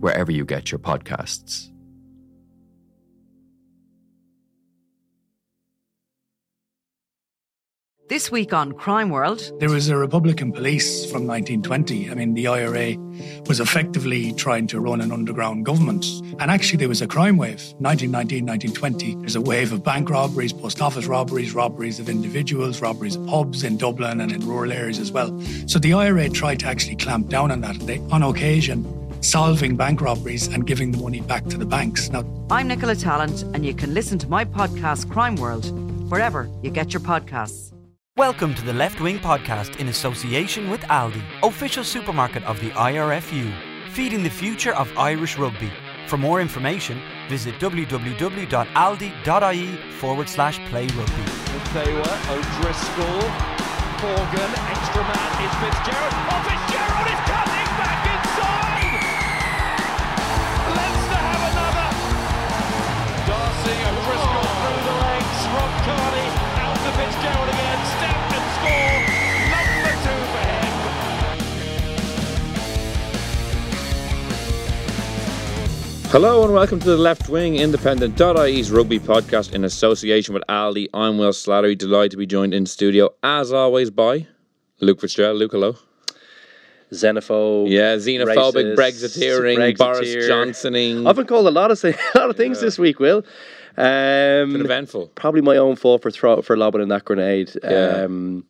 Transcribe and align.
wherever 0.00 0.32
you 0.32 0.44
get 0.44 0.70
your 0.70 0.78
podcasts. 0.78 1.70
This 8.10 8.28
week 8.28 8.52
on 8.52 8.72
Crime 8.72 9.10
World. 9.10 9.40
There 9.60 9.70
was 9.70 9.88
a 9.88 9.96
Republican 9.96 10.50
police 10.50 11.04
from 11.04 11.28
1920. 11.28 12.10
I 12.10 12.14
mean, 12.14 12.34
the 12.34 12.48
IRA 12.48 12.96
was 13.46 13.60
effectively 13.60 14.32
trying 14.32 14.66
to 14.66 14.80
run 14.80 15.00
an 15.00 15.12
underground 15.12 15.64
government. 15.64 16.04
And 16.40 16.50
actually, 16.50 16.78
there 16.78 16.88
was 16.88 17.00
a 17.00 17.06
crime 17.06 17.36
wave. 17.36 17.62
1919, 17.78 18.44
1920, 18.44 19.14
there's 19.20 19.36
a 19.36 19.40
wave 19.40 19.72
of 19.72 19.84
bank 19.84 20.10
robberies, 20.10 20.52
post 20.52 20.82
office 20.82 21.06
robberies, 21.06 21.54
robberies 21.54 22.00
of 22.00 22.08
individuals, 22.08 22.82
robberies 22.82 23.14
of 23.14 23.24
pubs 23.28 23.62
in 23.62 23.76
Dublin 23.76 24.20
and 24.20 24.32
in 24.32 24.44
rural 24.44 24.72
areas 24.72 24.98
as 24.98 25.12
well. 25.12 25.30
So 25.68 25.78
the 25.78 25.92
IRA 25.92 26.28
tried 26.30 26.58
to 26.60 26.66
actually 26.66 26.96
clamp 26.96 27.28
down 27.28 27.52
on 27.52 27.60
that. 27.60 27.78
They, 27.78 28.00
on 28.10 28.24
occasion, 28.24 28.82
solving 29.20 29.76
bank 29.76 30.00
robberies 30.00 30.46
and 30.48 30.66
giving 30.66 30.90
the 30.90 30.98
money 30.98 31.20
back 31.20 31.44
to 31.46 31.58
the 31.58 31.66
banks. 31.66 32.10
Now, 32.10 32.24
I'm 32.50 32.68
Nicola 32.68 32.94
Tallant, 32.94 33.42
and 33.54 33.64
you 33.66 33.74
can 33.74 33.92
listen 33.94 34.18
to 34.18 34.28
my 34.28 34.44
podcast, 34.44 35.10
Crime 35.10 35.36
World, 35.36 35.70
wherever 36.10 36.48
you 36.62 36.70
get 36.70 36.92
your 36.92 37.00
podcasts. 37.00 37.72
Welcome 38.16 38.54
to 38.54 38.64
the 38.64 38.72
Left 38.72 39.00
Wing 39.00 39.18
Podcast 39.18 39.76
in 39.76 39.88
association 39.88 40.70
with 40.70 40.80
Aldi, 40.82 41.22
official 41.42 41.84
supermarket 41.84 42.42
of 42.44 42.58
the 42.60 42.70
IRFU, 42.70 43.52
feeding 43.90 44.22
the 44.22 44.30
future 44.30 44.74
of 44.74 44.90
Irish 44.98 45.38
rugby. 45.38 45.70
For 46.06 46.16
more 46.16 46.40
information, 46.40 47.00
visit 47.28 47.54
www.aldi.ie 47.60 48.56
forward 49.92 50.28
slash 50.28 50.58
play 50.68 50.86
rugby. 50.86 51.24
Taylor, 51.72 52.18
O'Driscoll, 52.30 53.22
Morgan, 54.02 54.50
extra 54.74 55.02
man 55.02 55.44
is 55.44 55.54
Fitzgerald. 55.60 56.12
Oh, 56.12 56.42
Fitzgerald 56.48 57.06
is 57.06 57.29
Fitzgerald 67.00 67.48
again, 67.48 67.80
step 67.96 68.16
and 68.36 68.46
score! 68.56 69.00
Number 69.54 69.92
two 70.04 70.20
for 70.32 70.44
him! 70.52 70.68
Hello 76.10 76.44
and 76.44 76.52
welcome 76.52 76.78
to 76.80 76.86
the 76.86 76.96
Left 76.98 77.28
Wing 77.30 77.56
Independent.ie's 77.56 78.70
rugby 78.70 78.98
podcast 78.98 79.54
in 79.54 79.64
association 79.64 80.34
with 80.34 80.42
Aldi. 80.48 80.88
I'm 80.92 81.16
Will 81.16 81.30
Slattery, 81.30 81.78
delighted 81.78 82.10
to 82.12 82.16
be 82.18 82.26
joined 82.26 82.52
in 82.52 82.66
studio 82.66 83.08
as 83.22 83.50
always 83.52 83.90
by 83.90 84.26
Luke 84.80 85.00
Fitzgerald. 85.00 85.38
Luke, 85.38 85.52
hello. 85.52 85.76
xenophobe. 86.92 87.70
Yeah, 87.70 87.96
xenophobic, 87.96 88.74
racist, 88.76 89.16
Brexiteering, 89.18 89.78
Boris 89.78 90.00
Brexiteer. 90.00 90.28
Johnsoning. 90.28 91.06
I've 91.06 91.16
been 91.16 91.26
called 91.26 91.46
a 91.46 91.50
lot 91.50 91.70
of 91.70 91.82
a 91.84 91.94
lot 92.16 92.28
of 92.28 92.36
things 92.36 92.58
Yeah. 92.58 92.64
this 92.66 92.78
week. 92.78 92.98
Will, 92.98 93.22
Been 93.22 93.30
um, 93.80 94.56
eventful. 94.56 95.08
probably 95.14 95.40
my 95.40 95.56
own 95.56 95.76
fault 95.76 96.02
for 96.02 96.10
throw, 96.10 96.42
for 96.42 96.56
lobbing 96.56 96.82
in 96.82 96.88
that 96.88 97.04
grenade. 97.04 97.50
Yeah. 97.62 98.04
Um, 98.04 98.44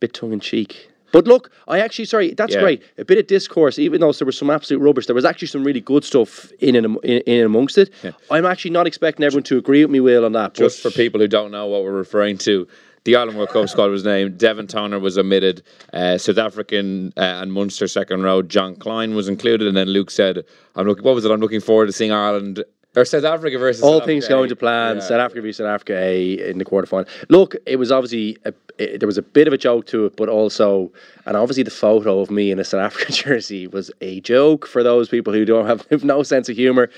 bit 0.00 0.12
tongue 0.14 0.32
in 0.32 0.40
cheek. 0.40 0.88
But 1.12 1.26
look, 1.26 1.50
I 1.68 1.78
actually 1.80 2.06
sorry, 2.06 2.32
that's 2.32 2.54
Yeah. 2.54 2.62
great. 2.62 2.82
A 2.96 3.04
bit 3.04 3.18
of 3.18 3.26
discourse, 3.26 3.78
even 3.78 4.00
though 4.00 4.12
there 4.12 4.24
was 4.26 4.36
some 4.38 4.48
absolute 4.50 4.80
rubbish, 4.80 5.06
there 5.06 5.14
was 5.14 5.26
actually 5.26 5.48
some 5.48 5.62
really 5.62 5.80
good 5.80 6.04
stuff 6.04 6.50
in 6.58 6.74
and, 6.74 6.96
in, 7.04 7.18
in 7.26 7.44
amongst 7.44 7.76
it. 7.76 7.90
I'm 8.30 8.46
actually 8.46 8.70
not 8.70 8.86
expecting 8.86 9.24
everyone 9.24 9.44
to 9.44 9.58
agree 9.58 9.84
with 9.84 9.90
me, 9.90 10.00
Will, 10.00 10.24
on 10.24 10.32
that. 10.32 10.54
Just 10.54 10.80
for 10.80 10.90
people 10.90 11.20
who 11.20 11.28
don't 11.28 11.50
know 11.50 11.66
what 11.66 11.82
we're 11.82 11.92
referring 11.92 12.38
to, 12.38 12.66
the 13.04 13.16
Ireland 13.16 13.36
World 13.36 13.50
Cup 13.50 13.68
squad 13.68 13.90
was 13.90 14.04
named. 14.04 14.38
Devin 14.38 14.68
Toner 14.68 14.98
was 14.98 15.18
omitted. 15.18 15.62
Uh, 15.92 16.16
South 16.16 16.38
African 16.38 17.12
uh, 17.16 17.20
and 17.42 17.52
Munster 17.52 17.86
second 17.88 18.22
row. 18.22 18.40
Jean 18.42 18.76
Kleyn 18.76 19.14
was 19.14 19.28
included, 19.28 19.66
and 19.68 19.76
then 19.76 19.88
Luke 19.88 20.10
said, 20.10 20.44
"I'm 20.76 20.86
looking. 20.86 21.04
What 21.04 21.14
was 21.14 21.24
it? 21.24 21.30
I'm 21.30 21.40
looking 21.40 21.60
forward 21.60 21.86
to 21.86 21.92
seeing 21.92 22.12
Ireland 22.12 22.64
or 22.96 23.04
South 23.04 23.24
Africa 23.24 23.58
versus 23.58 23.82
all 23.82 23.98
South 23.98 24.06
things 24.06 24.24
Africa. 24.24 24.36
going 24.36 24.48
to 24.50 24.56
plan. 24.56 24.96
Yeah. 24.96 25.02
South 25.02 25.20
Africa 25.20 25.42
v 25.42 25.52
South 25.52 25.66
Africa 25.66 25.96
A 25.96 26.50
in 26.50 26.58
the 26.58 26.64
quarterfinal. 26.64 27.08
Look, 27.28 27.56
it 27.66 27.76
was 27.76 27.90
obviously 27.90 28.38
a, 28.44 28.52
it, 28.78 29.00
there 29.00 29.06
was 29.06 29.18
a 29.18 29.22
bit 29.22 29.46
of 29.46 29.52
a 29.52 29.58
joke 29.58 29.86
to 29.86 30.06
it, 30.06 30.16
but 30.16 30.28
also, 30.28 30.92
and 31.24 31.36
obviously 31.36 31.62
the 31.62 31.70
photo 31.70 32.20
of 32.20 32.30
me 32.30 32.50
in 32.50 32.58
a 32.58 32.64
South 32.64 32.80
African 32.92 33.14
jersey 33.14 33.66
was 33.66 33.90
a 34.00 34.20
joke 34.20 34.66
for 34.66 34.82
those 34.82 35.08
people 35.08 35.32
who 35.32 35.44
don't 35.44 35.66
have, 35.66 35.86
have 35.90 36.04
no 36.04 36.22
sense 36.22 36.48
of 36.48 36.56
humor. 36.56 36.90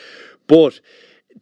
But 0.46 0.80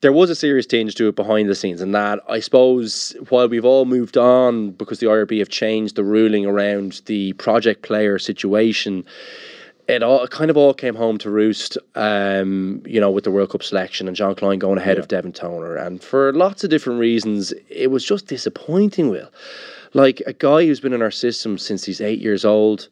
there 0.01 0.13
was 0.13 0.31
a 0.31 0.35
serious 0.35 0.67
tinge 0.67 0.95
to 0.97 1.09
it 1.09 1.17
behind 1.17 1.49
the 1.49 1.55
scenes, 1.55 1.81
and 1.81 1.95
that 1.95 2.21
I 2.29 2.41
suppose 2.41 3.15
while 3.29 3.49
we've 3.49 3.65
all 3.65 3.85
moved 3.85 4.17
on 4.17 4.71
because 4.73 5.01
the 5.01 5.07
IRB 5.07 5.39
have 5.39 5.49
changed 5.49 5.97
the 5.97 6.05
ruling 6.05 6.47
around 6.47 7.03
the 7.07 7.33
project 7.35 7.83
player 7.83 8.19
situation 8.19 9.05
it 9.89 10.03
all 10.03 10.23
it 10.25 10.31
kind 10.31 10.51
of 10.51 10.57
all 10.57 10.75
came 10.75 10.95
home 10.95 11.19
to 11.19 11.31
roost, 11.31 11.77
um, 11.95 12.83
you 12.87 13.01
know, 13.01 13.11
with 13.11 13.25
the 13.25 13.31
World 13.31 13.51
Cup 13.51 13.63
selection 13.63 14.07
and 14.07 14.17
Jean 14.17 14.35
Kleyn 14.35 14.59
going 14.59 14.79
ahead 14.79 14.99
of 14.99 15.09
Devin 15.09 15.33
Toner. 15.33 15.77
And 15.77 16.03
for 16.03 16.33
lots 16.33 16.63
of 16.65 16.71
different 16.71 17.01
reasons, 17.01 17.53
it 17.69 17.91
was 17.91 18.05
just 18.05 18.27
disappointing, 18.27 19.09
Will. 19.09 19.31
Like 19.93 20.23
a 20.27 20.33
guy 20.33 20.65
who's 20.65 20.81
been 20.81 20.93
in 20.93 21.03
our 21.03 21.11
system 21.11 21.59
since 21.59 21.85
he's 21.85 22.01
eight 22.01 22.21
years 22.21 22.45
old, 22.45 22.89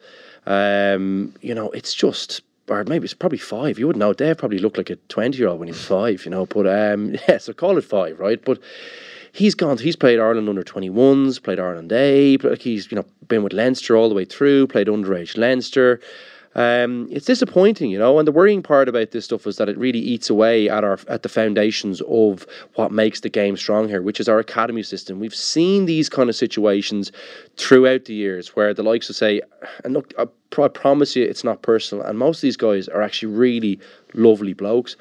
um, 0.47 1.35
you 1.41 1.55
know, 1.55 1.71
it's 1.71 1.95
just 1.95 2.43
or 2.71 2.85
maybe 2.85 3.05
it's 3.05 3.15
probably 3.15 3.39
five. 3.39 3.79
You 3.79 3.87
wouldn't 3.87 4.01
know. 4.01 4.13
Dave 4.13 4.39
probably 4.39 4.59
looked 4.59 4.79
like 4.79 4.91
a 4.91 4.97
twenty 5.09 5.39
year 5.39 5.49
old 5.49 5.59
when 5.59 5.69
he 5.69 5.73
was 5.73 5.85
five, 5.85 6.25
you 6.25 6.31
know. 6.31 6.47
But 6.47 6.67
um, 6.67 7.17
yeah, 7.29 7.39
so 7.39 7.53
call 7.53 7.77
it 7.77 7.85
five, 7.85 8.19
right? 8.19 8.43
But 8.45 8.59
he's 9.33 9.55
gone. 9.55 9.79
He's 9.79 9.97
played 9.97 10.21
Ireland 10.21 10.49
under 10.49 10.63
twenty 10.63 10.89
ones, 10.89 11.39
played 11.39 11.59
Ireland 11.59 11.93
A. 11.93 12.37
Like 12.39 12.63
he's 12.63 12.91
you 12.91 12.97
know 12.97 13.05
been 13.29 13.43
with 13.43 13.53
Leinster 13.53 13.97
all 13.97 14.09
the 14.09 14.15
way 14.15 14.25
through, 14.25 14.69
played 14.69 14.87
underage 14.87 15.37
Leinster. 15.37 16.01
Um, 16.55 17.07
it's 17.13 17.27
disappointing, 17.27 17.91
you 17.91 17.99
know, 17.99 18.19
and 18.19 18.27
the 18.27 18.33
worrying 18.33 18.63
part 18.63 18.89
about 18.89 19.13
this 19.13 19.25
stuff 19.25 19.47
is 19.47 19.57
that 19.59 19.69
it 19.69 19.79
really 19.79 20.01
eats 20.01 20.29
away 20.29 20.69
at 20.69 20.83
our 20.83 20.99
at 21.07 21.23
the 21.23 21.29
foundations 21.29 22.01
of 22.09 22.45
what 22.75 22.91
makes 22.91 23.21
the 23.21 23.29
game 23.29 23.57
strong 23.57 23.89
here, 23.89 24.03
which 24.03 24.19
is 24.19 24.29
our 24.29 24.41
academy 24.41 24.83
system. 24.83 25.21
We've 25.21 25.35
seen 25.35 25.87
these 25.87 26.09
kind 26.09 26.29
of 26.29 26.35
situations 26.35 27.13
throughout 27.57 28.07
the 28.07 28.15
years 28.15 28.57
where 28.57 28.75
the 28.75 28.83
likes 28.83 29.09
of 29.09 29.17
say, 29.17 29.41
and 29.85 29.95
look, 29.95 30.13
I, 30.19 30.27
pr- 30.51 30.63
I 30.63 30.69
promise 30.69 31.15
you, 31.15 31.25
it's 31.25 31.45
not 31.45 31.63
personal, 31.63 32.05
and 32.05 32.19
most 32.19 32.39
of 32.39 32.43
these 32.43 32.57
guys 32.57 32.89
are 32.89 33.03
actually 33.03 33.33
really 33.33 33.79
lovely 34.15 34.53
blokes. 34.53 34.97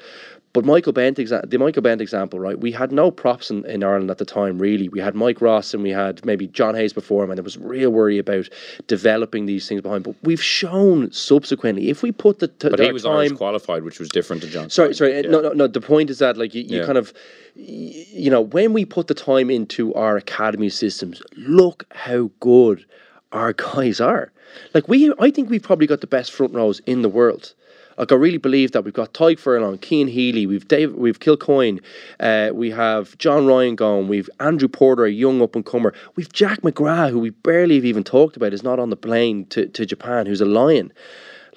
But 0.52 0.64
Michael 0.64 0.92
Bent, 0.92 1.18
exa- 1.18 1.48
the 1.48 1.58
Michael 1.58 1.82
Bent 1.82 2.00
example, 2.00 2.40
right? 2.40 2.58
We 2.58 2.72
had 2.72 2.90
no 2.90 3.12
props 3.12 3.50
in, 3.50 3.64
in 3.66 3.84
Ireland 3.84 4.10
at 4.10 4.18
the 4.18 4.24
time, 4.24 4.58
really. 4.58 4.88
We 4.88 4.98
had 4.98 5.14
Mike 5.14 5.40
Ross 5.40 5.72
and 5.74 5.82
we 5.82 5.90
had 5.90 6.24
maybe 6.24 6.48
John 6.48 6.74
Hayes 6.74 6.92
before 6.92 7.22
him, 7.22 7.30
and 7.30 7.38
there 7.38 7.44
was 7.44 7.56
real 7.56 7.90
worry 7.90 8.18
about 8.18 8.48
developing 8.88 9.46
these 9.46 9.68
things 9.68 9.80
behind. 9.80 10.02
But 10.02 10.16
we've 10.24 10.42
shown 10.42 11.12
subsequently, 11.12 11.88
if 11.88 12.02
we 12.02 12.10
put 12.10 12.40
the 12.40 12.48
t- 12.48 12.68
But 12.68 12.80
he 12.80 12.90
was 12.90 13.06
Irish 13.06 13.28
time, 13.28 13.36
qualified, 13.36 13.84
which 13.84 14.00
was 14.00 14.08
different 14.08 14.42
to 14.42 14.48
John. 14.48 14.70
Sorry, 14.70 14.92
sorry. 14.92 15.14
Yeah. 15.14 15.30
No, 15.30 15.40
no, 15.40 15.52
no. 15.52 15.66
The 15.68 15.80
point 15.80 16.10
is 16.10 16.18
that, 16.18 16.36
like, 16.36 16.52
you, 16.52 16.62
you 16.62 16.78
Yeah. 16.80 16.84
kind 16.86 16.98
of, 16.98 17.12
you 17.54 18.30
know, 18.30 18.40
when 18.40 18.72
we 18.72 18.84
put 18.84 19.06
the 19.06 19.14
time 19.14 19.50
into 19.50 19.94
our 19.94 20.16
academy 20.16 20.68
systems, 20.68 21.22
look 21.36 21.84
how 21.92 22.30
good 22.40 22.84
our 23.30 23.52
guys 23.52 24.00
are. 24.00 24.32
Like, 24.74 24.88
we, 24.88 25.12
I 25.20 25.30
think 25.30 25.48
we've 25.48 25.62
probably 25.62 25.86
got 25.86 26.00
the 26.00 26.08
best 26.08 26.32
front 26.32 26.54
rows 26.54 26.80
in 26.86 27.02
the 27.02 27.08
world. 27.08 27.54
Like, 28.00 28.12
I 28.12 28.14
really 28.14 28.38
believe 28.38 28.72
that 28.72 28.82
we've 28.82 28.94
got 28.94 29.12
Tadhg 29.12 29.38
Furlong, 29.38 29.78
Cian 29.78 30.08
Healy, 30.08 30.46
we've 30.46 30.66
Dave, 30.66 30.94
we've 30.94 31.20
Kilcoyne, 31.20 31.80
uh, 32.18 32.48
we 32.50 32.70
have 32.70 33.16
John 33.18 33.46
Ryan 33.46 33.76
going, 33.76 34.08
we've 34.08 34.30
Andrew 34.40 34.68
Porter, 34.68 35.04
a 35.04 35.10
young 35.10 35.42
up 35.42 35.54
and 35.54 35.66
comer, 35.66 35.92
we've 36.16 36.32
Jack 36.32 36.62
McGrath, 36.62 37.10
who 37.10 37.18
we 37.18 37.28
barely 37.28 37.74
have 37.74 37.84
even 37.84 38.02
talked 38.02 38.38
about, 38.38 38.54
is 38.54 38.62
not 38.62 38.78
on 38.78 38.88
the 38.88 38.96
plane 38.96 39.44
to, 39.50 39.66
to 39.66 39.84
Japan, 39.84 40.24
who's 40.24 40.40
a 40.40 40.46
lion. 40.46 40.90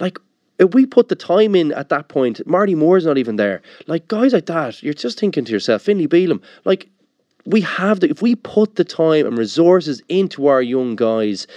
Like, 0.01 0.19
if 0.60 0.74
we 0.74 0.86
put 0.86 1.07
the 1.07 1.16
time 1.16 1.56
in 1.56 1.72
at 1.72 1.88
that 1.88 2.10
point, 2.10 2.46
Marty 2.46 2.75
Moore's 2.75 3.06
not 3.06 3.18
even 3.18 3.38
there. 3.38 3.62
Like 3.88 4.10
guys 4.10 4.34
like 4.34 4.48
that, 4.48 4.84
you're 4.84 4.94
just 4.94 5.18
thinking 5.18 5.46
to 5.46 5.51
yourself, 5.54 5.84
Finlay 5.84 6.07
Bealham, 6.07 6.42
like 6.66 6.89
we 7.46 7.62
have 7.62 8.01
the 8.01 8.10
if 8.10 8.22
we 8.22 8.36
put 8.36 8.75
the 8.75 8.84
time 8.84 9.25
and 9.25 9.38
resources 9.38 10.01
into 10.10 10.48
our 10.48 10.62
young 10.62 10.96
guys, 10.96 11.48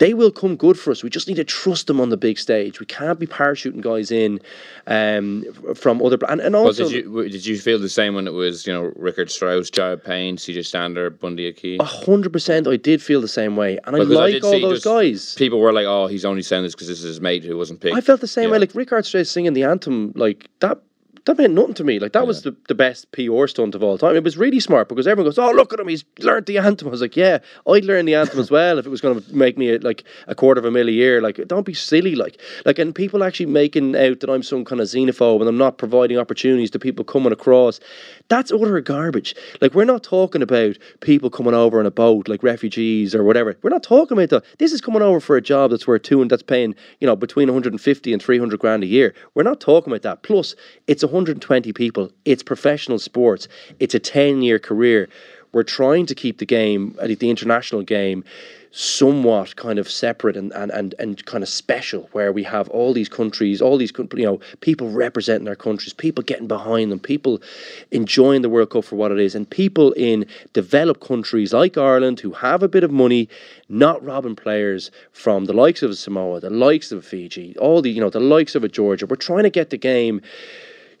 they 0.00 0.14
will 0.14 0.30
come 0.30 0.56
good 0.56 0.78
for 0.78 0.90
us. 0.90 1.04
We 1.04 1.10
just 1.10 1.28
need 1.28 1.36
to 1.36 1.44
trust 1.44 1.86
them 1.86 2.00
on 2.00 2.08
the 2.08 2.16
big 2.16 2.38
stage. 2.38 2.80
We 2.80 2.86
can't 2.86 3.18
be 3.18 3.26
parachuting 3.26 3.82
guys 3.82 4.10
in 4.10 4.40
um, 4.86 5.44
from 5.74 6.02
other 6.02 6.16
and, 6.26 6.40
and 6.40 6.56
also 6.56 6.88
did 6.88 6.92
you 6.92 7.28
did 7.28 7.44
you 7.44 7.58
feel 7.58 7.78
the 7.78 7.88
same 7.88 8.14
when 8.14 8.26
it 8.26 8.32
was 8.32 8.66
you 8.66 8.72
know 8.72 8.90
Richardt 8.98 9.30
Strauss, 9.30 9.68
Jared 9.70 10.02
Payne, 10.02 10.36
CJ 10.36 10.64
Stander, 10.64 11.10
Bundee 11.10 11.50
Aki? 11.50 11.76
a 11.78 11.84
hundred 11.84 12.32
percent. 12.32 12.66
I 12.66 12.76
did 12.76 13.02
feel 13.02 13.20
the 13.20 13.28
same 13.28 13.56
way, 13.56 13.78
and 13.84 13.94
I 13.94 14.00
like 14.00 14.32
did 14.32 14.44
all 14.44 14.58
those 14.58 14.82
guys. 14.82 15.34
People 15.34 15.60
were 15.60 15.72
like, 15.72 15.86
"Oh, 15.86 16.06
he's 16.06 16.24
only 16.24 16.42
saying 16.42 16.62
this 16.62 16.74
because 16.74 16.88
this 16.88 16.98
is 17.00 17.04
his 17.04 17.20
mate 17.20 17.44
who 17.44 17.56
wasn't 17.58 17.80
picked." 17.80 17.94
I 17.94 18.00
felt 18.00 18.22
the 18.22 18.26
same 18.26 18.50
way. 18.50 18.58
Like 18.58 18.72
Richardt 18.72 19.04
Strauss 19.04 19.30
singing 19.30 19.52
the 19.52 19.64
anthem, 19.64 20.12
like 20.16 20.48
that. 20.60 20.80
That 21.26 21.38
meant 21.38 21.54
nothing 21.54 21.74
to 21.74 21.84
me. 21.84 21.98
Like 21.98 22.12
that 22.12 22.26
was 22.26 22.42
the, 22.42 22.56
the 22.68 22.74
best 22.74 23.10
PR 23.12 23.46
stunt 23.46 23.74
of 23.74 23.82
all 23.82 23.98
time. 23.98 24.16
It 24.16 24.24
was 24.24 24.36
really 24.36 24.60
smart 24.60 24.88
because 24.88 25.06
everyone 25.06 25.28
goes, 25.28 25.38
"Oh, 25.38 25.50
look 25.50 25.72
at 25.72 25.80
him! 25.80 25.88
He's 25.88 26.04
learned 26.18 26.46
the 26.46 26.58
anthem." 26.58 26.88
I 26.88 26.90
was 26.90 27.00
like, 27.00 27.16
"Yeah, 27.16 27.38
I'd 27.68 27.84
learn 27.84 28.06
the 28.06 28.14
anthem 28.14 28.40
as 28.40 28.50
well 28.50 28.78
if 28.78 28.86
it 28.86 28.90
was 28.90 29.00
going 29.00 29.20
to 29.20 29.34
make 29.34 29.58
me 29.58 29.74
a, 29.74 29.78
like 29.78 30.04
a 30.26 30.34
quarter 30.34 30.58
of 30.58 30.64
a 30.64 30.70
mil 30.70 30.88
a 30.88 30.92
year." 30.92 31.20
Like, 31.20 31.46
don't 31.46 31.66
be 31.66 31.74
silly. 31.74 32.14
Like, 32.14 32.40
like, 32.64 32.78
and 32.78 32.94
people 32.94 33.22
actually 33.22 33.46
making 33.46 33.96
out 33.96 34.20
that 34.20 34.30
I'm 34.30 34.42
some 34.42 34.64
kind 34.64 34.80
of 34.80 34.86
xenophobe 34.86 35.40
and 35.40 35.48
I'm 35.48 35.58
not 35.58 35.78
providing 35.78 36.18
opportunities 36.18 36.70
to 36.72 36.78
people 36.78 37.04
coming 37.04 37.32
across. 37.32 37.80
That's 38.28 38.52
utter 38.52 38.80
garbage. 38.80 39.34
Like, 39.60 39.74
we're 39.74 39.84
not 39.84 40.02
talking 40.02 40.42
about 40.42 40.78
people 41.00 41.30
coming 41.30 41.54
over 41.54 41.80
on 41.80 41.86
a 41.86 41.90
boat 41.90 42.28
like 42.28 42.42
refugees 42.42 43.14
or 43.14 43.24
whatever. 43.24 43.56
We're 43.62 43.70
not 43.70 43.82
talking 43.82 44.16
about 44.16 44.30
that. 44.30 44.44
This 44.58 44.72
is 44.72 44.80
coming 44.80 45.02
over 45.02 45.20
for 45.20 45.36
a 45.36 45.42
job 45.42 45.70
that's 45.70 45.86
worth 45.86 46.02
two 46.02 46.22
and 46.22 46.30
that's 46.30 46.42
paying 46.42 46.74
you 47.00 47.06
know 47.06 47.16
between 47.16 47.48
150 47.48 48.12
and 48.12 48.22
300 48.22 48.58
grand 48.58 48.82
a 48.82 48.86
year. 48.86 49.14
We're 49.34 49.42
not 49.42 49.60
talking 49.60 49.92
about 49.92 50.02
that. 50.02 50.22
Plus, 50.22 50.54
it's 50.86 51.02
120 51.20 51.74
people. 51.74 52.10
It's 52.24 52.42
professional 52.42 52.98
sports. 52.98 53.46
It's 53.78 53.94
a 53.94 53.98
10 53.98 54.40
year 54.40 54.58
career. 54.58 55.10
We're 55.52 55.64
trying 55.64 56.06
to 56.06 56.14
keep 56.14 56.38
the 56.38 56.46
game, 56.46 56.96
uh, 56.98 57.08
the 57.08 57.28
international 57.28 57.82
game, 57.82 58.24
somewhat 58.70 59.56
kind 59.56 59.78
of 59.78 59.90
separate 59.90 60.36
and, 60.36 60.52
and, 60.52 60.70
and, 60.70 60.94
and 60.98 61.24
kind 61.26 61.42
of 61.42 61.48
special, 61.48 62.08
where 62.12 62.32
we 62.32 62.44
have 62.44 62.68
all 62.68 62.94
these 62.94 63.08
countries, 63.08 63.60
all 63.60 63.76
these 63.76 63.92
you 64.14 64.24
know 64.24 64.40
people 64.60 64.88
representing 64.90 65.44
their 65.44 65.56
countries, 65.56 65.92
people 65.92 66.22
getting 66.22 66.46
behind 66.46 66.90
them, 66.90 67.00
people 67.00 67.42
enjoying 67.90 68.42
the 68.42 68.48
World 68.48 68.70
Cup 68.70 68.84
for 68.84 68.96
what 68.96 69.10
it 69.10 69.18
is, 69.18 69.34
and 69.34 69.50
people 69.50 69.92
in 69.92 70.24
developed 70.52 71.00
countries 71.00 71.52
like 71.52 71.76
Ireland 71.76 72.20
who 72.20 72.30
have 72.32 72.62
a 72.62 72.68
bit 72.68 72.84
of 72.84 72.90
money, 72.92 73.28
not 73.68 74.02
robbing 74.04 74.36
players 74.36 74.90
from 75.12 75.44
the 75.44 75.52
likes 75.52 75.82
of 75.82 75.98
Samoa, 75.98 76.40
the 76.40 76.48
likes 76.48 76.92
of 76.92 77.04
Fiji, 77.04 77.56
all 77.58 77.82
the 77.82 77.90
you 77.90 78.00
know 78.00 78.10
the 78.10 78.20
likes 78.20 78.54
of 78.54 78.70
Georgia. 78.70 79.04
We're 79.04 79.16
trying 79.16 79.44
to 79.44 79.50
get 79.50 79.70
the 79.70 79.78
game 79.78 80.22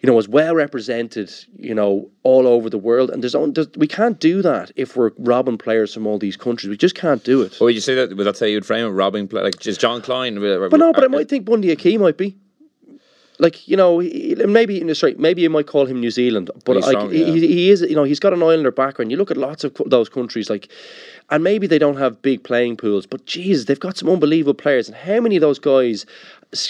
you 0.00 0.06
know, 0.06 0.18
as 0.18 0.28
well 0.28 0.54
represented, 0.54 1.30
you 1.58 1.74
know, 1.74 2.10
all 2.22 2.46
over 2.46 2.70
the 2.70 2.78
world. 2.78 3.10
And 3.10 3.22
there's, 3.22 3.34
on, 3.34 3.52
there's 3.52 3.68
we 3.76 3.86
can't 3.86 4.18
do 4.18 4.40
that 4.42 4.72
if 4.76 4.96
we're 4.96 5.10
robbing 5.18 5.58
players 5.58 5.92
from 5.92 6.06
all 6.06 6.18
these 6.18 6.36
countries. 6.36 6.70
We 6.70 6.76
just 6.76 6.94
can't 6.94 7.22
do 7.22 7.42
it. 7.42 7.60
Would 7.60 7.74
you 7.74 7.80
say 7.80 7.94
that? 7.94 8.16
Would 8.16 8.26
that 8.26 8.36
say 8.36 8.50
you'd 8.50 8.64
frame 8.64 8.86
it 8.86 8.90
robbing 8.90 9.28
play 9.28 9.42
like 9.42 9.58
just 9.58 9.80
Jean 9.80 10.00
Kleyn? 10.00 10.38
Uh, 10.38 10.68
but 10.68 10.80
no, 10.80 10.92
but 10.92 11.02
I 11.02 11.06
uh, 11.06 11.10
might 11.10 11.28
think 11.28 11.44
Bundee 11.44 11.72
Aki 11.72 11.98
might 11.98 12.16
be. 12.16 12.36
Like 13.38 13.66
you 13.66 13.76
know, 13.76 14.00
maybe 14.00 14.92
sorry, 14.92 15.14
maybe 15.14 15.40
you 15.40 15.48
might 15.48 15.66
call 15.66 15.86
him 15.86 15.98
New 15.98 16.10
Zealand, 16.10 16.50
but 16.66 16.76
like 16.76 16.84
strong, 16.84 17.10
he, 17.10 17.24
yeah. 17.24 17.32
he 17.32 17.46
he 17.46 17.70
is, 17.70 17.80
you 17.80 17.96
know, 17.96 18.04
he's 18.04 18.20
got 18.20 18.34
an 18.34 18.42
Islander 18.42 18.70
background. 18.70 19.10
You 19.10 19.16
look 19.16 19.30
at 19.30 19.38
lots 19.38 19.64
of 19.64 19.72
co- 19.72 19.88
those 19.88 20.10
countries, 20.10 20.50
like, 20.50 20.68
and 21.30 21.42
maybe 21.42 21.66
they 21.66 21.78
don't 21.78 21.96
have 21.96 22.20
big 22.20 22.44
playing 22.44 22.76
pools, 22.76 23.06
but 23.06 23.24
geez, 23.24 23.64
they've 23.64 23.80
got 23.80 23.96
some 23.96 24.10
unbelievable 24.10 24.52
players. 24.52 24.88
And 24.88 24.96
how 24.96 25.20
many 25.20 25.36
of 25.36 25.40
those 25.40 25.58
guys, 25.58 26.04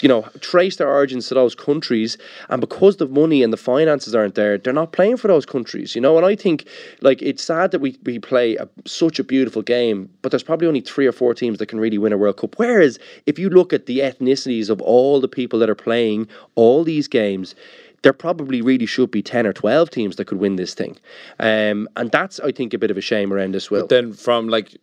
you 0.01 0.09
know, 0.09 0.21
trace 0.41 0.75
their 0.75 0.89
origins 0.89 1.27
to 1.27 1.33
those 1.33 1.55
countries, 1.55 2.17
and 2.49 2.61
because 2.61 2.97
the 2.97 3.07
money 3.07 3.41
and 3.41 3.51
the 3.51 3.57
finances 3.57 4.13
aren't 4.13 4.35
there, 4.35 4.57
they're 4.57 4.73
not 4.73 4.91
playing 4.91 5.17
for 5.17 5.27
those 5.27 5.45
countries, 5.45 5.95
you 5.95 6.01
know. 6.01 6.17
And 6.17 6.25
I 6.25 6.35
think, 6.35 6.67
like, 7.01 7.21
it's 7.21 7.43
sad 7.43 7.71
that 7.71 7.79
we 7.79 7.97
we 8.03 8.19
play 8.19 8.55
a, 8.57 8.67
such 8.85 9.17
a 9.19 9.23
beautiful 9.23 9.61
game, 9.61 10.09
but 10.21 10.31
there's 10.31 10.43
probably 10.43 10.67
only 10.67 10.81
three 10.81 11.07
or 11.07 11.11
four 11.11 11.33
teams 11.33 11.57
that 11.57 11.67
can 11.67 11.79
really 11.79 11.97
win 11.97 12.13
a 12.13 12.17
World 12.17 12.37
Cup. 12.37 12.55
Whereas, 12.57 12.99
if 13.25 13.39
you 13.39 13.49
look 13.49 13.73
at 13.73 13.87
the 13.87 13.99
ethnicities 13.99 14.69
of 14.69 14.81
all 14.81 15.19
the 15.19 15.27
people 15.27 15.57
that 15.59 15.69
are 15.69 15.75
playing 15.75 16.27
all 16.55 16.83
these 16.83 17.07
games 17.07 17.55
there 18.03 18.13
probably 18.13 18.61
really 18.61 18.87
should 18.87 19.11
be 19.11 19.21
10 19.21 19.45
or 19.45 19.53
12 19.53 19.89
teams 19.89 20.15
that 20.15 20.25
could 20.25 20.39
win 20.39 20.55
this 20.55 20.73
thing. 20.73 20.97
Um, 21.39 21.87
and 21.95 22.09
that's, 22.11 22.39
I 22.39 22.51
think, 22.51 22.73
a 22.73 22.79
bit 22.79 22.89
of 22.89 22.97
a 22.97 23.01
shame 23.01 23.31
around 23.31 23.53
this, 23.53 23.69
Will. 23.69 23.81
But 23.81 23.89
then 23.89 24.13
from 24.13 24.47
like 24.49 24.75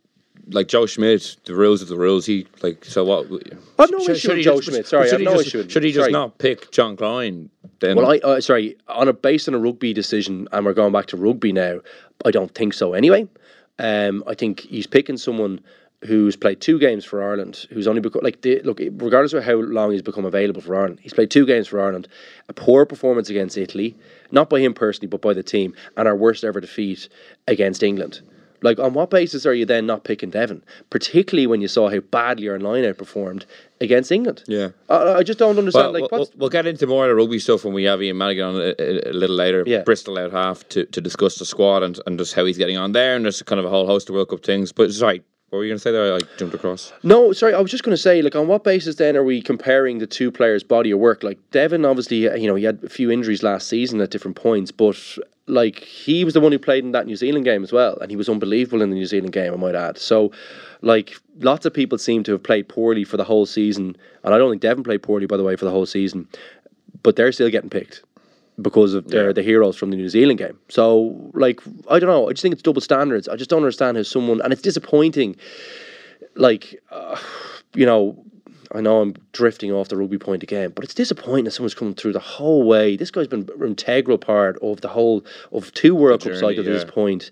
like 0.51 0.69
Joe 0.69 0.87
Schmidt, 0.87 1.37
the 1.45 1.55
rules 1.55 1.83
of 1.83 1.89
the 1.89 1.97
rules. 1.97 2.27
He 2.27 2.47
like 2.63 2.85
so 2.85 3.05
what? 3.05 3.27
I've 3.79 3.91
no 3.91 3.99
should- 4.01 4.11
issue 4.11 4.29
should 4.29 4.37
with 4.37 4.45
Joe 4.45 4.57
just- 4.57 4.69
Schmidt. 4.69 4.87
Sorry, 4.87 5.11
I've 5.11 5.19
he 5.19 5.25
no 5.25 5.35
just- 5.37 5.47
issue 5.49 5.69
Should 5.69 5.83
he 5.85 5.91
just 5.93 6.03
sorry. 6.05 6.13
not 6.13 6.39
pick 6.39 6.71
Jean 6.71 6.97
Kleyn? 6.97 7.49
Then 7.81 7.97
Well, 7.97 8.11
I 8.11 8.19
uh, 8.19 8.41
sorry 8.41 8.77
on 8.89 9.09
a 9.09 9.13
based 9.13 9.49
on 9.49 9.55
a 9.55 9.59
rugby 9.59 9.93
decision, 9.93 10.49
and 10.53 10.65
we're 10.67 10.73
going 10.75 10.93
back 10.93 11.07
to 11.07 11.17
rugby 11.17 11.53
now. 11.53 11.81
I 12.25 12.31
don't 12.31 12.55
think 12.55 12.75
so. 12.75 12.95
Anyway, 12.95 13.29
um, 13.79 14.25
I 14.27 14.35
think 14.35 14.61
he's 14.61 14.87
picking 14.87 15.17
someone 15.17 15.61
who's 16.05 16.37
played 16.37 16.61
two 16.61 16.79
games 16.79 17.05
for 17.05 17.21
Ireland, 17.23 17.67
who's 17.71 17.89
only 17.89 18.01
become 18.01 18.23
like 18.23 18.41
the, 18.43 18.61
look, 18.63 18.79
regardless 18.79 19.33
of 19.33 19.43
how 19.43 19.57
long 19.57 19.91
he's 19.91 20.03
become 20.03 20.25
available 20.25 20.61
for 20.61 20.77
Ireland, 20.77 21.01
he's 21.03 21.13
played 21.13 21.31
two 21.31 21.45
games 21.45 21.67
for 21.67 21.81
Ireland. 21.81 22.07
A 22.49 22.53
poor 22.53 22.87
performance 22.87 23.31
against 23.31 23.59
Italy, 23.59 23.97
not 24.31 24.49
by 24.49 24.61
him 24.61 24.75
personally, 24.75 25.09
but 25.09 25.21
by 25.21 25.35
the 25.35 25.43
team, 25.43 25.75
and 25.97 26.07
our 26.07 26.15
worst 26.17 26.45
ever 26.45 26.61
defeat 26.61 27.09
against 27.49 27.83
England. 27.83 28.21
Like, 28.61 28.79
on 28.79 28.93
what 28.93 29.11
basis 29.11 29.47
are 29.47 29.55
you 29.55 29.65
then 29.65 29.87
not 29.87 30.05
picking 30.05 30.31
Devin? 30.31 30.63
Particularly 30.91 31.47
when 31.47 31.61
you 31.61 31.69
saw 31.69 31.89
how 31.89 32.01
badly 32.01 32.49
our 32.49 32.59
line 32.59 32.85
outperformed 32.85 33.45
against 33.81 34.11
England. 34.11 34.43
Yeah. 34.47 34.71
I, 34.89 35.15
I 35.15 35.23
just 35.23 35.39
don't 35.39 35.59
understand. 35.59 35.93
Well, 35.93 36.03
like, 36.03 36.11
we'll, 36.11 36.21
what's, 36.21 36.35
we'll 36.35 36.51
get 36.51 36.67
into 36.67 36.87
more 36.87 37.05
of 37.05 37.11
the 37.11 37.15
rugby 37.15 37.39
stuff 37.39 37.65
when 37.65 37.75
we 37.75 37.85
have 37.85 38.03
Ian 38.03 38.19
Madigan 38.19 38.45
on 38.45 38.57
a, 38.57 38.75
a, 38.79 39.11
a 39.11 39.13
little 39.13 39.37
later. 39.37 39.63
Yeah. 39.67 39.83
Bristol 39.83 40.19
out 40.19 40.33
half 40.33 40.69
to, 40.71 40.85
to 40.87 41.01
discuss 41.01 41.37
the 41.37 41.45
squad 41.45 41.83
and, 41.83 42.01
and 42.07 42.19
just 42.19 42.35
how 42.35 42.45
he's 42.45 42.59
getting 42.59 42.77
on 42.77 42.93
there, 42.93 43.15
and 43.15 43.25
there's 43.25 43.43
kind 43.43 43.59
of 43.59 43.65
a 43.65 43.71
whole 43.71 43.87
host 43.87 44.09
of 44.09 44.15
World 44.15 44.31
Cup 44.31 44.45
things. 44.45 44.73
But 44.73 44.93
sorry, 44.93 45.23
what 45.51 45.59
were 45.59 45.65
you 45.65 45.71
going 45.71 45.79
to 45.79 45.83
say 45.83 45.93
there? 45.93 46.15
I 46.15 46.19
jumped 46.37 46.55
across. 46.55 46.93
No, 47.03 47.33
sorry, 47.33 47.55
I 47.55 47.61
was 47.61 47.71
just 47.71 47.83
going 47.83 47.97
to 47.97 48.03
say, 48.03 48.21
like, 48.21 48.37
on 48.37 48.49
what 48.49 48.65
basis 48.65 48.97
then 48.97 49.17
are 49.17 49.25
we 49.25 49.41
comparing 49.41 49.99
the 49.99 50.07
two 50.07 50.31
players' 50.31 50.63
body 50.63 50.91
of 50.91 50.99
work? 50.99 51.23
Like, 51.23 51.39
Devin, 51.53 51.87
obviously, 51.87 52.25
you 52.41 52.47
know, 52.47 52.55
he 52.55 52.65
had 52.65 52.85
a 52.85 52.89
few 52.91 53.11
injuries 53.11 53.43
last 53.43 53.67
season 53.67 54.01
at 54.03 54.11
different 54.11 54.37
points, 54.37 54.71
but 54.71 54.97
like, 55.47 55.79
he 55.79 56.23
was 56.23 56.35
the 56.35 56.41
one 56.41 56.53
who 56.53 56.59
played 56.59 56.85
in 56.85 56.93
that 56.93 57.07
New 57.07 57.17
Zealand 57.17 57.47
game 57.47 57.65
as 57.65 57.73
well, 57.73 57.97
and 57.99 58.11
he 58.11 58.17
was 58.17 58.29
unbelievable 58.29 58.83
in 58.83 58.91
the 58.91 58.97
New 58.97 59.07
Zealand 59.07 59.33
game, 59.33 59.55
I 59.55 59.57
might 59.57 59.75
add. 59.75 59.97
So, 59.97 60.33
like, 60.83 61.17
lots 61.39 61.65
of 61.65 61.73
people 61.73 61.97
seem 61.97 62.23
to 62.25 62.33
have 62.33 62.43
played 62.43 62.69
poorly 62.69 63.05
for 63.05 63.17
the 63.17 63.25
whole 63.25 63.47
season, 63.47 63.97
and 64.25 64.35
I 64.35 64.39
don't 64.39 64.51
think 64.51 64.61
Devin 64.61 64.85
played 64.85 65.03
poorly, 65.03 65.25
by 65.25 65.39
the 65.39 65.45
way, 65.45 65.57
for 65.57 65.65
the 65.65 65.71
whole 65.71 65.87
season, 65.87 66.29
but 67.03 67.17
they're 67.17 67.33
still 67.33 67.49
getting 67.49 67.71
picked 67.71 68.03
because 68.61 68.95
of 68.95 69.09
they're 69.09 69.33
the 69.33 69.43
heroes 69.43 69.77
from 69.77 69.91
the 69.91 69.97
New 69.97 70.09
Zealand 70.09 70.39
game. 70.39 70.59
So, 70.69 71.31
like, 71.35 71.61
I 71.89 71.99
don't 71.99 72.09
know. 72.09 72.29
I 72.29 72.33
just 72.33 72.43
think 72.43 72.53
it's 72.53 72.63
double 72.63 72.81
standards. 72.81 73.29
I 73.29 73.37
just 73.37 73.51
don't 73.51 73.63
understand 73.63 73.97
how 73.97 74.03
someone, 74.03 74.41
and 74.41 74.53
it's 74.53 74.63
disappointing. 74.63 75.37
Like, 76.35 76.81
uh, 76.91 77.19
you 77.75 77.87
know, 77.87 78.25
I 78.73 78.81
know 78.81 79.01
I'm 79.01 79.15
drifting 79.33 79.73
off 79.73 79.89
the 79.89 79.97
rugby 79.97 80.19
point 80.19 80.43
again, 80.43 80.73
but 80.75 80.85
it's 80.85 80.95
disappointing 80.95 81.45
that 81.45 81.53
someone's 81.53 81.75
coming 81.75 81.95
through 81.95 82.13
the 82.13 82.21
whole 82.21 82.67
way. 82.67 82.97
This 82.97 83.11
guy's 83.11 83.29
been 83.29 83.49
an 83.61 83.67
integral 83.67 84.19
part 84.19 84.59
of 84.63 84.81
the 84.81 84.89
whole 84.89 85.25
of 85.53 85.73
two 85.75 85.95
World 85.95 86.23
Cup 86.23 86.35
cycles 86.35 86.67
at 86.67 86.73
this 86.73 86.85
point. 86.85 87.31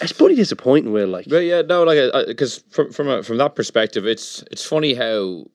It's 0.00 0.12
bloody 0.12 0.34
disappointing, 0.34 0.92
Will. 0.92 1.08
Like, 1.08 1.26
But 1.28 1.44
yeah, 1.44 1.62
no, 1.62 1.84
like 1.84 2.26
because 2.26 2.58
from 2.70 2.92
from 2.92 3.08
a, 3.08 3.22
from 3.22 3.38
that 3.38 3.54
perspective, 3.54 4.06
it's 4.06 4.44
it's 4.50 4.64
funny 4.64 4.94
how 4.94 5.46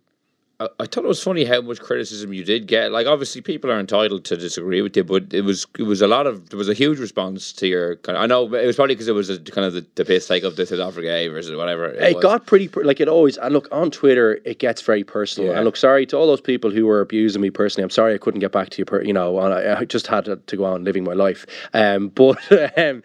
I, 0.59 0.67
I 0.79 0.85
thought 0.85 1.03
it 1.05 1.07
was 1.07 1.23
funny 1.23 1.45
how 1.45 1.61
much 1.61 1.79
criticism 1.79 2.33
you 2.33 2.43
did 2.43 2.67
get. 2.67 2.91
Like, 2.91 3.07
obviously, 3.07 3.41
people 3.41 3.71
are 3.71 3.79
entitled 3.79 4.25
to 4.25 4.35
disagree 4.37 4.81
with 4.81 4.95
you, 4.97 5.03
but 5.03 5.33
it 5.33 5.41
was 5.41 5.65
it 5.77 5.83
was 5.83 6.01
a 6.01 6.07
lot 6.07 6.27
of 6.27 6.49
there 6.49 6.57
was 6.57 6.67
a 6.69 6.73
huge 6.73 6.99
response 6.99 7.53
to 7.53 7.67
your. 7.67 7.95
Kind 7.97 8.17
of, 8.17 8.23
I 8.23 8.25
know 8.27 8.53
it 8.53 8.65
was 8.65 8.75
probably 8.75 8.95
because 8.95 9.07
it 9.07 9.13
was 9.15 9.29
a, 9.29 9.39
kind 9.39 9.65
of 9.65 9.73
the, 9.73 9.85
the 9.95 10.05
piss 10.05 10.27
take 10.27 10.43
of 10.43 10.55
the 10.55 10.65
South 10.65 10.79
Africa 10.79 11.07
game 11.07 11.31
versus 11.31 11.55
whatever. 11.55 11.85
it 11.87 12.15
was. 12.15 12.21
got 12.23 12.45
pretty 12.45 12.67
like 12.83 12.99
it 12.99 13.07
always 13.07 13.37
and 13.37 13.53
look 13.53 13.67
on 13.71 13.89
twitter 13.91 14.39
it 14.45 14.59
gets 14.59 14.81
very 14.81 15.03
personal 15.03 15.49
Yeah. 15.51 15.55
and 15.57 15.65
look 15.65 15.77
sorry 15.77 16.05
to 16.07 16.17
all 16.17 16.27
those 16.27 16.41
people 16.41 16.71
who 16.71 16.85
were 16.85 17.01
abusing 17.01 17.41
me 17.41 17.49
personally 17.49 17.83
i'm 17.83 17.89
sorry 17.89 18.13
i 18.13 18.17
couldn't 18.17 18.39
get 18.39 18.51
back 18.51 18.69
to 18.71 18.79
you 18.79 18.85
per, 18.85 19.01
you 19.01 19.13
know 19.13 19.39
and 19.39 19.53
I, 19.53 19.79
I 19.81 19.85
just 19.85 20.07
had 20.07 20.25
to, 20.25 20.35
to 20.37 20.57
go 20.57 20.65
on 20.65 20.83
living 20.83 21.03
my 21.03 21.13
life 21.13 21.45
um 21.73 22.09
but 22.15 22.37
um 22.77 23.03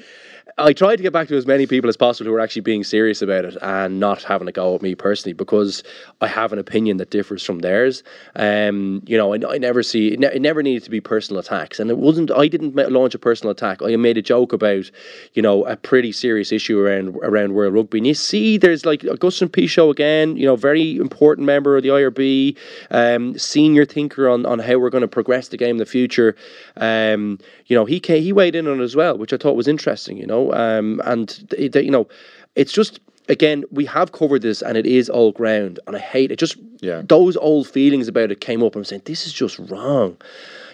I 0.57 0.73
tried 0.73 0.97
to 0.97 1.03
get 1.03 1.13
back 1.13 1.27
to 1.29 1.37
as 1.37 1.47
many 1.47 1.67
people 1.67 1.89
as 1.89 1.97
possible 1.97 2.29
who 2.29 2.33
were 2.33 2.39
actually 2.39 2.63
being 2.63 2.85
serious 2.85 3.21
about 3.23 3.45
it 3.45 3.57
and 3.61 3.99
not 3.99 4.23
having 4.23 4.47
a 4.47 4.53
go 4.53 4.77
at 4.77 4.83
me 4.83 4.95
personally 4.95 5.33
because 5.33 5.83
I 6.21 6.29
have 6.29 6.53
an 6.53 6.61
opinion 6.61 6.99
that 6.99 7.11
differs 7.11 7.43
from 7.43 7.59
theirs. 7.59 8.05
Um, 8.37 9.03
you 9.05 9.17
know, 9.17 9.35
I, 9.35 9.55
I 9.55 9.59
never 9.59 9.83
see 9.83 10.13
it, 10.13 10.21
ne- 10.21 10.33
it 10.33 10.41
never 10.41 10.63
needed 10.63 10.85
to 10.85 10.91
be 10.91 11.01
personal 11.01 11.41
attacks, 11.41 11.81
and 11.81 11.91
it 11.91 11.99
wasn't. 11.99 12.31
I 12.31 12.47
didn't 12.47 12.77
launch 12.77 13.17
a 13.17 13.19
personal 13.19 13.51
attack. 13.51 13.83
I 13.83 13.97
made 13.97 14.17
a 14.17 14.23
joke 14.23 14.53
about, 14.53 14.89
you 15.33 15.43
know, 15.43 15.65
a 15.65 15.77
pretty 15.77 16.13
serious 16.13 16.53
issue 16.53 16.79
around 16.79 17.17
around 17.25 17.55
World 17.55 17.75
Rugby. 17.75 17.99
And 17.99 18.07
you 18.07 18.15
see, 18.15 18.57
there's 18.57 18.87
like 18.87 19.01
Agustín 19.01 19.49
Pichot 19.49 19.91
again. 19.91 20.37
You 20.37 20.47
know, 20.47 20.55
very 20.55 20.97
important 20.97 21.47
member 21.47 21.77
of 21.77 21.83
the 21.83 21.89
IRB, 21.89 22.57
um, 22.93 23.37
senior 23.37 23.85
thinker 23.85 24.29
on 24.29 24.47
on 24.47 24.61
how 24.61 24.79
we're 24.79 24.91
going 24.91 25.03
to 25.03 25.09
progress 25.09 25.49
the 25.49 25.57
game 25.57 25.71
in 25.71 25.77
the 25.79 25.87
future. 25.87 26.37
Um, 26.77 27.41
you 27.67 27.77
know, 27.77 27.87
he 27.87 27.99
came, 27.99 28.23
he 28.23 28.33
weighed 28.33 28.55
in 28.55 28.69
on 28.69 28.81
it 28.81 28.85
as 28.85 28.95
well, 28.95 29.19
which 29.19 29.33
I 29.33 29.37
thought 29.37 29.57
was 29.57 29.67
interesting. 29.67 30.17
You 30.17 30.27
know, 30.27 30.44
um, 30.53 31.01
and 31.05 31.55
you 31.59 31.91
know, 31.91 32.09
it's 32.57 32.73
just 32.73 33.01
again 33.29 33.65
we 33.71 33.85
have 33.87 34.13
covered 34.13 34.43
this 34.43 34.63
and 34.63 34.77
it 34.77 34.87
is 34.87 35.09
all 35.09 35.33
ground, 35.33 35.81
and 35.87 35.97
I 35.97 35.99
hate 35.99 36.31
it. 36.31 36.39
Just 36.39 36.57
Yeah. 36.81 37.03
those 37.09 37.37
old 37.37 37.67
feelings 37.69 38.09
about 38.09 38.31
it 38.31 38.41
came 38.41 38.63
up. 38.63 38.75
And 38.75 38.81
I'm 38.81 38.85
saying 38.85 39.03
this 39.07 39.27
is 39.27 39.33
just 39.33 39.59
wrong. 39.59 40.17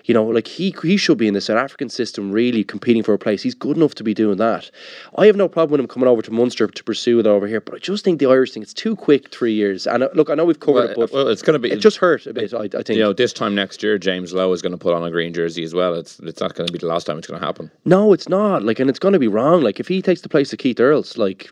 You 0.05 0.15
know, 0.15 0.25
like 0.25 0.47
he 0.47 0.75
he 0.83 0.97
should 0.97 1.19
be 1.19 1.29
in 1.29 1.35
the 1.35 1.41
South 1.41 1.59
African 1.59 1.89
system, 1.89 2.33
really 2.33 2.65
competing 2.65 3.03
for 3.03 3.15
a 3.15 3.19
place. 3.19 3.43
He's 3.43 3.55
good 3.55 3.77
enough 3.77 3.95
to 3.97 4.05
be 4.05 4.15
doing 4.15 4.39
that. 4.39 4.71
I 5.19 5.27
have 5.27 5.37
no 5.37 5.49
problem 5.49 5.73
with 5.73 5.81
him 5.81 5.89
coming 5.89 6.09
over 6.09 6.23
to 6.23 6.31
Munster 6.31 6.67
to 6.67 6.85
pursue 6.85 7.19
it 7.21 7.27
over 7.27 7.47
here, 7.47 7.61
but 7.61 7.75
I 7.75 7.79
just 7.79 8.05
think 8.05 8.19
the 8.19 8.27
Irish 8.27 8.53
thing 8.53 8.63
it's 8.63 8.75
too 8.75 8.97
quick, 8.97 9.31
three 9.31 9.53
years. 9.53 9.87
And 9.87 10.03
uh, 10.03 10.09
look, 10.15 10.31
I 10.31 10.35
know 10.35 10.45
we've 10.45 10.61
covered 10.61 10.75
Well, 10.75 10.91
it, 10.91 10.97
but 10.97 11.13
well, 11.13 11.29
it's 11.29 11.43
going 11.43 11.55
to 11.55 11.59
be 11.59 11.71
it 11.71 11.81
just 11.81 11.97
hurt 11.99 12.27
a 12.27 12.33
bit. 12.33 12.53
I, 12.55 12.65
I 12.65 12.69
think. 12.69 12.91
You 12.91 13.01
know, 13.01 13.13
this 13.13 13.33
time 13.33 13.55
next 13.55 13.83
year, 13.83 13.99
James 13.99 14.33
Lowe 14.33 14.53
is 14.53 14.63
going 14.63 14.73
to 14.73 14.79
put 14.79 14.95
on 14.95 15.05
a 15.05 15.11
green 15.11 15.33
jersey 15.33 15.65
as 15.65 15.75
well. 15.75 15.95
It's 15.95 16.19
it's 16.21 16.41
not 16.41 16.55
going 16.55 16.67
to 16.67 16.73
be 16.73 16.79
the 16.79 16.87
last 16.87 17.07
time 17.07 17.19
it's 17.19 17.27
going 17.27 17.41
to 17.41 17.47
happen. 17.47 17.71
No, 17.85 18.13
it's 18.13 18.29
not. 18.29 18.63
Like, 18.63 18.81
and 18.81 18.89
it's 18.89 18.99
going 18.99 19.13
to 19.13 19.19
be 19.19 19.29
wrong. 19.29 19.63
Like, 19.63 19.81
if 19.81 19.89
he 19.89 20.03
takes 20.03 20.21
the 20.23 20.29
place 20.29 20.53
of 20.53 20.59
Keith 20.59 20.81
Earls, 20.81 21.19
like, 21.19 21.51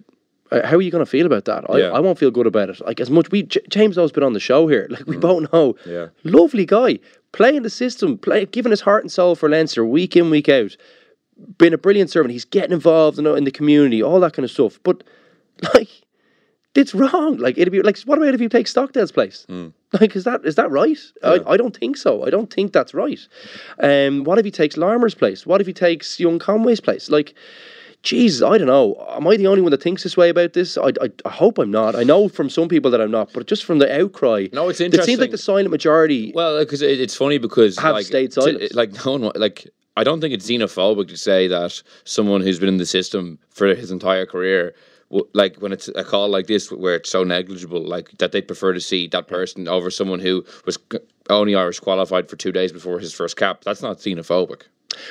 how 0.50 0.76
are 0.76 0.82
you 0.82 0.90
going 0.90 1.04
to 1.04 1.10
feel 1.10 1.26
about 1.26 1.44
that? 1.46 1.64
I, 1.70 1.78
Yeah. 1.78 1.90
I 1.90 2.00
won't 2.00 2.18
feel 2.18 2.30
good 2.30 2.46
about 2.46 2.70
it. 2.70 2.80
Like 2.86 3.00
as 3.00 3.10
much 3.10 3.30
we 3.30 3.42
J- 3.44 3.60
James 3.68 3.96
has 3.96 4.12
been 4.12 4.22
on 4.22 4.32
the 4.32 4.40
show 4.40 4.66
here. 4.68 4.86
Like 4.90 5.06
we 5.06 5.16
both 5.16 5.52
know, 5.52 5.74
Mm. 5.74 5.86
Yeah. 5.86 6.06
lovely 6.24 6.64
guy, 6.66 6.98
playing 7.32 7.62
the 7.62 7.70
system, 7.70 8.18
play, 8.18 8.46
giving 8.46 8.70
his 8.70 8.80
heart 8.82 9.04
and 9.04 9.12
soul 9.12 9.34
for 9.34 9.48
Leinster 9.48 9.84
week 9.84 10.16
in 10.16 10.30
week 10.30 10.48
out, 10.48 10.76
been 11.58 11.74
a 11.74 11.78
brilliant 11.78 12.10
servant. 12.10 12.32
He's 12.32 12.44
getting 12.44 12.72
involved 12.72 13.18
in, 13.18 13.26
in 13.26 13.44
the 13.44 13.50
community, 13.50 14.02
all 14.02 14.20
that 14.20 14.32
kind 14.32 14.44
of 14.44 14.50
stuff. 14.50 14.78
But 14.82 15.04
like, 15.74 15.88
it's 16.74 16.94
wrong. 16.94 17.36
Like 17.38 17.58
it'd 17.58 17.72
be 17.72 17.82
like, 17.82 17.98
what 18.00 18.18
about 18.18 18.34
if 18.34 18.40
you 18.40 18.48
take 18.48 18.68
Stockdale's 18.68 19.12
place? 19.12 19.46
Like, 20.00 20.14
is 20.14 20.24
that 20.24 20.44
is 20.44 20.54
that 20.56 20.70
right? 20.70 20.98
I, 21.24 21.40
I 21.46 21.56
don't 21.56 21.74
think 21.76 21.96
so. 21.96 22.24
I 22.26 22.30
don't 22.30 22.52
think 22.52 22.72
that's 22.72 22.92
right. 22.94 23.18
Um, 23.82 24.22
what 24.24 24.38
if 24.38 24.44
he 24.44 24.50
takes 24.50 24.76
Larmour's 24.76 25.14
place? 25.14 25.46
What 25.46 25.60
if 25.60 25.66
he 25.66 25.72
takes 25.72 26.20
Young 26.20 26.38
Conway's 26.38 26.80
place? 26.80 27.08
Like, 27.10 27.34
Jesus, 28.08 28.40
I 28.40 28.56
don't 28.56 28.68
know. 28.68 28.96
Am 29.10 29.26
I 29.26 29.36
the 29.36 29.48
only 29.48 29.60
one 29.60 29.70
that 29.70 29.82
thinks 29.82 30.02
this 30.02 30.16
way 30.16 30.30
about 30.30 30.54
this? 30.54 30.78
I, 30.78 30.92
I, 31.02 31.10
I 31.26 31.28
hope 31.28 31.58
I'm 31.58 31.70
not. 31.70 31.94
I 31.94 32.04
know 32.04 32.30
from 32.30 32.48
some 32.48 32.66
people 32.66 32.90
that 32.90 33.02
I'm 33.02 33.10
not, 33.10 33.34
but 33.34 33.46
just 33.46 33.66
from 33.66 33.80
the 33.80 34.02
outcry, 34.02 34.48
No, 34.50 34.70
it's 34.70 34.80
interesting. 34.80 35.02
It 35.02 35.04
seems 35.04 35.20
like 35.20 35.30
the 35.30 35.36
silent 35.36 35.70
majority. 35.70 36.32
Well, 36.34 36.56
uh, 36.56 36.60
because 36.60 36.80
it, 36.80 36.98
it's 37.02 37.14
funny 37.14 37.36
because 37.36 37.76
Have 37.78 37.96
like, 37.96 38.06
stayed 38.06 38.32
silent. 38.32 38.74
like 38.74 39.04
no 39.04 39.18
one 39.18 39.32
like 39.34 39.68
I 39.94 40.04
don't 40.04 40.22
think 40.22 40.32
it's 40.32 40.48
xenophobic 40.48 41.08
to 41.08 41.18
say 41.18 41.48
that 41.48 41.82
someone 42.04 42.40
who's 42.40 42.58
been 42.58 42.70
in 42.70 42.78
the 42.78 42.86
system 42.86 43.38
for 43.50 43.74
his 43.74 43.90
entire 43.90 44.24
career. 44.24 44.74
Like 45.34 45.56
when 45.56 45.72
it's 45.72 45.88
a 45.88 46.02
call 46.02 46.30
like 46.30 46.46
this, 46.46 46.72
where 46.72 46.94
it's 46.94 47.10
so 47.10 47.24
negligible, 47.24 47.82
like 47.82 48.16
that 48.18 48.32
they'd 48.32 48.46
prefer 48.46 48.72
to 48.72 48.80
see 48.80 49.06
that 49.08 49.28
person 49.28 49.68
over 49.68 49.90
someone 49.90 50.20
who 50.20 50.46
was 50.64 50.78
only 51.28 51.54
Irish 51.54 51.80
qualified 51.80 52.30
for 52.30 52.36
two 52.36 52.52
days 52.52 52.72
before 52.72 53.00
his 53.00 53.12
first 53.12 53.36
cap. 53.36 53.64
That's 53.64 53.82
not 53.82 53.98
xenophobic. 53.98 54.62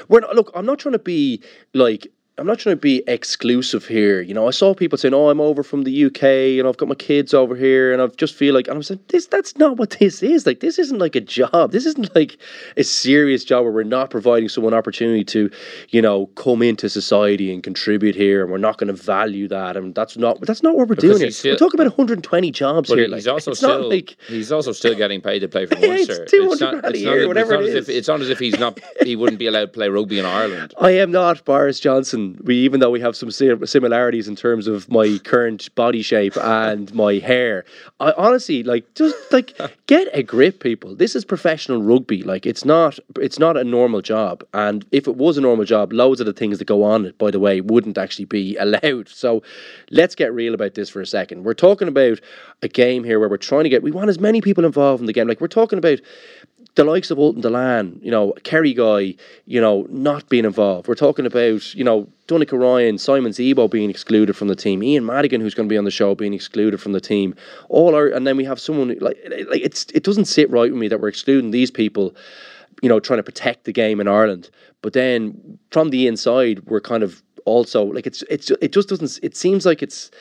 Not, 0.09 0.35
look, 0.35 0.51
I'm 0.55 0.65
not 0.65 0.79
trying 0.79 0.93
to 0.93 0.99
be 0.99 1.41
like 1.73 2.07
I'm 2.39 2.45
not 2.45 2.59
trying 2.59 2.75
to 2.75 2.79
be 2.79 3.03
exclusive 3.07 3.87
here. 3.87 4.21
You 4.21 4.35
know, 4.35 4.47
I 4.47 4.51
saw 4.51 4.75
people 4.75 4.95
saying, 4.99 5.15
"Oh, 5.15 5.29
I'm 5.29 5.41
over 5.41 5.63
from 5.63 5.85
the 5.85 6.05
UK 6.05 6.59
and 6.59 6.67
I've 6.67 6.77
got 6.77 6.87
my 6.87 6.93
kids 6.93 7.33
over 7.33 7.55
here," 7.55 7.91
and 7.91 7.99
I 7.99 8.05
just 8.07 8.35
feel 8.35 8.53
like, 8.53 8.67
and 8.67 8.75
I'm 8.77 8.83
saying, 8.83 8.99
"This, 9.07 9.25
that's 9.25 9.57
not 9.57 9.77
what 9.77 9.97
this 9.99 10.21
is. 10.21 10.45
Like, 10.45 10.59
this 10.59 10.77
isn't 10.77 10.99
like 10.99 11.15
a 11.15 11.21
job. 11.21 11.71
This 11.71 11.87
isn't 11.87 12.13
like 12.15 12.37
a 12.77 12.83
serious 12.83 13.43
job 13.43 13.63
where 13.63 13.71
we're 13.73 13.81
not 13.81 14.11
providing 14.11 14.49
someone 14.49 14.75
opportunity 14.75 15.23
to, 15.23 15.49
you 15.89 15.99
know, 15.99 16.27
come 16.35 16.61
into 16.61 16.89
society 16.89 17.51
and 17.51 17.63
contribute 17.63 18.13
here, 18.13 18.43
and 18.43 18.51
we're 18.51 18.59
not 18.59 18.77
going 18.77 18.87
to 18.87 18.93
value 19.01 19.47
that. 19.47 19.75
And 19.75 19.95
that's 19.95 20.15
not 20.15 20.39
that's 20.41 20.61
not 20.61 20.75
what 20.75 20.89
we're 20.89 20.95
Because 20.95 21.09
doing. 21.09 21.21
Here. 21.23 21.31
still- 21.31 21.53
we're 21.53 21.57
talking 21.57 21.79
about 21.79 21.97
120 21.97 22.51
jobs 22.51 22.89
here. 22.89 22.99
he's 22.99 23.25
like, 23.25 23.33
also 23.33 23.49
it's 23.51 23.61
still 23.61 23.79
not 23.81 23.89
like 23.89 24.15
he's 24.27 24.51
also 24.51 24.73
still 24.73 24.93
getting 24.93 25.21
paid 25.21 25.39
to 25.39 25.47
play 25.47 25.65
for 25.65 25.73
Yeah, 25.79 25.93
it's 25.93 26.07
Munster. 26.07 26.25
200 26.25 26.59
not, 26.61 26.71
grand 26.71 26.85
a 26.85 26.89
it's 26.89 26.99
year, 27.01 27.19
not, 27.21 27.27
whatever 27.29 27.53
it's 27.55 27.61
not 27.61 27.69
it 27.69 27.77
as 27.77 27.89
if 27.89 27.95
it's 27.95 28.07
not 28.07 28.21
as 28.21 28.29
if 28.29 28.37
he's 28.37 28.59
not 28.59 28.79
he 29.01 29.15
wouldn't 29.15 29.39
be 29.39 29.47
allowed 29.47 29.61
to 29.61 29.67
play 29.69 29.89
rugby 29.89 30.19
in 30.19 30.25
Ireland. 30.25 30.75
I 30.79 30.91
am 30.91 31.09
not 31.11 31.43
Boris 31.43 31.79
Johnson. 31.79 32.26
We, 32.43 32.55
even 32.57 32.79
though 32.79 32.89
we 32.89 32.99
have 32.99 33.15
some 33.15 33.31
similarities 33.31 34.27
in 34.27 34.35
terms 34.35 34.67
of 34.67 34.89
my 34.89 35.19
current 35.23 35.73
body 35.75 36.01
shape 36.01 36.35
and 36.37 36.93
my 36.93 37.15
hair, 37.15 37.65
I 37.99 38.13
honestly 38.17 38.63
like 38.63 38.93
just 38.95 39.15
like 39.31 39.57
get 39.87 40.07
a 40.13 40.23
grip, 40.23 40.59
people. 40.59 40.95
This 40.95 41.15
is 41.15 41.25
professional 41.25 41.81
rugby. 41.81 42.23
Like 42.23 42.45
it's 42.45 42.65
not, 42.65 42.99
it's 43.17 43.39
not 43.39 43.57
a 43.57 43.63
normal 43.63 44.01
job. 44.01 44.43
And 44.53 44.85
if 44.91 45.07
it 45.07 45.15
was 45.15 45.37
a 45.37 45.41
normal 45.41 45.65
job, 45.65 45.93
loads 45.93 46.19
of 46.19 46.25
the 46.25 46.33
things 46.33 46.59
that 46.59 46.65
go 46.65 46.83
on 46.83 47.05
it, 47.05 47.17
by 47.17 47.31
the 47.31 47.39
way, 47.39 47.61
wouldn't 47.61 47.97
actually 47.97 48.25
be 48.25 48.55
allowed. 48.59 49.09
So 49.09 49.43
let's 49.91 50.15
get 50.15 50.33
real 50.33 50.53
about 50.53 50.75
this 50.75 50.89
for 50.89 51.01
a 51.01 51.05
second. 51.05 51.43
We're 51.43 51.53
talking 51.53 51.87
about 51.87 52.19
a 52.61 52.67
game 52.67 53.03
here 53.03 53.19
where 53.19 53.29
we're 53.29 53.37
trying 53.37 53.63
to 53.63 53.69
get. 53.69 53.83
We 53.83 53.91
want 53.91 54.09
as 54.09 54.19
many 54.19 54.41
people 54.41 54.65
involved 54.65 55.01
in 55.01 55.07
the 55.07 55.13
game. 55.13 55.27
Like 55.27 55.41
we're 55.41 55.47
talking 55.47 55.77
about 55.77 55.99
the 56.77 56.83
likes 56.83 57.09
of 57.09 57.17
Ultan 57.17 57.41
Dillane, 57.41 58.01
you 58.03 58.11
know, 58.11 58.33
Kerry 58.43 58.71
Guy, 58.71 59.15
you 59.45 59.59
know, 59.59 59.87
not 59.89 60.29
being 60.29 60.45
involved. 60.45 60.87
We're 60.87 60.93
talking 60.93 61.25
about, 61.25 61.73
you 61.73 61.83
know, 61.83 62.07
Donnacha 62.27 62.55
Ryan, 62.57 62.99
Simon 62.99 63.31
Zebo 63.31 63.69
being 63.69 63.89
excluded 63.89 64.35
from 64.35 64.47
the 64.47 64.55
team, 64.55 64.83
Ian 64.83 65.03
Madigan, 65.03 65.41
who's 65.41 65.55
going 65.55 65.67
to 65.67 65.73
be 65.73 65.77
on 65.77 65.85
the 65.85 65.91
show, 65.91 66.13
being 66.13 66.35
excluded 66.35 66.79
from 66.79 66.91
the 66.91 67.01
team. 67.01 67.33
All 67.69 67.95
our, 67.95 68.07
and 68.07 68.27
then 68.27 68.37
we 68.37 68.45
have 68.45 68.59
someone 68.59 68.89
like, 69.01 69.17
like 69.49 69.61
it's, 69.61 69.87
it 69.95 70.03
doesn't 70.03 70.25
sit 70.25 70.51
right 70.51 70.71
with 70.71 70.79
me 70.79 70.87
that 70.87 71.01
we're 71.01 71.07
excluding 71.07 71.49
these 71.49 71.71
people, 71.71 72.15
you 72.83 72.89
know, 72.89 72.99
trying 72.99 73.17
to 73.17 73.23
protect 73.23 73.63
the 73.63 73.73
game 73.73 73.99
in 73.99 74.07
Ireland. 74.07 74.51
But 74.83 74.93
then 74.93 75.57
from 75.71 75.89
the 75.89 76.05
inside, 76.05 76.63
we're 76.67 76.79
kind 76.79 77.01
of 77.01 77.23
also 77.45 77.85
like 77.85 78.05
it's, 78.05 78.21
it's, 78.29 78.51
it 78.61 78.71
just 78.71 78.87
doesn't. 78.87 79.19
It 79.23 79.35
seems 79.35 79.65
like 79.65 79.81
it's, 79.81 80.11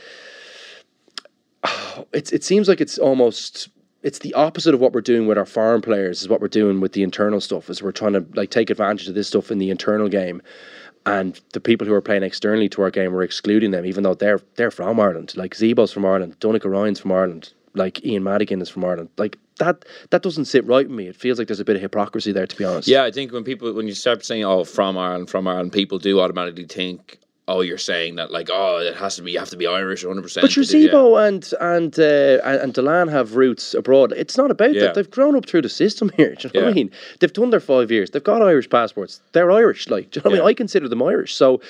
it's, 2.14 2.32
it 2.32 2.42
seems 2.42 2.66
like 2.66 2.80
it's 2.80 2.96
almost 2.96 3.68
it's 4.06 4.20
the 4.20 4.32
opposite 4.34 4.72
of 4.72 4.78
what 4.78 4.92
we're 4.92 5.00
doing 5.00 5.26
with 5.26 5.36
our 5.36 5.44
foreign 5.44 5.82
players 5.82 6.22
is 6.22 6.28
what 6.28 6.40
we're 6.40 6.46
doing 6.46 6.80
with 6.80 6.92
the 6.92 7.02
internal 7.02 7.40
stuff 7.40 7.68
is 7.68 7.82
we're 7.82 7.90
trying 7.90 8.12
to 8.12 8.24
like 8.34 8.50
take 8.50 8.70
advantage 8.70 9.08
of 9.08 9.16
this 9.16 9.26
stuff 9.26 9.50
in 9.50 9.58
the 9.58 9.68
internal 9.68 10.08
game. 10.08 10.40
And 11.06 11.40
the 11.54 11.60
people 11.60 11.88
who 11.88 11.92
are 11.92 12.00
playing 12.00 12.22
externally 12.22 12.68
to 12.68 12.82
our 12.82 12.90
game 12.92 13.12
we're 13.12 13.24
excluding 13.24 13.72
them 13.72 13.84
even 13.84 14.04
though 14.04 14.14
they're 14.14 14.40
they're 14.54 14.70
from 14.70 15.00
Ireland. 15.00 15.36
Like 15.36 15.56
Zebo's 15.56 15.92
from 15.92 16.06
Ireland 16.06 16.38
Donnacha 16.38 16.68
Ryan's 16.68 17.00
from 17.00 17.10
Ireland 17.10 17.52
like 17.74 18.04
Ian 18.06 18.22
Madigan 18.22 18.62
is 18.62 18.68
from 18.68 18.84
Ireland. 18.84 19.08
Like 19.18 19.38
that 19.58 19.84
that 20.10 20.22
doesn't 20.22 20.44
sit 20.44 20.64
right 20.66 20.88
with 20.88 20.96
me. 20.96 21.08
It 21.08 21.16
feels 21.16 21.38
like 21.38 21.48
there's 21.48 21.58
a 21.58 21.64
bit 21.64 21.74
of 21.74 21.82
hypocrisy 21.82 22.30
there 22.30 22.46
to 22.46 22.56
be 22.56 22.64
honest. 22.64 22.86
Yeah, 22.86 23.02
I 23.02 23.10
think 23.10 23.32
when 23.32 23.42
people 23.42 23.72
when 23.72 23.88
you 23.88 23.94
start 23.94 24.24
saying 24.24 24.44
oh 24.44 24.62
from 24.62 24.96
Ireland, 24.96 25.30
from 25.30 25.48
Ireland, 25.48 25.72
people 25.72 25.98
do 25.98 26.20
automatically 26.20 26.66
think 26.66 27.18
oh 27.48 27.60
you're 27.60 27.78
saying 27.78 28.16
that 28.16 28.30
like 28.30 28.48
oh 28.52 28.78
it 28.78 28.96
has 28.96 29.16
to 29.16 29.22
be 29.22 29.32
you 29.32 29.38
have 29.38 29.50
to 29.50 29.56
be 29.56 29.66
Irish 29.66 30.04
100. 30.04 30.22
percent 30.22 30.42
But 30.42 30.56
your 30.56 30.64
Zebo 30.64 31.26
and 31.26 31.52
and 31.60 31.98
uh, 31.98 32.42
and 32.44 32.60
and 32.62 32.74
Dillane 32.74 33.10
have 33.10 33.36
roots 33.36 33.72
abroad. 33.74 34.12
It's 34.16 34.36
not 34.36 34.50
about 34.50 34.74
Yeah. 34.74 34.80
that. 34.82 34.94
They've 34.94 35.10
grown 35.10 35.36
up 35.36 35.46
through 35.46 35.62
the 35.62 35.68
system 35.68 36.10
here. 36.16 36.34
Do 36.34 36.48
you 36.52 36.60
know 36.60 36.66
what 36.66 36.72
I 36.72 36.74
mean? 36.74 36.90
They've 37.20 37.32
done 37.32 37.50
their 37.50 37.60
five 37.60 37.90
years. 37.90 38.10
They've 38.10 38.24
got 38.24 38.42
Irish 38.42 38.68
passports. 38.68 39.20
They're 39.32 39.50
Irish. 39.52 39.88
Like, 39.88 40.10
do 40.10 40.18
you 40.18 40.22
know 40.24 40.30
what 40.30 40.36
I 40.40 40.42
mean? 40.42 40.48
I 40.50 40.54
consider 40.54 40.88
them 40.88 41.02
Irish. 41.02 41.34
So 41.34 41.60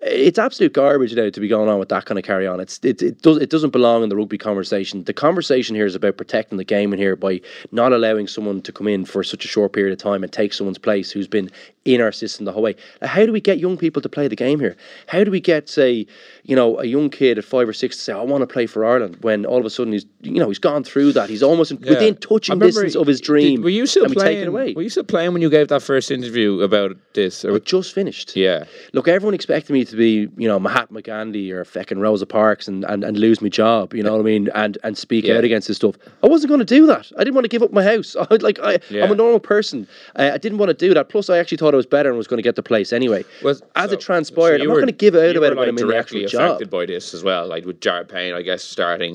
it's 0.00 0.38
absolute 0.38 0.74
garbage 0.74 1.14
now 1.14 1.28
to 1.28 1.40
be 1.40 1.48
going 1.48 1.68
on 1.68 1.80
with 1.80 1.88
that 1.88 2.04
kind 2.04 2.18
of 2.18 2.24
carry 2.24 2.46
on. 2.46 2.60
It's 2.60 2.78
it, 2.84 3.02
it 3.02 3.20
does 3.22 3.38
it 3.38 3.50
doesn't 3.50 3.70
belong 3.70 4.04
in 4.04 4.08
the 4.08 4.16
rugby 4.16 4.38
conversation. 4.38 5.02
The 5.02 5.12
conversation 5.12 5.74
here 5.74 5.86
is 5.86 5.96
about 5.96 6.16
protecting 6.16 6.56
the 6.56 6.64
game 6.64 6.92
in 6.92 7.00
here 7.00 7.16
by 7.16 7.40
not 7.72 7.92
allowing 7.92 8.28
someone 8.28 8.62
to 8.62 8.72
come 8.72 8.86
in 8.86 9.04
for 9.04 9.24
such 9.24 9.44
a 9.44 9.48
short 9.48 9.72
period 9.72 9.92
of 9.92 9.98
time 9.98 10.22
and 10.22 10.32
take 10.32 10.52
someone's 10.52 10.78
place 10.78 11.10
who's 11.10 11.26
been 11.26 11.50
in 11.84 12.00
our 12.00 12.12
system 12.12 12.44
the 12.44 12.52
whole 12.52 12.62
way. 12.62 12.76
How 13.02 13.26
do 13.26 13.32
we 13.32 13.40
get 13.40 13.58
young 13.58 13.76
people 13.76 14.00
to 14.02 14.08
play 14.08 14.28
the 14.28 14.36
game 14.36 14.60
here? 14.60 14.76
How 15.08 15.24
do 15.24 15.32
we 15.32 15.40
get 15.40 15.68
say, 15.68 16.06
you 16.48 16.56
know, 16.56 16.80
a 16.80 16.84
young 16.86 17.10
kid 17.10 17.38
at 17.38 17.44
five 17.44 17.68
or 17.68 17.72
six 17.74 17.96
to 17.96 18.02
say, 18.02 18.12
I 18.12 18.22
want 18.22 18.40
to 18.42 18.46
play 18.46 18.66
for 18.66 18.84
Ireland 18.84 19.18
when 19.20 19.44
all 19.46 19.58
of 19.58 19.66
a 19.66 19.70
sudden 19.70 19.92
he's 19.92 20.06
you 20.22 20.40
know, 20.40 20.48
he's 20.48 20.58
gone 20.58 20.82
through 20.82 21.12
that. 21.12 21.28
He's 21.28 21.42
almost 21.42 21.70
in, 21.70 21.78
within 21.78 22.16
touching 22.16 22.58
distance 22.58 22.96
of 22.96 23.06
his 23.06 23.20
dream. 23.20 23.56
Did, 23.56 23.64
were 23.64 23.70
you 23.70 23.86
still 23.86 24.06
playing? 24.08 24.48
away. 24.48 24.72
Were 24.72 24.82
you 24.82 24.88
still 24.88 25.04
playing 25.04 25.32
when 25.34 25.42
you 25.42 25.50
gave 25.50 25.68
that 25.68 25.82
first 25.82 26.10
interview 26.10 26.60
about 26.62 26.96
this? 27.12 27.44
Or, 27.44 27.54
I 27.54 27.58
just 27.60 27.92
finished. 27.94 28.34
yeah, 28.34 28.64
Look, 28.94 29.06
everyone 29.08 29.34
expected 29.34 29.72
me 29.74 29.84
to 29.84 29.94
be, 29.94 30.28
you 30.36 30.48
know, 30.48 30.58
Mahatma 30.58 31.02
Gandhi 31.02 31.52
or 31.52 31.64
feckin' 31.64 32.00
Rosa 32.00 32.26
Parks 32.26 32.66
and, 32.66 32.82
and, 32.86 33.04
and 33.04 33.18
lose 33.18 33.40
my 33.42 33.48
job, 33.50 33.92
you 33.94 34.02
know 34.02 34.12
what 34.12 34.20
I 34.20 34.24
mean, 34.24 34.48
and 34.54 34.78
and 34.82 34.96
speak 34.98 35.26
Yeah. 35.26 35.36
out 35.36 35.44
against 35.44 35.68
this 35.68 35.76
stuff. 35.76 35.96
I 36.24 36.26
wasn't 36.28 36.48
going 36.48 36.60
to 36.60 36.64
do 36.64 36.86
that. 36.86 37.12
I 37.18 37.24
didn't 37.24 37.34
want 37.34 37.44
to 37.44 37.48
give 37.50 37.62
up 37.62 37.72
my 37.72 37.84
house. 37.84 38.16
I, 38.30 38.34
like 38.40 38.58
I, 38.60 38.78
Yeah. 38.88 39.04
I'm 39.04 39.12
a 39.12 39.14
normal 39.14 39.40
person. 39.40 39.86
Uh, 40.16 40.30
I 40.32 40.38
didn't 40.38 40.56
want 40.58 40.70
to 40.70 40.74
do 40.74 40.94
that. 40.94 41.10
Plus, 41.10 41.28
I 41.28 41.36
actually 41.38 41.58
thought 41.58 41.74
I 41.74 41.76
was 41.76 41.86
better 41.86 42.08
and 42.08 42.16
was 42.16 42.26
going 42.26 42.38
to 42.38 42.42
get 42.42 42.56
the 42.56 42.62
place 42.62 42.90
anyway. 42.92 43.22
Was- 43.42 43.62
As 43.76 43.90
so- 43.90 43.94
it 43.94 44.00
transpired, 44.00 44.58
so 44.58 44.62
I'm 44.62 44.68
not 44.68 44.74
going 44.76 44.86
to 44.86 44.92
give 44.92 45.14
out 45.14 45.36
about 45.36 45.52
it 45.52 45.58
when 45.58 45.68
I'm 45.68 45.76
in 45.78 45.86
the 45.88 45.96
actual 45.96 46.26
job. 46.26 46.37
Affected 46.46 46.70
by 46.70 46.86
this 46.86 47.14
as 47.14 47.22
well, 47.22 47.46
like 47.46 47.64
with 47.64 47.80
Jared 47.80 48.08
Payne, 48.08 48.34
I 48.34 48.42
guess, 48.42 48.62
starting. 48.62 49.14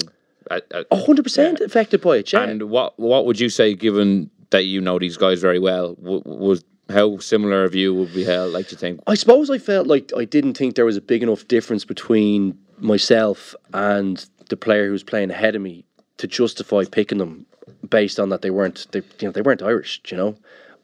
At, 0.52 0.66
at, 0.74 0.88
A 0.92 0.98
hundred 0.98 1.24
percent 1.24 1.62
affected 1.62 2.02
by 2.02 2.18
it. 2.18 2.34
Yeah. 2.34 2.44
And 2.44 2.64
what 2.64 3.00
what 3.00 3.26
would 3.26 3.40
you 3.40 3.50
say, 3.50 3.76
given 3.76 4.30
that 4.50 4.64
you 4.64 4.82
know 4.82 5.00
these 5.00 5.18
guys 5.18 5.40
very 5.42 5.60
well, 5.60 5.96
w- 5.96 6.22
was 6.26 6.64
how 6.90 7.18
similar 7.18 7.64
a 7.64 7.70
view 7.70 7.94
would 7.94 8.14
be 8.14 8.24
held? 8.24 8.54
Like, 8.54 8.68
do 8.68 8.74
you 8.74 8.78
think? 8.78 9.00
I 9.08 9.16
suppose 9.16 9.50
I 9.50 9.58
felt 9.58 9.88
like 9.88 10.12
I 10.18 10.26
didn't 10.26 10.56
think 10.56 10.76
there 10.76 10.86
was 10.86 10.98
a 10.98 11.02
big 11.02 11.24
enough 11.24 11.48
difference 11.48 11.86
between 11.86 12.58
myself 12.80 13.56
and 13.74 14.26
the 14.50 14.58
player 14.58 14.88
who 14.88 14.92
was 14.92 15.04
playing 15.04 15.32
ahead 15.32 15.56
of 15.56 15.62
me 15.62 15.86
to 16.18 16.28
justify 16.28 16.84
picking 16.92 17.18
them 17.18 17.46
based 17.90 18.20
on 18.20 18.30
that 18.30 18.42
they 18.42 18.50
weren't 18.50 18.88
they 18.92 19.00
you 19.20 19.28
know 19.28 19.32
they 19.32 19.42
weren't 19.42 19.62
Irish. 19.62 20.02
You 20.10 20.18
know, 20.18 20.36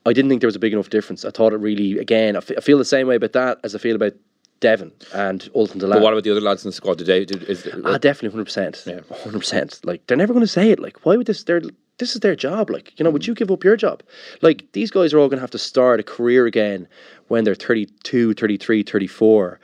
I 0.05 0.13
didn't 0.13 0.29
think 0.29 0.41
there 0.41 0.47
was 0.47 0.55
a 0.55 0.59
big 0.59 0.73
enough 0.73 0.89
difference. 0.89 1.25
I 1.25 1.31
thought 1.31 1.53
it 1.53 1.57
really 1.57 1.97
again. 1.99 2.37
I 2.37 2.39
fe- 2.39 2.55
I 2.57 2.61
feel 2.61 2.77
the 2.77 2.85
same 2.85 3.07
way 3.07 3.15
about 3.15 3.33
that 3.33 3.59
as 3.63 3.75
I 3.75 3.77
feel 3.77 3.95
about 3.95 4.13
Devin 4.59 4.91
and 5.13 5.49
Ultan 5.55 5.79
Dillane. 5.79 5.93
But 5.93 6.01
what 6.01 6.13
about 6.13 6.23
the 6.23 6.31
other 6.31 6.41
lads 6.41 6.63
in 6.65 6.69
the 6.69 6.73
squad 6.73 6.97
today? 6.97 7.21
Is, 7.23 7.67
Ah, 7.85 7.97
definitely, 7.97 8.29
hundred 8.31 8.45
percent, 8.45 8.83
Yeah. 8.85 8.99
hundred 9.23 9.39
percent. 9.39 9.79
Like 9.83 10.05
they're 10.07 10.17
never 10.17 10.33
going 10.33 10.43
to 10.43 10.47
say 10.47 10.71
it. 10.71 10.79
Like, 10.79 11.05
why 11.05 11.15
would 11.17 11.27
this? 11.27 11.43
They're 11.43 11.61
this 11.97 12.13
is 12.15 12.21
their 12.21 12.35
job. 12.35 12.69
Like, 12.69 12.97
you 12.97 13.03
know, 13.03 13.09
Mm. 13.09 13.13
would 13.13 13.27
you 13.27 13.33
give 13.33 13.51
up 13.51 13.63
your 13.63 13.75
job? 13.75 14.03
Like, 14.41 14.63
these 14.71 14.89
guys 14.89 15.13
are 15.13 15.19
all 15.19 15.27
going 15.27 15.37
to 15.37 15.41
have 15.41 15.51
to 15.51 15.57
start 15.57 15.99
a 15.99 16.03
career 16.03 16.45
again 16.45 16.87
when 17.27 17.43
they're 17.43 17.55
32, 17.55 18.33
33, 18.35 18.83
34, 18.83 19.59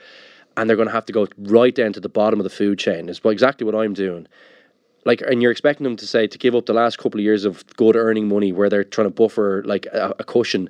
and 0.58 0.70
they're 0.70 0.76
going 0.76 0.90
to 0.90 0.94
have 0.94 1.06
to 1.06 1.14
go 1.14 1.28
right 1.38 1.74
down 1.74 1.94
to 1.94 2.02
the 2.02 2.10
bottom 2.10 2.38
of 2.40 2.44
the 2.44 2.50
food 2.50 2.78
chain. 2.78 3.08
Is 3.08 3.22
exactly 3.24 3.64
what 3.66 3.74
I'm 3.74 3.94
doing. 3.94 4.28
Like, 5.06 5.22
and 5.22 5.42
you're 5.42 5.52
expecting 5.52 5.84
them 5.86 5.96
to 5.98 6.08
say 6.08 6.28
to 6.28 6.38
give 6.38 6.56
up 6.56 6.66
the 6.66 6.74
last 6.74 6.98
couple 6.98 7.20
of 7.20 7.24
years 7.24 7.46
of 7.46 7.64
good 7.78 7.96
earning 7.96 8.28
money, 8.28 8.52
where 8.52 8.70
they're 8.70 8.84
trying 8.84 9.08
to 9.08 9.14
buffer 9.14 9.64
like 9.66 9.86
a, 9.88 10.14
a 10.20 10.24
cushion 10.26 10.70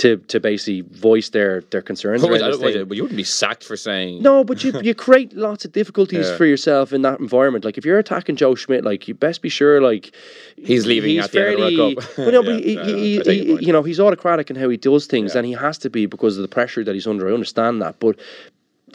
to 0.00 0.16
to 0.32 0.40
basically 0.40 0.80
voice 0.80 1.28
their 1.30 1.60
their 1.72 1.82
concerns. 1.82 2.22
But 2.22 2.30
around 2.32 2.50
this 2.52 2.60
thing. 2.60 2.74
you 2.96 3.02
wouldn't 3.02 3.16
be 3.16 3.24
sacked 3.40 3.64
for 3.64 3.76
saying 3.76 4.22
No, 4.22 4.44
but 4.44 4.64
you 4.64 4.72
you 4.82 4.94
create 4.94 5.32
lots 5.34 5.64
of 5.66 5.72
difficulties 5.72 6.26
Yeah. 6.28 6.36
for 6.36 6.46
yourself 6.46 6.92
in 6.92 7.02
that 7.02 7.20
environment. 7.20 7.64
Like 7.64 7.76
if 7.78 7.84
you're 7.84 7.98
attacking 7.98 8.36
Joe 8.36 8.54
Schmidt, 8.54 8.82
like 8.84 9.08
you 9.08 9.14
best 9.14 9.42
be 9.42 9.48
sure 9.48 9.80
like 9.90 10.12
He's 10.56 10.86
leaving 10.86 11.18
at 11.18 11.32
the 11.32 11.40
end 11.48 11.60
of 11.60 11.70
the 11.70 11.78
World 11.78 11.96
Cup. 11.98 12.18
Well, 12.18 12.32
no, 12.32 12.42
but 12.48 12.64
Yeah, 12.64 12.84
he, 12.84 13.20
I 13.20 13.22
he, 13.24 13.30
I 13.30 13.32
he- 13.58 13.66
you 13.66 13.72
know 13.72 13.82
he's 13.82 14.00
autocratic 14.00 14.50
in 14.50 14.56
how 14.56 14.68
he 14.68 14.76
does 14.76 15.06
things, 15.06 15.32
Yeah. 15.34 15.38
and 15.38 15.46
he 15.46 15.52
has 15.54 15.76
to 15.78 15.90
be 15.90 16.06
because 16.06 16.36
of 16.38 16.42
the 16.42 16.48
pressure 16.48 16.82
that 16.84 16.94
he's 16.94 17.06
under. 17.06 17.28
I 17.28 17.32
understand 17.32 17.80
that, 17.82 17.98
but 18.00 18.18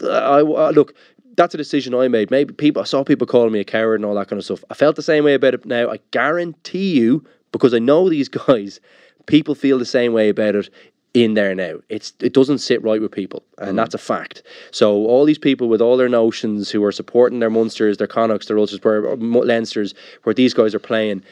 uh, 0.03 0.09
I 0.09 0.39
uh, 0.41 0.71
look. 0.71 0.93
that's 1.38 1.53
a 1.53 1.57
decision 1.57 1.93
I 1.93 2.07
made. 2.07 2.31
Maybe 2.31 2.53
people, 2.53 2.81
I 2.81 2.85
saw 2.85 3.03
people 3.03 3.27
calling 3.27 3.51
me 3.51 3.59
a 3.59 3.63
coward 3.65 3.95
and 4.00 4.05
all 4.05 4.15
that 4.15 4.27
kind 4.29 4.39
of 4.39 4.45
stuff. 4.45 4.63
I 4.69 4.74
felt 4.74 4.95
the 4.95 5.01
same 5.03 5.24
way 5.24 5.33
about 5.35 5.53
it 5.53 5.65
now. 5.65 5.89
I 5.91 6.00
guarantee 6.12 6.93
you, 7.00 7.24
because 7.51 7.74
I 7.74 7.79
know 7.79 8.09
these 8.09 8.29
guys, 8.47 8.79
people 9.25 9.55
feel 9.55 9.77
the 9.79 9.85
same 9.85 10.13
way 10.13 10.29
about 10.29 10.55
it 10.55 10.69
in 11.15 11.34
there 11.34 11.55
now. 11.55 11.79
It's 11.89 12.13
it 12.19 12.34
doesn't 12.34 12.60
sit 12.60 12.84
right 12.84 13.01
with 13.01 13.12
people, 13.12 13.43
and 13.57 13.69
mm-hmm. 13.69 13.77
that's 13.77 13.95
a 13.95 14.00
fact. 14.00 14.43
So 14.72 15.05
all 15.05 15.25
these 15.25 15.38
people 15.38 15.69
with 15.69 15.81
all 15.81 15.98
their 15.98 16.10
notions 16.10 16.69
who 16.69 16.84
are 16.84 16.91
supporting 16.91 17.39
their 17.39 17.50
Munsters, 17.50 17.98
their 17.98 18.07
Connachts, 18.07 18.48
their 18.48 18.60
Ulsters, 18.60 18.84
where 18.84 19.12
uh, 19.12 19.15
Leinsters, 19.15 19.93
where 20.24 20.34
these 20.34 20.53
guys 20.53 20.75
are 20.75 20.79
playing, 20.79 21.24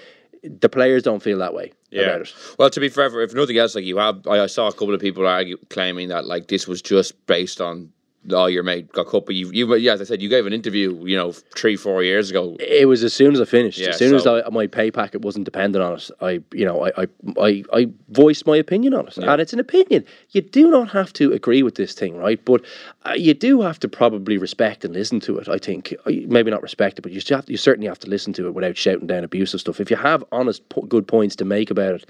the 0.44 0.70
players 0.70 1.04
don't 1.04 1.22
feel 1.22 1.38
that 1.40 1.54
way 1.54 1.74
about 1.92 2.22
it. 2.22 2.34
Well, 2.58 2.70
to 2.70 2.80
be 2.80 2.90
fair, 2.90 3.22
if 3.22 3.34
nothing 3.34 3.58
else, 3.58 3.75
like 3.75 3.86
you 3.86 3.98
have, 3.98 4.25
I, 4.28 4.40
I 4.40 4.48
saw 4.48 4.68
a 4.68 4.72
couple 4.72 4.94
of 4.94 5.02
people 5.02 5.28
argue 5.28 5.58
claiming 5.70 6.08
that 6.10 6.25
like 6.25 6.48
this 6.48 6.68
was 6.68 6.82
just 6.82 7.25
based 7.28 7.62
on 7.62 7.92
oh 8.32 8.46
your 8.46 8.63
mate 8.63 8.92
got 8.92 9.08
cut, 9.08 9.25
but 9.25 9.36
you 9.36 9.50
you 9.51 9.74
yeah, 9.75 9.94
as 9.94 10.01
I 10.01 10.03
said, 10.06 10.22
you 10.22 10.30
gave 10.30 10.46
an 10.46 10.53
interview, 10.53 11.06
you 11.06 11.18
know, 11.18 11.32
three 11.32 11.75
four 11.75 12.03
years 12.03 12.30
ago. 12.30 12.56
It 12.60 12.88
was 12.88 13.03
as 13.03 13.13
soon 13.13 13.34
as 13.34 13.42
I 13.42 13.46
finished. 13.46 13.80
Yeah, 13.80 13.89
as 13.89 13.98
soon 13.98 14.15
as 14.15 14.25
I, 14.25 14.42
my 14.50 14.68
pay 14.68 14.92
packet 14.92 15.22
wasn't 15.22 15.46
dependent 15.46 15.84
on 15.84 15.94
it, 15.94 16.10
I 16.22 16.42
you 16.53 16.65
know 16.65 16.86
I 16.86 17.03
I 17.03 17.08
I, 17.39 17.63
I 17.74 17.89
voiced 18.10 18.46
my 18.46 18.58
opinion 18.58 18.94
on 18.94 19.08
it, 19.08 19.18
and 19.18 19.42
it's 19.42 19.53
an 19.53 19.60
opinion. 19.60 20.06
You 20.32 20.42
do 20.42 20.70
not 20.70 20.89
have 20.89 21.13
to 21.13 21.32
agree 21.32 21.63
with 21.63 21.75
this 21.75 21.94
thing, 21.94 22.18
right? 22.18 22.44
But 22.44 22.63
uh, 23.06 23.13
you 23.13 23.34
do 23.34 23.62
have 23.62 23.80
to 23.80 23.88
probably 23.88 24.38
respect 24.38 24.86
and 24.86 24.94
listen 24.94 25.20
to 25.22 25.38
it. 25.38 25.50
I 25.50 25.58
think 25.58 25.94
Uh, 26.06 26.12
maybe 26.27 26.51
not 26.51 26.62
respect 26.62 27.00
it, 27.00 27.01
but 27.01 27.12
you 27.12 27.22
have 27.30 27.50
you 27.50 27.58
certainly 27.58 27.88
have 27.88 28.00
to 28.00 28.10
listen 28.10 28.34
to 28.34 28.48
it 28.48 28.53
without 28.53 28.77
shouting 28.77 29.08
down 29.08 29.24
abusive 29.24 29.60
stuff. 29.60 29.80
If 29.80 29.89
you 29.89 29.98
have 29.98 30.24
honest, 30.32 30.62
good 30.88 31.08
points 31.08 31.36
to 31.38 31.46
make 31.46 31.70
about 31.72 31.96
it, 31.96 32.06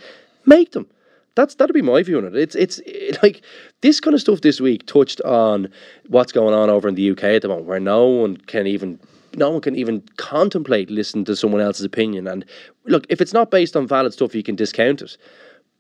make 0.45 0.71
them. 0.71 0.87
That's 1.35 1.55
that'd 1.55 1.73
be 1.73 1.81
my 1.81 2.03
view 2.03 2.17
on 2.17 2.25
it. 2.25 2.35
It's 2.35 2.55
it's 2.55 2.79
it, 2.85 3.21
like 3.23 3.41
this 3.81 3.99
kind 3.99 4.13
of 4.13 4.21
stuff 4.21 4.41
this 4.41 4.61
week 4.61 4.85
touched 4.85 5.21
on 5.21 5.69
what's 6.07 6.31
going 6.31 6.53
on 6.53 6.69
over 6.69 6.87
in 6.87 6.95
the 6.95 7.11
UK 7.11 7.23
at 7.23 7.41
the 7.41 7.47
moment, 7.47 7.67
where 7.67 7.79
no 7.79 8.05
one 8.05 8.37
can 8.37 8.67
even 8.67 8.99
no 9.35 9.49
one 9.49 9.61
can 9.61 9.75
even 9.75 10.03
contemplate 10.17 10.89
listening 10.91 11.25
to 11.25 11.35
someone 11.35 11.61
else's 11.61 11.85
opinion. 11.85 12.27
And 12.27 12.45
look, 12.85 13.05
if 13.09 13.21
it's 13.21 13.33
not 13.33 13.51
based 13.51 13.75
on 13.75 13.87
valid 13.87 14.13
stuff, 14.13 14.35
you 14.35 14.43
can 14.43 14.55
discount 14.55 15.01
it. 15.01 15.17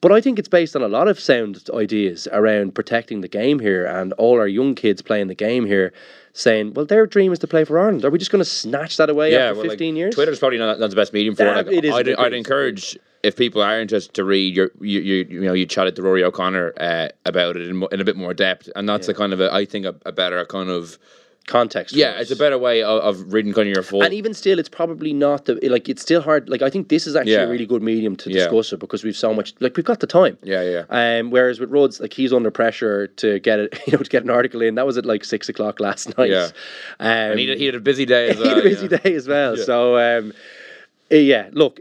But 0.01 0.11
I 0.11 0.19
think 0.19 0.37
it's 0.37 0.49
based 0.49 0.75
on 0.75 0.81
a 0.81 0.89
lot 0.89 1.07
of 1.07 1.17
sound 1.17 1.63
ideas 1.73 2.27
around 2.33 2.75
protecting 2.75 3.21
the 3.21 3.29
game 3.29 3.57
here 3.59 3.85
and 3.85 4.11
all 4.13 4.37
our 4.37 4.49
young 4.49 4.75
kids 4.75 5.01
playing 5.01 5.27
the 5.27 5.35
game 5.35 5.65
here 5.65 5.93
saying, 6.33 6.73
well, 6.73 6.85
their 6.85 7.07
dream 7.07 7.31
is 7.31 7.39
to 7.39 7.47
play 7.47 7.63
for 7.63 7.79
Ireland. 7.79 8.03
Are 8.03 8.09
we 8.09 8.19
just 8.19 8.29
going 8.29 8.43
to 8.43 8.49
snatch 8.49 8.97
that 8.97 9.09
away 9.09 9.33
after 9.37 9.53
well, 9.59 9.63
like, 9.63 9.71
15 9.73 9.95
years? 9.95 10.13
Twitter's 10.13 10.39
probably 10.39 10.57
not, 10.57 10.77
not 10.77 10.89
the 10.89 10.95
best 10.97 11.13
medium 11.13 11.35
for 11.35 11.45
Nah, 11.45 11.59
it. 11.59 11.67
Like, 11.67 11.75
it 11.77 11.85
is 11.85 11.93
I'd, 11.93 12.09
I'd 12.15 12.33
encourage 12.33 12.99
if 13.23 13.35
people 13.37 13.61
are 13.61 13.79
interested 13.79 14.13
to 14.15 14.23
read 14.23 14.55
your 14.55 14.69
you 14.81 14.99
you, 14.99 15.25
you 15.29 15.41
know 15.41 15.53
you 15.53 15.65
chatted 15.65 15.95
to 15.95 16.01
Ruaidhrí 16.01 16.23
O'Connor 16.23 16.73
uh, 16.79 17.07
about 17.25 17.55
it 17.57 17.67
in, 17.67 17.83
in 17.91 18.01
a 18.01 18.03
bit 18.03 18.15
more 18.17 18.33
depth, 18.33 18.69
and 18.75 18.87
that's 18.87 19.07
a 19.07 19.13
kind 19.13 19.33
of 19.33 19.39
a, 19.39 19.53
I 19.53 19.65
think 19.65 19.85
a, 19.85 19.95
a 20.05 20.11
better 20.11 20.43
kind 20.45 20.69
of 20.69 20.97
Context. 21.45 21.93
yeah, 21.93 22.21
it's 22.21 22.31
a 22.31 22.37
better 22.37 22.57
way 22.57 22.83
of, 22.83 23.01
of 23.03 23.33
reading 23.33 23.51
kind 23.51 23.67
of 23.67 23.73
your 23.73 23.83
full. 23.83 24.01
And 24.01 24.13
even 24.13 24.33
still, 24.33 24.59
it's 24.59 24.69
probably 24.69 25.11
not 25.11 25.43
the 25.43 25.55
like. 25.69 25.89
It's 25.89 26.01
still 26.01 26.21
hard. 26.21 26.47
Like 26.47 26.61
I 26.61 26.69
think 26.69 26.87
this 26.87 27.05
is 27.05 27.17
actually 27.17 27.33
Yeah. 27.33 27.41
a 27.43 27.49
really 27.49 27.65
good 27.65 27.83
medium 27.83 28.15
to 28.15 28.29
Yeah. 28.29 28.43
discuss 28.45 28.71
it 28.71 28.79
because 28.79 29.03
we've 29.03 29.13
so 29.17 29.33
much. 29.33 29.53
Like 29.59 29.75
we've 29.75 29.85
got 29.85 29.99
the 29.99 30.07
time. 30.07 30.37
yeah, 30.41 30.61
yeah. 30.61 30.83
Um, 31.19 31.31
whereas 31.31 31.59
with 31.59 31.69
Rhodes, 31.69 31.99
like 31.99 32.13
he's 32.13 32.31
under 32.31 32.49
pressure 32.49 33.07
to 33.07 33.39
get 33.39 33.59
it, 33.59 33.77
you 33.87 33.91
know, 33.97 33.99
to 34.03 34.09
get 34.09 34.23
an 34.23 34.29
article 34.29 34.61
in. 34.61 34.75
That 34.75 34.85
was 34.85 34.97
at 34.97 35.05
like 35.05 35.25
six 35.25 35.49
o'clock 35.49 35.81
last 35.81 36.17
night. 36.17 36.29
Yeah. 36.29 36.45
Um, 37.01 37.31
and 37.31 37.39
he 37.41 37.49
had, 37.49 37.57
he 37.57 37.65
had 37.65 37.75
a 37.75 37.81
busy 37.81 38.05
day 38.05 38.29
as 38.29 38.37
he 38.37 38.43
well. 38.43 38.55
had 38.55 38.65
a 38.65 38.69
busy 38.69 38.87
yeah. 38.87 38.97
day 38.99 39.13
as 39.13 39.27
well. 39.27 39.57
So, 39.57 39.97
um, 39.97 40.31
Uh, 41.13 41.17
yeah, 41.17 41.49
look, 41.51 41.79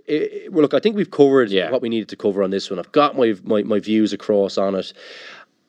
well, 0.50 0.62
look, 0.62 0.74
I 0.74 0.78
think 0.80 0.94
we've 0.94 1.10
covered 1.10 1.50
Yeah. 1.50 1.70
what 1.70 1.80
we 1.80 1.88
needed 1.88 2.08
to 2.10 2.16
cover 2.16 2.42
on 2.42 2.50
this 2.50 2.68
one. 2.70 2.78
I've 2.78 2.92
got 2.92 3.16
my 3.16 3.34
my, 3.44 3.62
my 3.62 3.78
views 3.80 4.12
across 4.12 4.58
on 4.58 4.74
it. 4.74 4.92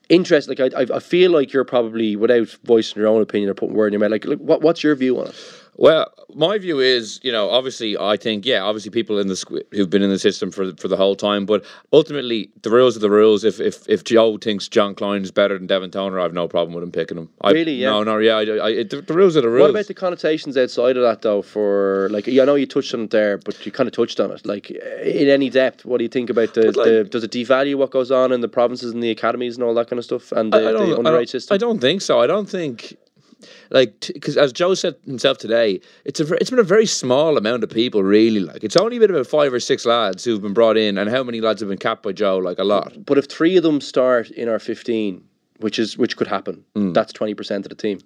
Interest, 0.10 0.50
like 0.50 0.60
I, 0.60 0.66
I, 0.78 0.86
I 0.96 1.00
feel 1.00 1.32
like 1.32 1.54
you're 1.54 1.64
probably 1.64 2.18
without 2.18 2.50
voicing 2.66 3.00
your 3.02 3.08
own 3.08 3.22
opinion 3.22 3.50
or 3.50 3.54
putting 3.54 3.74
word 3.76 3.88
in 3.88 3.94
your 3.94 4.00
mouth. 4.02 4.12
Like, 4.12 4.26
look, 4.26 4.40
what, 4.40 4.62
what's 4.62 4.84
your 4.84 4.96
view 4.96 5.18
on 5.20 5.28
it? 5.28 5.63
Well, 5.76 6.12
my 6.36 6.58
view 6.60 6.80
is, 6.80 7.20
you 7.24 7.32
know, 7.32 7.50
obviously, 7.50 7.98
I 7.98 8.16
think, 8.16 8.46
yeah, 8.46 8.62
obviously, 8.62 8.92
people 8.92 9.18
in 9.20 9.28
the 9.28 9.64
who've 9.72 9.90
been 9.90 10.04
in 10.04 10.10
the 10.10 10.20
system 10.20 10.52
for 10.52 10.74
for 10.76 10.88
the 10.88 10.98
whole 10.98 11.16
time, 11.16 11.46
but 11.46 11.66
ultimately, 11.92 12.52
the 12.62 12.70
rules 12.70 12.96
are 12.96 13.00
the 13.00 13.10
rules. 13.10 13.44
If 13.44 13.60
if 13.60 13.88
if 13.90 14.04
Joe 14.04 14.38
thinks 14.38 14.68
Jean 14.68 14.94
Kleyn 14.94 15.24
is 15.24 15.32
better 15.32 15.58
than 15.58 15.68
Devin 15.68 15.92
Toner, 15.92 16.20
I 16.20 16.24
have 16.24 16.34
no 16.34 16.48
problem 16.48 16.74
with 16.76 16.84
him 16.84 16.92
picking 16.92 17.18
him. 17.18 17.30
I, 17.42 17.52
Really, 17.52 17.74
yeah? 17.74 17.90
No, 17.90 18.04
no, 18.04 18.18
yeah, 18.20 18.36
I, 18.36 18.42
I, 18.42 18.70
it, 18.70 18.90
the, 18.92 19.02
the 19.02 19.14
rules 19.14 19.36
are 19.36 19.42
the 19.42 19.50
rules. 19.50 19.62
What 19.62 19.70
about 19.72 19.88
the 19.88 19.94
connotations 19.94 20.58
outside 20.58 20.96
of 20.98 21.04
that, 21.04 21.22
though? 21.22 21.42
For 21.42 22.08
like, 22.12 22.28
I 22.28 22.32
know 22.46 22.56
you 22.56 22.68
touched 22.68 22.94
on 22.94 23.02
it 23.06 23.10
there, 23.10 23.38
but 23.38 23.66
you 23.66 23.72
kind 23.72 23.88
of 23.88 23.94
touched 23.94 24.20
on 24.20 24.32
it. 24.32 24.46
Like, 24.46 24.72
eh, 24.72 25.02
in 25.04 25.28
any 25.28 25.50
depth, 25.50 25.86
what 25.86 25.98
do 25.98 26.04
you 26.04 26.10
think 26.10 26.30
about 26.30 26.54
the, 26.54 26.66
like- 26.72 26.76
the 26.76 27.04
does 27.10 27.24
it 27.24 27.32
devalue 27.32 27.76
what 27.76 27.92
goes 27.92 28.12
on 28.12 28.32
in 28.32 28.42
the 28.42 28.48
provinces 28.48 28.92
and 28.92 29.02
the 29.02 29.10
academies 29.10 29.56
and 29.56 29.64
all 29.64 29.74
that 29.74 29.90
kind 29.90 29.98
of 30.00 30.06
stuff 30.06 30.32
and 30.32 30.54
the, 30.54 30.58
I, 30.58 30.70
I 30.70 30.72
don't, 30.72 30.90
the 30.90 30.96
underage 31.10 31.30
system? 31.30 31.56
I 31.56 31.58
don't 31.58 31.80
think 31.80 32.02
so. 32.02 32.20
I 32.20 32.28
don't 32.28 32.48
think. 32.50 32.98
Like, 33.70 34.00
because 34.14 34.38
as 34.38 34.52
Joe 34.54 34.74
said 34.74 34.96
himself 35.06 35.38
today, 35.38 35.82
it's 36.06 36.20
a 36.20 36.34
it's 36.36 36.50
been 36.50 36.60
a 36.60 36.64
very 36.64 36.86
small 36.86 37.38
amount 37.38 37.64
of 37.64 37.70
people, 37.70 38.04
really. 38.04 38.40
Like, 38.40 38.64
it's 38.64 38.76
only 38.78 39.00
been 39.00 39.10
about 39.12 39.28
five 39.28 39.54
or 39.54 39.60
six 39.60 39.86
lads 39.86 40.24
who've 40.24 40.42
been 40.42 40.54
brought 40.54 40.78
in, 40.78 40.98
and 40.98 41.10
how 41.10 41.24
many 41.24 41.42
lads 41.42 41.62
have 41.62 41.70
been 41.70 41.78
capped 41.78 42.04
by 42.04 42.12
Joe? 42.12 42.38
Like 42.38 42.60
a 42.60 42.64
lot. 42.64 43.06
But 43.06 43.18
if 43.18 43.26
three 43.26 43.58
of 43.58 43.64
them 43.64 43.82
start 43.82 44.30
in 44.32 44.50
our 44.50 44.60
fifteen, 44.60 45.24
which 45.60 45.80
is 45.80 45.98
which 45.98 46.18
could 46.18 46.28
happen, 46.28 46.64
Hmm. 46.76 46.94
that's 46.94 47.14
twenty 47.14 47.34
percent 47.34 47.66
of 47.66 47.70
the 47.70 47.76
team. 47.76 48.00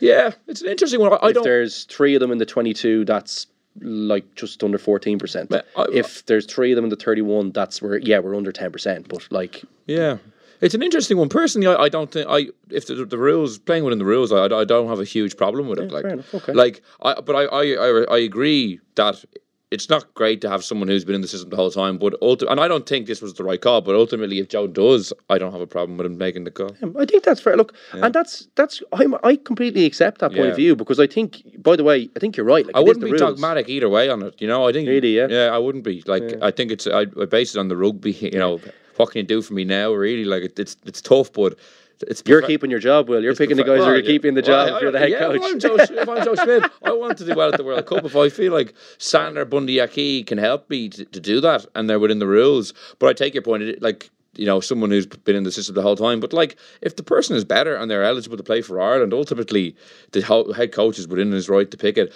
Yeah, 0.00 0.32
it's 0.46 0.62
an 0.62 0.68
interesting 0.70 1.00
one. 1.00 1.12
I, 1.12 1.16
I 1.16 1.28
if 1.30 1.34
don't. 1.34 1.44
there's 1.44 1.84
three 1.84 2.14
of 2.14 2.20
them 2.20 2.30
in 2.30 2.38
the 2.38 2.46
twenty-two, 2.46 3.04
that's 3.04 3.46
like 3.80 4.34
just 4.34 4.62
under 4.64 4.78
fourteen 4.78 5.18
percent. 5.18 5.50
But 5.50 5.66
If 5.92 6.26
there's 6.26 6.46
three 6.46 6.72
of 6.72 6.76
them 6.76 6.84
in 6.84 6.90
the 6.90 6.96
thirty-one, 6.96 7.52
that's 7.52 7.80
where 7.82 7.98
yeah 7.98 8.18
we're 8.20 8.36
under 8.36 8.52
ten 8.52 8.70
percent. 8.72 9.08
But 9.08 9.26
like 9.30 9.62
Yeah, 9.86 10.18
it's 10.60 10.74
an 10.74 10.82
interesting 10.82 11.16
one. 11.16 11.28
Personally, 11.28 11.66
I, 11.68 11.84
I 11.84 11.88
don't 11.88 12.10
think 12.10 12.26
I 12.28 12.46
if 12.70 12.86
the, 12.86 13.04
the 13.04 13.18
rules 13.18 13.58
playing 13.58 13.84
within 13.84 13.98
the 13.98 14.04
rules, 14.04 14.32
I, 14.32 14.44
I 14.46 14.64
don't 14.64 14.88
have 14.88 15.00
a 15.00 15.04
huge 15.04 15.36
problem 15.36 15.68
with 15.68 15.78
it. 15.78 15.90
Yeah, 15.90 15.96
like, 15.96 16.04
fair 16.24 16.40
okay. 16.40 16.52
like 16.52 16.82
I 17.02 17.20
but 17.20 17.34
I, 17.36 17.44
I 17.44 18.04
I 18.16 18.18
agree 18.18 18.80
that. 18.96 19.24
It's 19.70 19.90
not 19.90 20.14
great 20.14 20.40
to 20.40 20.48
have 20.48 20.64
someone 20.64 20.88
who's 20.88 21.04
been 21.04 21.14
in 21.14 21.20
the 21.20 21.28
system 21.28 21.50
the 21.50 21.56
whole 21.56 21.70
time, 21.70 21.98
but 21.98 22.18
ulti- 22.22 22.50
and 22.50 22.58
I 22.58 22.68
don't 22.68 22.88
think 22.88 23.06
this 23.06 23.20
was 23.20 23.34
the 23.34 23.44
right 23.44 23.60
call. 23.60 23.82
But 23.82 23.96
ultimately, 23.96 24.38
if 24.38 24.48
Joe 24.48 24.66
does, 24.66 25.12
I 25.28 25.36
don't 25.36 25.52
have 25.52 25.60
a 25.60 25.66
problem 25.66 25.98
with 25.98 26.06
him 26.06 26.16
making 26.16 26.44
the 26.44 26.50
call. 26.50 26.74
I 26.98 27.04
think 27.04 27.22
that's 27.22 27.38
fair. 27.42 27.54
Look, 27.54 27.74
and 27.92 28.14
that's 28.14 28.48
that's 28.54 28.82
I'm, 28.94 29.14
I 29.22 29.36
completely 29.36 29.84
accept 29.84 30.22
that 30.22 30.30
point 30.30 30.44
Yeah. 30.44 30.50
of 30.52 30.56
view 30.56 30.74
because 30.74 30.98
I 30.98 31.06
think, 31.06 31.42
by 31.62 31.76
the 31.76 31.84
way, 31.84 32.08
I 32.16 32.18
think 32.18 32.38
you're 32.38 32.46
right. 32.46 32.64
Like, 32.64 32.76
I 32.76 32.80
wouldn't 32.80 33.04
be 33.04 33.10
rules. 33.10 33.20
dogmatic 33.20 33.68
either 33.68 33.90
way 33.90 34.08
on 34.08 34.22
it. 34.22 34.40
You 34.40 34.48
know, 34.48 34.66
I 34.66 34.72
think 34.72 34.88
Really, 34.88 35.14
yeah? 35.18 35.26
yeah, 35.28 35.50
I 35.52 35.58
wouldn't 35.58 35.84
be 35.84 36.02
like. 36.06 36.24
I 36.40 36.50
think 36.50 36.72
it's 36.72 36.86
I, 36.86 37.00
I 37.20 37.26
base 37.26 37.54
it 37.54 37.58
on 37.58 37.68
the 37.68 37.76
rugby. 37.76 38.12
You 38.32 38.38
know, 38.38 38.60
what 38.98 39.10
can 39.12 39.20
you 39.20 39.26
do 39.26 39.42
for 39.42 39.54
me 39.54 39.64
now? 39.64 39.92
Really, 39.92 40.24
like 40.24 40.42
it, 40.42 40.58
it's 40.58 40.76
it's 40.84 41.00
tough, 41.00 41.32
but 41.32 41.58
it's 42.02 42.22
You're 42.26 42.42
keeping 42.42 42.70
your 42.70 42.80
job, 42.80 43.08
Will. 43.08 43.22
You're 43.22 43.32
It's 43.32 43.38
picking 43.38 43.56
the 43.56 43.64
guys 43.64 43.78
who 43.78 43.86
well, 43.86 43.94
are 43.94 44.02
keeping 44.02 44.34
the 44.34 44.42
job 44.42 44.66
well, 44.66 44.76
if 44.76 44.82
you're 44.82 44.92
the 44.92 44.98
head 44.98 45.10
yeah, 45.10 45.18
coach. 45.18 45.36
If 45.36 45.44
I'm, 45.44 45.58
Joe, 45.58 45.76
if 45.78 46.08
I'm 46.08 46.24
Joe 46.24 46.34
Schmidt, 46.34 46.70
I 46.84 46.92
want 46.92 47.18
to 47.18 47.24
do 47.24 47.34
well 47.34 47.50
at 47.52 47.56
the 47.56 47.64
World 47.64 47.86
Cup. 47.86 48.04
If 48.04 48.16
I 48.16 48.28
feel 48.28 48.52
like 48.52 48.74
Stander 48.98 49.44
Bundyaki 49.44 50.26
can 50.26 50.38
help 50.38 50.68
me 50.70 50.88
to, 50.90 51.04
to 51.04 51.20
do 51.20 51.40
that 51.40 51.66
and 51.74 51.88
they're 51.88 51.98
within 51.98 52.18
the 52.18 52.26
rules. 52.26 52.72
But 52.98 53.08
I 53.08 53.12
take 53.14 53.34
your 53.34 53.42
point, 53.42 53.82
like, 53.82 54.10
you 54.36 54.46
know, 54.46 54.60
someone 54.60 54.90
who's 54.90 55.06
been 55.06 55.34
in 55.34 55.42
the 55.42 55.50
system 55.50 55.74
the 55.74 55.82
whole 55.82 55.96
time. 55.96 56.20
But 56.20 56.32
like, 56.32 56.56
if 56.80 56.94
the 56.94 57.02
person 57.02 57.36
is 57.36 57.44
better 57.44 57.74
and 57.74 57.90
they're 57.90 58.04
eligible 58.04 58.36
to 58.36 58.42
play 58.42 58.62
for 58.62 58.80
Ireland, 58.80 59.12
ultimately 59.12 59.74
the 60.12 60.20
ho- 60.20 60.52
head 60.52 60.72
coach 60.72 60.98
is 60.98 61.08
within 61.08 61.32
his 61.32 61.48
right 61.48 61.68
to 61.70 61.76
pick 61.76 61.98
it. 61.98 62.12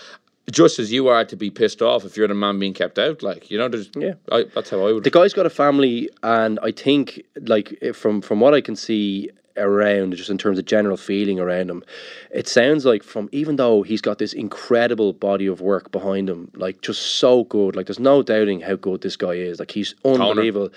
Just 0.50 0.78
as 0.78 0.92
you 0.92 1.08
are 1.08 1.24
to 1.24 1.36
be 1.36 1.50
pissed 1.50 1.80
off 1.82 2.04
if 2.04 2.16
you're 2.16 2.26
the 2.28 2.34
man 2.34 2.58
being 2.58 2.74
kept 2.74 2.98
out, 2.98 3.22
like 3.22 3.50
you 3.50 3.56
know, 3.58 3.68
there's, 3.68 3.90
Yeah. 3.96 4.14
I, 4.30 4.44
that's 4.54 4.70
how 4.70 4.84
I 4.86 4.92
would. 4.92 5.04
the 5.04 5.10
guy's 5.10 5.32
got 5.32 5.46
a 5.46 5.50
family, 5.50 6.10
and 6.22 6.58
I 6.62 6.72
think, 6.72 7.22
like 7.40 7.78
from 7.94 8.20
from 8.20 8.40
what 8.40 8.52
I 8.52 8.60
can 8.60 8.74
see 8.76 9.30
around, 9.56 10.14
just 10.14 10.30
in 10.30 10.38
terms 10.38 10.58
of 10.58 10.64
general 10.64 10.96
feeling 10.96 11.38
around 11.38 11.70
him, 11.70 11.84
it 12.30 12.48
sounds 12.48 12.84
like 12.84 13.02
from 13.02 13.28
even 13.32 13.56
though 13.56 13.82
he's 13.82 14.00
got 14.00 14.18
this 14.18 14.32
incredible 14.32 15.12
body 15.12 15.46
of 15.46 15.60
work 15.60 15.90
behind 15.90 16.28
him, 16.28 16.50
like 16.54 16.80
just 16.80 17.02
so 17.16 17.44
good. 17.44 17.76
Like 17.76 17.86
there's 17.86 18.00
no 18.00 18.22
doubting 18.22 18.60
how 18.60 18.76
good 18.76 19.02
this 19.02 19.16
guy 19.16 19.34
is. 19.34 19.58
Like 19.58 19.70
he's 19.70 19.94
unbelievable. 20.04 20.70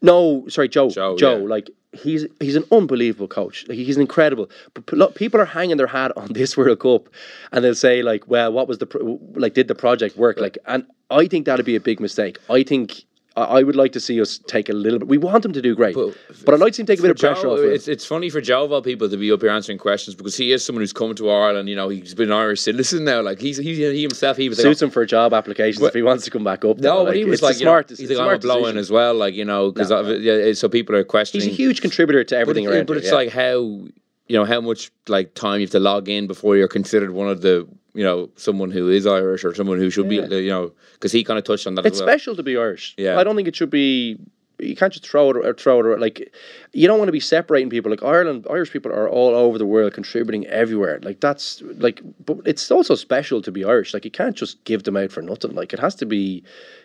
No, 0.00 0.46
sorry, 0.48 0.68
Joe. 0.68 0.90
Joe, 0.90 1.16
Joe, 1.16 1.38
yeah. 1.38 1.46
like 1.46 1.70
he's 1.92 2.26
he's 2.40 2.56
an 2.56 2.64
unbelievable 2.72 3.28
coach. 3.28 3.66
Like 3.68 3.78
he's 3.78 3.96
incredible. 3.96 4.50
But 4.74 4.92
look, 4.92 5.14
people 5.14 5.40
are 5.40 5.46
hanging 5.46 5.76
their 5.76 5.86
hat 5.86 6.12
on 6.16 6.32
this 6.32 6.56
World 6.56 6.80
Cup, 6.80 7.08
and 7.52 7.64
they'll 7.64 7.74
say 7.74 8.02
like, 8.02 8.28
"Well, 8.28 8.52
what 8.52 8.68
was 8.68 8.78
the 8.78 8.86
pro- 8.86 9.20
like? 9.34 9.54
Did 9.54 9.68
the 9.68 9.74
project 9.74 10.16
work?" 10.16 10.38
Like, 10.38 10.58
and 10.66 10.84
I 11.10 11.26
think 11.26 11.46
that'd 11.46 11.66
be 11.66 11.76
a 11.76 11.80
big 11.80 12.00
mistake. 12.00 12.38
I 12.50 12.62
think. 12.62 13.04
I 13.36 13.62
would 13.62 13.76
like 13.76 13.92
to 13.92 14.00
see 14.00 14.20
us 14.20 14.38
take 14.46 14.68
a 14.68 14.72
little 14.74 14.98
bit. 14.98 15.08
We 15.08 15.16
want 15.16 15.44
him 15.44 15.52
to 15.54 15.62
do 15.62 15.74
great, 15.74 15.94
but, 15.94 16.14
But 16.44 16.54
I'd 16.54 16.60
like 16.60 16.72
to 16.72 16.76
see 16.76 16.82
him 16.82 16.86
take 16.86 16.98
a 16.98 17.02
bit 17.02 17.10
of 17.12 17.16
pressure 17.16 17.42
Joe, 17.42 17.54
off. 17.54 17.60
It's, 17.60 17.88
it's 17.88 18.04
funny 18.04 18.28
for 18.28 18.40
Joe 18.40 18.64
of 18.64 18.72
all 18.72 18.82
people 18.82 19.08
to 19.08 19.16
be 19.16 19.32
up 19.32 19.40
here 19.40 19.50
answering 19.50 19.78
questions 19.78 20.14
because 20.14 20.36
he 20.36 20.52
is 20.52 20.64
someone 20.64 20.82
who's 20.82 20.92
come 20.92 21.14
to 21.14 21.30
Ireland. 21.30 21.68
You 21.68 21.76
know, 21.76 21.88
he's 21.88 22.14
been 22.14 22.30
an 22.30 22.36
Irish 22.36 22.60
citizen 22.60 23.04
now. 23.04 23.22
Like 23.22 23.40
he's, 23.40 23.56
he's 23.56 23.78
he 23.78 24.02
himself. 24.02 24.36
He 24.36 24.48
was 24.48 24.58
like, 24.58 24.64
Suits 24.64 24.82
him 24.82 24.90
for 24.90 25.06
job 25.06 25.32
applications 25.32 25.80
Well- 25.80 25.88
if 25.88 25.94
he 25.94 26.02
wants 26.02 26.24
to 26.24 26.30
come 26.30 26.44
back 26.44 26.64
up. 26.64 26.78
No, 26.78 26.98
though. 26.98 27.06
but 27.06 27.16
he 27.16 27.24
was 27.24 27.42
like, 27.42 27.58
you 27.58 27.64
know, 27.64 27.72
smart. 27.72 27.90
he's 27.90 28.00
like, 28.10 28.18
a 28.18 28.20
I'm 28.20 28.26
smart 28.26 28.42
blowing 28.42 28.76
as 28.76 28.90
well, 28.90 29.14
like 29.14 29.34
you 29.34 29.44
know, 29.44 29.70
because 29.72 29.90
No, 29.90 30.10
yeah, 30.10 30.52
so 30.52 30.68
people 30.68 30.94
are 30.94 31.04
questioning. 31.04 31.48
He's 31.48 31.54
a 31.54 31.56
huge 31.56 31.80
contributor 31.80 32.24
to 32.24 32.36
everything 32.36 32.64
it's, 32.64 32.72
around. 32.74 32.86
but 32.86 32.94
here, 32.94 32.98
it's 32.98 33.08
yeah. 33.08 33.14
like 33.14 33.30
how 33.30 33.88
you 34.28 34.38
know 34.38 34.44
how 34.44 34.60
much 34.60 34.90
like 35.08 35.34
time 35.34 35.60
you 35.60 35.66
have 35.66 35.72
to 35.72 35.80
log 35.80 36.08
in 36.08 36.26
before 36.26 36.56
you're 36.56 36.68
considered 36.68 37.10
one 37.10 37.28
of 37.28 37.40
the 37.40 37.66
you 37.94 38.04
know 38.04 38.30
someone 38.36 38.70
who 38.70 38.88
is 38.88 39.06
Irish 39.06 39.44
or 39.44 39.54
someone 39.54 39.78
who 39.78 39.90
should 39.90 40.10
Yeah. 40.10 40.26
be 40.26 40.36
you 40.44 40.50
know 40.50 40.72
because 40.94 41.12
he 41.12 41.24
kind 41.24 41.38
of 41.38 41.44
touched 41.44 41.66
on 41.66 41.74
that 41.76 41.86
it's 41.86 41.96
as 41.96 42.00
well. 42.02 42.08
special 42.08 42.36
to 42.36 42.42
be 42.42 42.56
Irish. 42.56 42.94
Yeah. 42.96 43.18
I 43.18 43.24
don't 43.24 43.36
think 43.36 43.48
it 43.48 43.56
should 43.56 43.70
be. 43.70 44.18
You 44.62 44.76
can't 44.76 44.92
just 44.92 45.06
throw 45.06 45.30
it 45.30 45.36
or 45.36 45.52
throw 45.54 45.80
it. 45.80 45.86
or 45.86 45.98
Like 45.98 46.32
you 46.72 46.86
don't 46.86 46.98
want 46.98 47.08
to 47.08 47.12
be 47.12 47.20
separating 47.20 47.70
people. 47.70 47.90
Like 47.90 48.02
Ireland, 48.02 48.46
Irish 48.50 48.70
people 48.72 48.92
are 48.92 49.08
all 49.08 49.34
over 49.34 49.58
the 49.58 49.66
world 49.66 49.92
contributing 49.92 50.46
everywhere. 50.46 51.00
Like 51.02 51.20
that's 51.20 51.62
like, 51.78 52.00
but 52.24 52.38
it's 52.44 52.70
also 52.70 52.94
special 52.94 53.42
to 53.42 53.50
be 53.52 53.64
Irish. 53.64 53.92
Like 53.94 54.04
you 54.04 54.10
can't 54.10 54.36
just 54.36 54.62
give 54.64 54.84
them 54.84 54.96
out 54.96 55.10
for 55.12 55.22
nothing. 55.22 55.54
Like 55.54 55.72
it 55.72 55.78
has 55.80 55.94
to 55.96 56.06
be, 56.06 56.42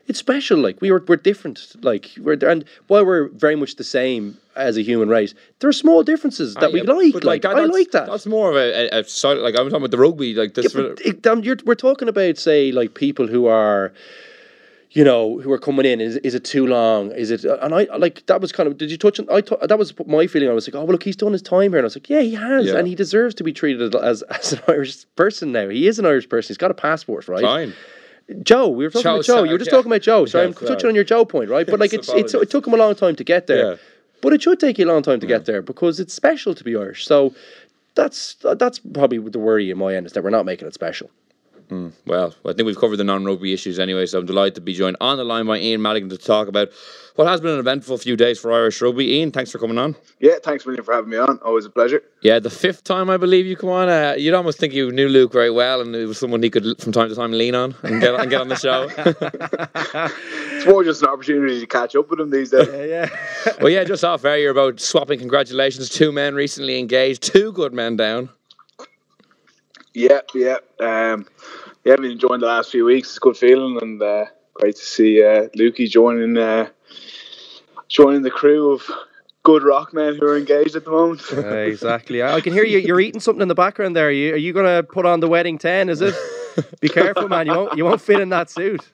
it's 0.08 0.20
special. 0.20 0.58
Like 0.58 0.82
we 0.82 0.90
are, 0.90 1.04
we're 1.08 1.16
different. 1.18 1.76
Like 1.82 2.12
we're 2.20 2.38
and 2.46 2.66
while 2.88 3.06
we're 3.06 3.30
very 3.30 3.56
much 3.56 3.76
the 3.76 3.84
same 3.84 4.38
as 4.56 4.76
a 4.76 4.82
human 4.82 5.08
race, 5.08 5.34
there 5.60 5.70
are 5.70 5.74
small 5.74 6.04
differences 6.04 6.56
that 6.56 6.72
we 6.72 6.82
like. 6.82 7.14
Like, 7.24 7.46
I 7.46 7.66
like 7.66 7.92
that. 7.92 8.08
That's 8.08 8.26
more 8.26 8.50
of 8.50 8.56
a, 8.56 8.96
a, 8.96 9.00
a 9.00 9.04
side- 9.04 9.38
like 9.38 9.54
I'm 9.56 9.66
talking 9.70 9.78
about 9.78 9.92
the 9.92 9.98
rugby. 10.00 10.34
Like 10.34 10.56
this, 10.56 10.74
Yeah, 10.74 10.94
it, 11.06 11.28
um, 11.28 11.44
we're 11.66 11.76
talking 11.76 12.08
about 12.10 12.38
say 12.38 12.72
like 12.72 12.96
people 12.96 13.28
who 13.28 13.46
are 13.46 13.94
you 14.92 15.04
know 15.04 15.40
who 15.40 15.52
are 15.52 15.58
coming 15.58 15.86
in 15.86 16.00
is, 16.00 16.16
is 16.18 16.34
it 16.34 16.44
too 16.44 16.66
long? 16.66 17.12
Is 17.12 17.32
it 17.32 17.44
and 17.44 17.74
i 17.74 17.88
like 17.98 18.26
that 18.28 18.42
was 18.42 18.52
kind 18.52 18.68
of 18.68 18.78
did 18.78 18.90
you 18.90 18.98
touch 18.98 19.20
on 19.20 19.28
i 19.30 19.42
thought 19.42 19.68
that 19.68 19.78
was 19.78 19.94
my 20.06 20.28
feeling. 20.28 20.50
I 20.50 20.54
was 20.54 20.68
like 20.68 20.76
oh 20.76 20.80
well 20.80 20.94
look 20.94 21.04
he's 21.04 21.16
done 21.16 21.34
his 21.34 21.42
time 21.42 21.72
here. 21.72 21.80
And 21.80 21.86
i 21.86 21.88
was 21.88 21.96
like 21.96 22.10
yeah 22.10 22.22
he 22.22 22.34
has. 22.36 22.68
Yeah. 22.68 22.78
and 22.78 22.88
he 22.88 22.96
deserves 22.96 23.36
to 23.36 23.44
be 23.44 23.54
treated 23.54 23.96
as, 23.96 24.22
as 24.30 24.54
an 24.54 24.62
irish 24.68 25.06
person 25.16 25.52
now. 25.52 25.70
He 25.70 25.88
is 25.88 26.00
an 26.00 26.06
irish 26.06 26.28
person. 26.30 26.50
He's 26.50 26.58
got 26.58 26.72
a 26.72 26.76
passport 26.76 27.28
right? 27.28 27.42
Fine. 27.42 27.74
joe 28.44 28.68
we 28.70 28.86
were 28.86 28.90
talking 28.90 29.04
Joe, 29.04 29.16
about 29.16 29.26
joe. 29.26 29.44
You 29.44 29.52
were 29.52 29.58
just 29.58 29.72
yeah. 29.72 29.78
talking 29.78 29.92
about 29.92 30.02
joe. 30.02 30.26
sorry 30.26 30.48
Yeah, 30.48 30.54
i'm 30.60 30.68
touching 30.68 30.90
on 30.90 30.96
your 30.96 31.04
joe 31.04 31.26
point 31.26 31.50
right? 31.50 31.68
But 31.68 31.80
like 31.80 31.94
it's, 32.00 32.10
it's 32.10 32.34
it 32.34 32.50
took 32.50 32.66
him 32.66 32.74
a 32.74 32.78
long 32.78 32.96
time 32.96 33.16
to 33.18 33.24
get 33.24 33.48
there. 33.48 33.80
But 34.20 34.34
it 34.34 34.42
should 34.42 34.60
take 34.60 34.80
you 34.80 34.86
a 34.86 34.92
long 34.92 35.04
time 35.04 35.20
to 35.20 35.28
get 35.28 35.46
there 35.46 35.62
because 35.62 36.00
it's 36.00 36.12
special 36.14 36.56
to 36.56 36.64
be 36.64 36.76
irish. 36.76 37.06
So 37.06 37.36
that's 37.94 38.36
that's 38.42 38.80
probably 38.80 39.20
the 39.20 39.40
worry 39.40 39.70
in 39.70 39.78
my 39.78 39.96
end 39.96 40.06
is 40.08 40.14
that 40.14 40.24
we're 40.24 40.32
not 40.32 40.46
making 40.46 40.68
it 40.68 40.74
special 40.74 41.10
Well, 42.06 42.34
I 42.46 42.54
think 42.54 42.66
we've 42.66 42.78
covered 42.78 42.98
the 42.98 43.04
non-rugby 43.04 43.54
issues 43.54 43.80
anyway, 43.80 44.06
so 44.06 44.20
I'm 44.20 44.26
delighted 44.26 44.56
to 44.56 44.62
be 44.62 44.74
joined 44.74 44.98
on 45.02 45.18
the 45.18 45.24
line 45.24 45.46
by 45.46 45.60
Ian 45.60 45.82
Madigan 45.82 46.10
to 46.10 46.18
talk 46.18 46.48
about 46.48 46.70
what 47.16 47.28
has 47.28 47.42
been 47.42 47.52
an 47.52 47.60
eventful 47.60 47.98
few 47.98 48.16
days 48.16 48.40
for 48.40 48.54
Irish 48.54 48.82
rugby. 48.82 49.16
Ian, 49.16 49.32
thanks 49.32 49.52
for 49.52 49.60
coming 49.60 49.78
on. 49.78 49.96
Yeah, 50.20 50.36
thanks 50.42 50.66
William 50.66 50.86
for 50.86 50.94
having 50.94 51.10
me 51.10 51.18
on. 51.18 51.40
Always 51.40 51.66
a 51.66 51.70
pleasure. 51.70 52.04
Yeah, 52.22 52.40
the 52.40 52.50
fifth 52.50 52.84
time 52.84 53.10
I 53.10 53.18
believe 53.18 53.46
you 53.46 53.56
come 53.56 53.70
on. 53.70 53.90
Uh, 53.90 54.16
you'd 54.18 54.34
almost 54.34 54.60
think 54.60 54.74
you 54.74 54.92
knew 54.92 55.10
Luke 55.10 55.34
very 55.34 55.52
well, 55.52 55.82
and 55.82 55.96
it 55.96 56.06
was 56.06 56.18
someone 56.18 56.42
he 56.42 56.50
could 56.50 56.82
from 56.82 56.92
time 56.92 57.10
to 57.10 57.16
time 57.16 57.32
lean 57.32 57.56
on 57.56 57.76
and 57.84 58.00
get 58.00 58.16
and 58.16 58.30
get 58.30 58.42
on 58.42 58.48
the 58.48 58.56
show. 58.56 58.88
It's 60.58 60.66
more 60.66 60.84
just 60.84 61.04
an 61.04 61.10
opportunity 61.10 61.60
to 61.60 61.68
catch 61.68 61.96
up 61.96 62.10
with 62.10 62.20
him 62.20 62.32
these 62.32 62.50
days. 62.50 62.68
Yeah, 62.68 62.84
yeah 62.84 63.54
well, 63.62 63.70
yeah, 63.70 63.84
just 63.84 64.04
off 64.04 64.26
air, 64.26 64.40
you're 64.40 64.52
about 64.52 64.80
swapping 64.80 65.20
congratulations. 65.20 65.88
Two 65.88 66.12
men 66.12 66.34
recently 66.34 66.80
engaged, 66.80 67.22
two 67.22 67.52
good 67.52 67.74
men 67.74 67.96
down. 67.96 68.30
Yeah, 69.98 70.20
yeah. 70.36 70.58
Um, 70.80 71.26
yeah, 71.84 71.94
I've 71.94 72.02
been 72.02 72.12
enjoying 72.12 72.40
the 72.40 72.46
last 72.46 72.70
few 72.70 72.86
weeks. 72.86 73.08
It's 73.08 73.18
a 73.18 73.20
good 73.20 73.36
feeling 73.36 73.80
and 73.82 74.00
uh, 74.00 74.26
great 74.54 74.76
to 74.76 74.82
see 74.82 75.24
uh, 75.24 75.48
Lukey 75.58 75.90
joining 75.90 76.38
uh, 76.38 76.70
joining 77.90 78.22
the 78.22 78.30
crew 78.30 78.74
of 78.74 78.84
good 79.42 79.64
rock 79.64 79.96
men 79.96 80.16
who 80.20 80.28
are 80.28 80.38
engaged 80.38 80.76
at 80.76 80.86
the 80.86 80.92
moment. 80.92 81.24
Uh, 81.32 81.48
exactly. 81.66 82.22
I 82.22 82.36
I 82.36 82.42
can 82.42 82.54
hear 82.54 82.64
you. 82.64 82.78
You're 82.78 83.00
eating 83.00 83.20
something 83.20 83.42
in 83.42 83.48
the 83.48 83.56
background 83.56 83.96
there. 83.96 84.10
Are 84.10 84.12
you, 84.12 84.34
are 84.34 84.38
you 84.38 84.54
going 84.54 84.68
to 84.68 84.84
put 84.84 85.08
on 85.08 85.20
the 85.20 85.28
wedding 85.28 85.58
ten? 85.58 85.90
Is 85.90 86.02
it? 86.02 86.14
Be 86.80 86.90
careful, 86.90 87.28
man. 87.28 87.48
You 87.48 87.54
won't. 87.54 87.76
You 87.76 87.86
won't 87.86 88.02
fit 88.02 88.20
in 88.20 88.30
that 88.30 88.52
suit. 88.52 88.88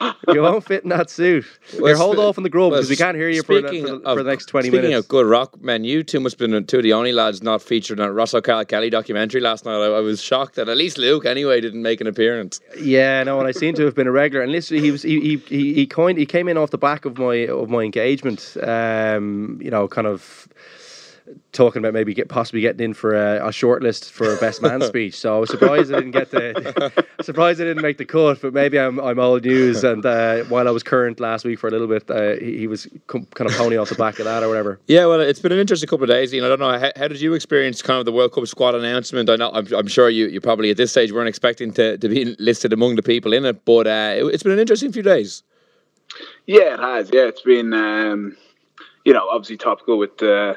You 0.28 0.42
won't 0.42 0.64
fit 0.64 0.82
in 0.82 0.88
that 0.90 1.08
suit. 1.08 1.44
Here, 1.70 1.96
hold 1.96 2.18
off 2.18 2.36
on 2.36 2.42
the 2.42 2.50
grub 2.50 2.72
well, 2.72 2.80
because 2.80 2.90
we 2.90 2.96
can't 2.96 3.16
hear 3.16 3.28
you 3.28 3.42
for, 3.42 3.60
the- 3.60 3.68
for, 3.68 3.74
the, 3.74 3.94
of- 3.94 4.16
for 4.18 4.22
the 4.24 4.28
next 4.30 4.46
twenty 4.46 4.68
speaking 4.68 4.82
minutes. 4.90 5.06
Speaking 5.06 5.20
of 5.20 5.26
good 5.26 5.26
rock 5.30 5.60
men, 5.62 5.84
you 5.84 6.02
two 6.02 6.20
must 6.20 6.38
have 6.38 6.50
been 6.50 6.66
two 6.66 6.78
of 6.78 6.82
the 6.82 6.92
only 6.92 7.12
lads 7.12 7.42
not 7.42 7.62
featured 7.62 8.00
in 8.00 8.10
Ross 8.10 8.34
O'Carroll-Kelly 8.34 8.90
documentary 8.90 9.40
last 9.40 9.64
night. 9.64 9.76
I, 9.76 9.86
I 9.86 10.00
was 10.00 10.20
shocked 10.20 10.56
that 10.56 10.68
at 10.68 10.76
least 10.76 10.98
Luke, 10.98 11.24
anyway, 11.24 11.60
didn't 11.60 11.82
make 11.82 12.00
an 12.00 12.06
appearance. 12.08 12.60
Yeah, 12.80 13.22
no, 13.22 13.38
and 13.38 13.48
I 13.48 13.52
seem 13.52 13.74
to 13.76 13.84
have 13.84 13.94
been 13.94 14.06
a 14.08 14.12
regular. 14.12 14.42
And 14.42 14.52
literally, 14.52 14.82
he 14.82 14.90
was 14.90 15.02
he 15.02 15.20
he 15.20 15.36
he, 15.46 15.74
he 15.74 15.86
coined 15.86 16.18
he 16.18 16.26
came 16.26 16.48
in 16.48 16.56
off 16.58 16.70
the 16.70 16.78
back 16.78 17.04
of 17.04 17.16
my 17.18 17.46
of 17.46 17.70
my 17.70 17.82
engagement. 17.82 18.56
Um, 18.62 19.58
you 19.62 19.70
know, 19.70 19.86
kind 19.88 20.06
of 20.06 20.48
talking 21.52 21.80
about 21.80 21.94
maybe 21.94 22.14
get 22.14 22.28
possibly 22.28 22.60
getting 22.60 22.84
in 22.84 22.94
for 22.94 23.14
a, 23.14 23.48
a 23.48 23.52
short 23.52 23.82
list 23.82 24.12
for 24.12 24.34
a 24.34 24.36
best 24.38 24.62
man 24.62 24.80
speech. 24.82 25.16
So 25.16 25.36
I 25.36 25.38
was 25.38 25.50
surprised 25.50 25.92
I 25.92 25.96
didn't 25.96 26.12
get 26.12 26.30
the 26.30 27.04
surprised 27.22 27.60
I 27.60 27.64
didn't 27.64 27.82
make 27.82 27.98
the 27.98 28.04
cut. 28.04 28.40
But 28.40 28.52
maybe 28.52 28.78
I'm 28.78 28.98
I'm 28.98 29.18
old 29.18 29.44
news. 29.44 29.84
And 29.84 30.04
uh, 30.04 30.44
while 30.44 30.68
I 30.68 30.70
was 30.70 30.82
current 30.82 31.20
last 31.20 31.44
week 31.44 31.58
for 31.58 31.68
a 31.68 31.70
little 31.70 31.86
bit, 31.86 32.10
uh, 32.10 32.36
he, 32.36 32.58
he 32.58 32.66
was 32.66 32.86
com- 33.06 33.26
kind 33.34 33.50
of 33.50 33.56
pony 33.56 33.76
off 33.76 33.88
the 33.88 33.94
back 33.94 34.18
of 34.18 34.24
that 34.24 34.42
or 34.42 34.48
whatever. 34.48 34.80
Yeah, 34.86 35.06
well, 35.06 35.20
it's 35.20 35.40
been 35.40 35.52
an 35.52 35.58
interesting 35.58 35.88
couple 35.88 36.04
of 36.04 36.10
days. 36.10 36.32
You 36.32 36.40
know, 36.40 36.46
I 36.46 36.50
don't 36.50 36.60
know 36.60 36.78
how, 36.78 36.92
how 36.96 37.08
did 37.08 37.20
you 37.20 37.34
experience 37.34 37.82
kind 37.82 37.98
of 37.98 38.04
the 38.04 38.12
World 38.12 38.32
Cup 38.32 38.46
squad 38.46 38.74
announcement? 38.74 39.30
I 39.30 39.36
know 39.36 39.50
I'm, 39.52 39.66
I'm 39.74 39.88
sure 39.88 40.08
you, 40.08 40.26
you 40.28 40.40
probably 40.40 40.70
at 40.70 40.76
this 40.76 40.90
stage 40.92 41.12
weren't 41.12 41.28
expecting 41.28 41.72
to, 41.74 41.98
to 41.98 42.08
be 42.08 42.36
listed 42.38 42.72
among 42.72 42.96
the 42.96 43.02
people 43.02 43.32
in 43.32 43.44
it, 43.44 43.64
but 43.64 43.86
uh, 43.86 44.14
it, 44.16 44.24
it's 44.26 44.42
been 44.42 44.52
an 44.52 44.58
interesting 44.58 44.92
few 44.92 45.02
days. 45.02 45.42
Yeah, 46.46 46.74
it 46.74 46.80
has. 46.80 47.10
Yeah, 47.12 47.22
it's 47.22 47.42
been 47.42 47.72
um, 47.72 48.36
you 49.04 49.12
know 49.12 49.28
obviously 49.28 49.56
topical 49.56 49.98
with 49.98 50.22
uh, 50.22 50.54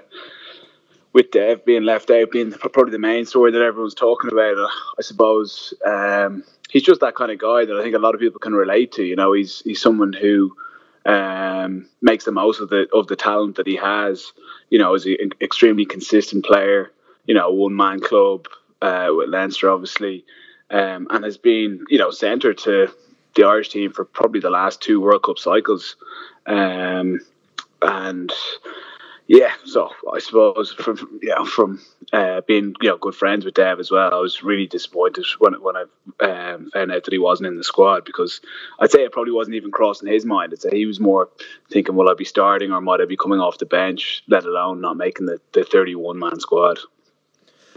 with 1.13 1.31
Dev 1.31 1.65
being 1.65 1.83
left 1.83 2.09
out 2.11 2.31
being 2.31 2.51
probably 2.51 2.91
the 2.91 2.99
main 2.99 3.25
story 3.25 3.51
that 3.51 3.61
everyone's 3.61 3.95
talking 3.95 4.31
about. 4.31 4.57
Uh, 4.57 4.67
I 4.97 5.01
suppose 5.01 5.73
um, 5.85 6.43
he's 6.69 6.83
just 6.83 7.01
that 7.01 7.15
kind 7.15 7.31
of 7.31 7.39
guy 7.39 7.65
that 7.65 7.75
I 7.75 7.81
think 7.81 7.95
a 7.95 7.99
lot 7.99 8.13
of 8.13 8.21
people 8.21 8.39
can 8.39 8.53
relate 8.53 8.91
to. 8.93 9.03
You 9.03 9.15
know, 9.15 9.33
he's 9.33 9.61
he's 9.61 9.81
someone 9.81 10.13
who 10.13 10.55
um, 11.05 11.87
makes 12.01 12.25
the 12.25 12.31
most 12.31 12.59
of 12.59 12.69
the 12.69 12.87
of 12.93 13.07
the 13.07 13.15
talent 13.15 13.55
that 13.57 13.67
he 13.67 13.75
has. 13.75 14.31
You 14.69 14.79
know, 14.79 14.93
is 14.93 15.05
an 15.05 15.31
extremely 15.41 15.85
consistent 15.85 16.45
player. 16.45 16.91
You 17.25 17.35
know, 17.35 17.51
one 17.51 17.75
man 17.75 17.99
club 17.99 18.47
uh, 18.81 19.07
with 19.09 19.29
Leinster, 19.29 19.69
obviously, 19.69 20.25
um, 20.69 21.07
and 21.09 21.23
has 21.23 21.37
been 21.37 21.85
you 21.89 21.97
know 21.97 22.11
centre 22.11 22.53
to 22.53 22.91
the 23.35 23.43
Irish 23.43 23.69
team 23.69 23.91
for 23.91 24.05
probably 24.05 24.41
the 24.41 24.49
last 24.49 24.81
two 24.81 25.01
World 25.01 25.23
Cup 25.23 25.39
cycles. 25.39 25.95
Um, 26.45 27.19
and 27.81 28.31
yeah, 29.29 29.53
so 29.63 29.91
I 30.11 30.17
suppose 30.17 30.73
from 30.73 31.19
you 31.21 31.29
know 31.29 31.45
from 31.45 31.79
uh, 32.11 32.41
being 32.47 32.73
you 32.81 32.89
know 32.89 32.97
good 32.97 33.13
friends 33.13 33.45
with 33.45 33.53
Dev 33.53 33.79
as 33.79 33.91
well, 33.91 34.11
I 34.11 34.17
was 34.17 34.41
really 34.41 34.65
disappointed 34.65 35.23
when 35.37 35.53
when 35.61 35.75
I 35.77 35.81
um, 36.25 36.71
found 36.71 36.91
out 36.91 37.03
that 37.03 37.13
he 37.13 37.19
wasn't 37.19 37.45
in 37.45 37.55
the 37.55 37.63
squad 37.63 38.05
because 38.05 38.41
I'd 38.79 38.89
say 38.89 39.03
it 39.03 39.11
probably 39.11 39.31
wasn't 39.31 39.55
even 39.55 39.69
crossing 39.69 40.11
his 40.11 40.25
mind. 40.25 40.51
I'd 40.51 40.63
say 40.63 40.71
he 40.71 40.87
was 40.87 40.99
more 40.99 41.29
thinking, 41.69 41.93
will 41.95 42.09
I 42.09 42.15
be 42.15 42.25
starting 42.25 42.71
or 42.71 42.81
might 42.81 43.01
I 43.01 43.05
be 43.05 43.17
coming 43.17 43.39
off 43.39 43.59
the 43.59 43.67
bench, 43.67 44.23
let 44.27 44.45
alone 44.45 44.81
not 44.81 44.97
making 44.97 45.27
the, 45.27 45.39
the 45.53 45.63
thirty 45.63 45.93
one 45.93 46.17
man 46.17 46.39
squad. 46.39 46.79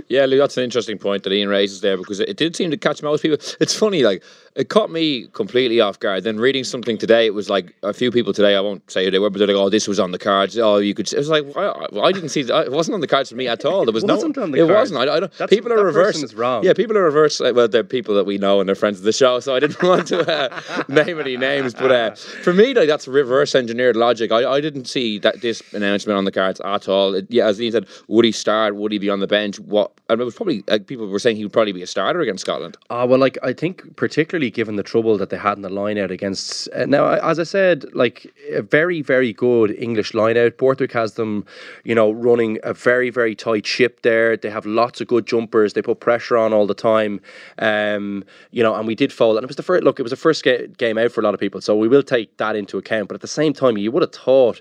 Yeah, 0.09 0.27
Lou, 0.27 0.37
that's 0.39 0.57
an 0.57 0.65
interesting 0.65 0.99
point 0.99 1.23
that 1.23 1.33
Ian 1.33 1.49
raises 1.49 1.81
there 1.81 1.97
because 1.97 2.21
it 2.21 2.37
did 2.37 2.55
seem 2.57 2.71
to 2.71 2.77
catch 2.77 3.03
most 3.03 3.23
people. 3.23 3.39
It's 3.61 3.75
funny, 3.75 4.03
like 4.03 4.23
it 4.55 4.69
caught 4.69 4.91
me 4.91 5.29
completely 5.33 5.81
off 5.81 5.99
guard. 5.99 6.25
Then 6.25 6.39
reading 6.39 6.65
something 6.65 6.99
today, 6.99 7.25
it 7.25 7.33
was 7.35 7.49
like 7.49 7.75
a 7.83 7.93
few 7.95 8.11
people 8.11 8.33
today. 8.35 8.55
I 8.57 8.61
won't 8.61 8.91
say 8.91 9.05
who 9.05 9.11
they 9.11 9.19
were, 9.19 9.31
but 9.31 9.39
they're 9.39 9.47
like, 9.47 9.57
"Oh, 9.57 9.71
this 9.71 9.89
was 9.89 9.99
on 9.99 10.11
the 10.11 10.19
cards." 10.19 10.59
Oh, 10.59 10.77
you 10.79 10.93
could. 10.95 11.11
It 11.13 11.17
was 11.19 11.29
like 11.31 11.45
I, 11.57 11.87
I 12.03 12.13
didn't 12.13 12.29
see. 12.31 12.43
That. 12.43 12.67
It 12.67 12.73
wasn't 12.73 12.95
on 12.97 13.01
the 13.01 13.07
cards 13.07 13.31
for 13.31 13.37
me 13.37 13.49
at 13.49 13.65
all. 13.65 13.85
There 13.87 13.95
was 13.95 14.05
It 14.05 14.09
no. 14.09 14.15
wasn't 14.17 14.37
on 14.39 14.51
the 14.51 14.59
it 14.59 14.67
cards. 14.67 14.93
wasn't. 14.93 15.09
I, 15.09 15.15
I 15.17 15.21
don't, 15.21 15.33
That's- 15.33 15.49
people 15.51 15.73
are 15.73 15.83
reverse. 15.85 16.35
wrong. 16.35 16.65
Yeah, 16.65 16.75
people 16.75 16.99
are 16.99 17.05
reverse. 17.05 17.41
Well, 17.41 17.69
they're 17.69 17.83
people 17.85 18.15
that 18.17 18.25
we 18.25 18.37
know 18.39 18.61
and 18.61 18.69
they're 18.69 18.75
friends 18.77 18.99
of 18.99 19.05
the 19.05 19.13
show, 19.13 19.41
so 19.41 19.55
I 19.55 19.61
didn't 19.61 19.83
want 19.83 20.09
to 20.09 20.21
uh, 20.31 20.83
name 20.89 21.19
any 21.21 21.37
names. 21.39 21.73
But 21.73 21.91
uh, 21.93 22.15
for 22.15 22.53
me, 22.53 22.75
like 22.75 22.89
that's 22.89 23.09
reverse 23.09 23.55
engineered 23.55 23.97
logic. 23.97 24.33
I, 24.33 24.45
I 24.51 24.61
didn't 24.61 24.85
see 24.87 25.19
that 25.21 25.41
this 25.41 25.63
announcement 25.73 26.19
on 26.19 26.25
the 26.25 26.33
cards 26.33 26.61
at 26.61 26.89
all. 26.89 27.15
It- 27.15 27.27
yeah, 27.31 27.47
as 27.47 27.61
Ian 27.61 27.73
said, 27.73 27.87
would 28.09 28.25
he 28.27 28.33
start? 28.33 28.75
Would 28.77 28.93
he 28.93 28.99
be 28.99 29.09
on 29.09 29.21
the 29.21 29.27
bench? 29.27 29.59
What? 29.61 29.82
And 30.09 30.21
it 30.21 30.25
was 30.25 30.35
probably 30.35 30.63
like 30.69 30.87
people 30.87 31.07
were 31.07 31.19
saying 31.19 31.37
he 31.37 31.45
would 31.45 31.53
probably 31.53 31.73
be 31.73 31.83
a 31.83 31.87
starter 31.87 32.21
against 32.21 32.43
Scotland. 32.43 32.77
Ah, 32.91 33.05
well, 33.05 33.19
like 33.19 33.39
I 33.43 33.53
think 33.53 33.97
particularly 33.97 34.51
given 34.51 34.77
the 34.77 34.83
trouble 34.83 35.17
that 35.19 35.31
they 35.31 35.39
had 35.39 35.57
in 35.57 35.63
the 35.63 35.69
line 35.71 35.99
out 35.99 36.11
against. 36.11 36.69
Uh, 36.75 36.87
now, 36.87 37.07
as 37.07 37.39
I 37.39 37.45
said, 37.45 37.87
like 37.95 38.33
a 38.51 38.63
very, 38.63 39.01
very 39.03 39.33
good 39.33 39.71
English 39.79 40.13
line 40.15 40.37
out. 40.37 40.59
Borthwick 40.59 40.93
has 40.93 41.15
them, 41.15 41.45
you 41.85 41.95
know, 41.95 42.11
running 42.11 42.59
a 42.63 42.75
very, 42.75 43.11
very 43.11 43.35
tight 43.35 43.67
ship 43.67 44.03
there. 44.03 44.37
They 44.37 44.51
have 44.51 44.67
lots 44.67 45.01
of 45.01 45.07
good 45.07 45.27
jumpers. 45.27 45.73
They 45.73 45.83
put 45.83 46.01
pressure 46.01 46.37
on 46.37 46.53
all 46.53 46.67
the 46.67 46.75
time. 46.75 47.21
Um, 47.59 48.25
you 48.51 48.63
know, 48.63 48.75
and 48.75 48.87
we 48.87 48.95
did 48.95 49.13
fold. 49.13 49.37
And 49.37 49.45
it 49.45 49.49
was 49.49 49.57
the 49.57 49.63
first 49.63 49.85
look. 49.85 49.99
It 49.99 50.03
was 50.03 50.11
the 50.11 50.17
first 50.17 50.45
ga- 50.45 50.67
game 50.67 50.99
out 50.99 51.13
for 51.13 51.21
a 51.21 51.25
lot 51.25 51.35
of 51.35 51.41
people, 51.41 51.61
so 51.61 51.77
we 51.77 51.89
will 51.89 52.03
take 52.03 52.37
that 52.37 52.57
into 52.57 52.79
account. 52.79 53.09
But 53.09 53.15
at 53.15 53.21
the 53.23 53.29
same 53.29 53.53
time, 53.53 53.79
you 53.79 53.91
would 53.93 54.03
have 54.03 54.13
thought. 54.13 54.61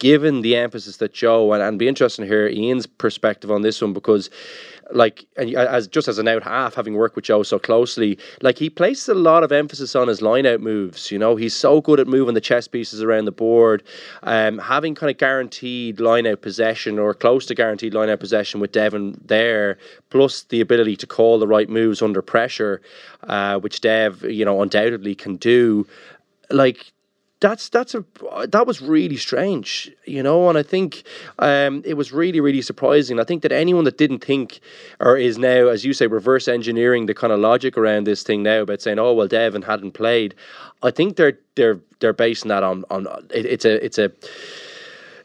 Given 0.00 0.40
the 0.40 0.56
emphasis 0.56 0.96
that 0.96 1.12
Joe 1.12 1.52
and, 1.52 1.62
and 1.62 1.78
be 1.78 1.86
interesting 1.86 2.24
to 2.24 2.28
hear 2.28 2.48
Ian's 2.48 2.86
perspective 2.86 3.50
on 3.50 3.62
this 3.62 3.80
one 3.80 3.92
because 3.92 4.30
like 4.92 5.24
and 5.36 5.54
as 5.54 5.86
just 5.86 6.08
as 6.08 6.18
an 6.18 6.28
out 6.28 6.42
half 6.42 6.74
having 6.74 6.94
worked 6.94 7.16
with 7.16 7.24
Joe 7.24 7.42
so 7.42 7.58
closely 7.58 8.18
like 8.42 8.58
he 8.58 8.68
places 8.68 9.08
a 9.08 9.14
lot 9.14 9.42
of 9.42 9.52
emphasis 9.52 9.94
on 9.94 10.08
his 10.08 10.22
line 10.22 10.46
out 10.46 10.60
moves 10.60 11.10
you 11.10 11.18
know? 11.18 11.36
He's 11.36 11.54
so 11.54 11.80
good 11.80 12.00
at 12.00 12.06
moving 12.06 12.34
the 12.34 12.40
chess 12.40 12.66
pieces 12.66 13.02
around 13.02 13.26
the 13.26 13.32
board 13.32 13.82
um, 14.22 14.58
having 14.58 14.94
kind 14.94 15.10
of 15.10 15.18
guaranteed 15.18 16.00
line 16.00 16.26
out 16.26 16.42
possession 16.42 16.98
or 16.98 17.14
close 17.14 17.46
to 17.46 17.54
guaranteed 17.54 17.94
line 17.94 18.08
out 18.08 18.20
possession 18.20 18.60
with 18.60 18.72
Devin 18.72 19.20
there 19.24 19.78
plus 20.10 20.42
the 20.44 20.60
ability 20.60 20.96
to 20.96 21.06
call 21.06 21.38
the 21.38 21.46
right 21.46 21.68
moves 21.68 22.02
under 22.02 22.22
pressure 22.22 22.80
uh, 23.24 23.58
which 23.58 23.80
Dev 23.80 24.22
you 24.24 24.44
know 24.44 24.62
undoubtedly 24.62 25.14
can 25.14 25.36
do 25.36 25.86
like 26.50 26.92
that's 27.40 27.70
that's 27.70 27.94
a 27.94 28.04
that 28.48 28.66
was 28.66 28.82
really 28.82 29.16
strange, 29.16 29.90
you 30.04 30.22
know, 30.22 30.48
and 30.48 30.58
I 30.58 30.62
think 30.62 31.02
um, 31.38 31.82
it 31.86 31.94
was 31.94 32.12
really 32.12 32.40
really 32.40 32.62
surprising. 32.62 33.18
I 33.18 33.24
think 33.24 33.42
that 33.42 33.52
anyone 33.52 33.84
that 33.84 33.96
didn't 33.96 34.22
think 34.22 34.60
or 35.00 35.16
is 35.16 35.38
now, 35.38 35.68
as 35.68 35.84
you 35.84 35.94
say, 35.94 36.06
reverse 36.06 36.48
engineering 36.48 37.06
the 37.06 37.14
kind 37.14 37.32
of 37.32 37.40
logic 37.40 37.78
around 37.78 38.06
this 38.06 38.22
thing 38.22 38.42
now 38.42 38.60
about 38.60 38.82
saying, 38.82 38.98
oh 38.98 39.14
well, 39.14 39.26
Devin 39.26 39.62
hadn't 39.62 39.92
played, 39.92 40.34
I 40.82 40.90
think 40.90 41.16
they're 41.16 41.38
they're 41.54 41.80
they're 42.00 42.12
basing 42.12 42.50
that 42.50 42.62
on 42.62 42.84
on 42.90 43.06
it, 43.30 43.46
it's 43.46 43.64
a 43.64 43.84
it's 43.84 43.98
a 43.98 44.12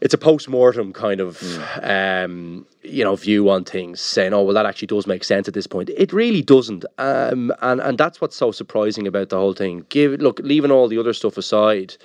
it's 0.02 0.14
a 0.14 0.18
post 0.18 0.50
mortem 0.50 0.94
kind 0.94 1.22
of 1.22 1.42
um, 1.82 2.66
you 2.84 3.04
know 3.04 3.16
view 3.16 3.50
on 3.50 3.64
things, 3.64 4.02
saying, 4.02 4.34
"Oh, 4.34 4.44
well, 4.44 4.54
that 4.54 4.66
actually 4.66 4.88
does 4.88 5.08
make 5.08 5.24
sense 5.24 5.48
at 5.48 5.54
this 5.54 5.68
point." 5.68 5.90
It 5.96 6.14
really 6.14 6.42
doesn't, 6.42 6.86
um, 6.98 7.54
and 7.62 7.82
and 7.82 7.98
that's 7.98 8.22
what's 8.22 8.36
so 8.36 8.52
surprising 8.52 9.08
about 9.08 9.30
the 9.30 9.38
whole 9.38 9.54
thing. 9.54 9.86
Give 9.90 10.14
look, 10.14 10.40
leaving 10.44 10.72
all 10.72 10.88
the 10.88 10.98
other 10.98 11.14
stuff 11.14 11.38
aside, 11.38 11.96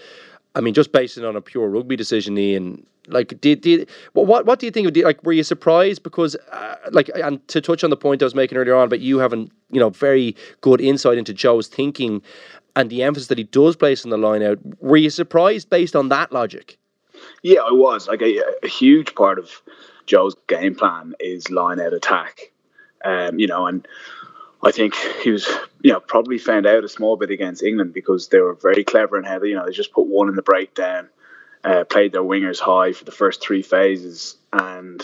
I 0.55 0.61
mean, 0.61 0.74
just 0.74 0.92
based 0.92 1.18
on 1.18 1.37
a 1.37 1.40
pure 1.40 1.68
rugby 1.68 1.96
decision, 1.96 2.37
Ian. 2.38 2.87
Like, 3.09 3.40
did, 3.40 3.62
did 3.62 3.88
what 4.12 4.46
what 4.46 4.59
do 4.61 4.66
you 4.66 4.70
think 4.70 4.87
of? 4.87 4.96
Like, 4.96 5.24
were 5.24 5.33
you 5.33 5.42
surprised 5.42 6.03
because, 6.03 6.37
uh, 6.53 6.76
like, 6.92 7.11
and 7.14 7.46
to 7.48 7.61
touch 7.61 7.83
on 7.83 7.90
the 7.90 7.96
point 7.96 8.22
I 8.22 8.26
was 8.26 8.35
making 8.35 8.59
earlier 8.59 8.76
on, 8.76 8.88
but 8.88 9.00
you 9.00 9.18
having 9.18 9.50
you 9.70 9.81
know 9.81 9.90
very 9.90 10.37
good 10.61 10.81
insight 10.81 11.18
into 11.18 11.33
Joe's 11.33 11.66
thinking 11.66 12.22
and 12.76 12.90
the 12.90 13.03
emphasis 13.03 13.29
that 13.29 13.38
he 13.38 13.44
does 13.44 13.74
place 13.76 14.05
on 14.05 14.11
the 14.11 14.18
line 14.18 14.42
out. 14.42 14.59
Were 14.81 14.96
you 14.96 15.11
surprised 15.11 15.70
based 15.70 15.96
on 15.96 16.09
that 16.11 16.31
logic? 16.33 16.79
Yeah, 17.42 17.61
I 17.61 17.72
was. 17.72 18.09
Like 18.09 18.22
a, 18.22 18.42
a 18.62 18.68
huge 18.68 19.14
part 19.14 19.38
of 19.38 19.50
Joe's 20.07 20.35
game 20.46 20.74
plan 20.74 21.14
is 21.20 21.50
line 21.50 21.81
out 21.81 21.92
attack. 21.92 22.53
Um, 23.05 23.38
you 23.38 23.46
know, 23.46 23.66
and 23.66 23.87
I 24.62 24.72
think 24.72 24.94
he 25.22 25.31
was, 25.31 25.48
you 25.81 25.92
know, 25.92 26.00
probably 26.00 26.38
found 26.38 26.66
out 26.66 26.85
a 26.85 26.88
small 26.88 27.16
bit 27.16 27.31
against 27.31 27.62
England 27.62 27.94
because 27.94 28.29
they 28.29 28.40
were 28.40 28.55
very 28.55 28.85
clever 28.85 29.16
and 29.16 29.26
heavy. 29.26 29.50
You 29.50 29.55
know, 29.55 29.64
they 29.64 29.72
just 29.72 29.92
put 29.92 30.07
one 30.07 30.29
in 30.29 30.35
the 30.35 30.42
breakdown, 30.42 31.09
uh, 31.64 31.85
played 31.85 32.12
their 32.12 32.22
wingers 32.22 32.61
high 32.61 32.92
for 32.92 33.05
the 33.05 33.12
first 33.12 33.40
three 33.40 33.62
phases, 33.62 34.37
and 34.53 35.03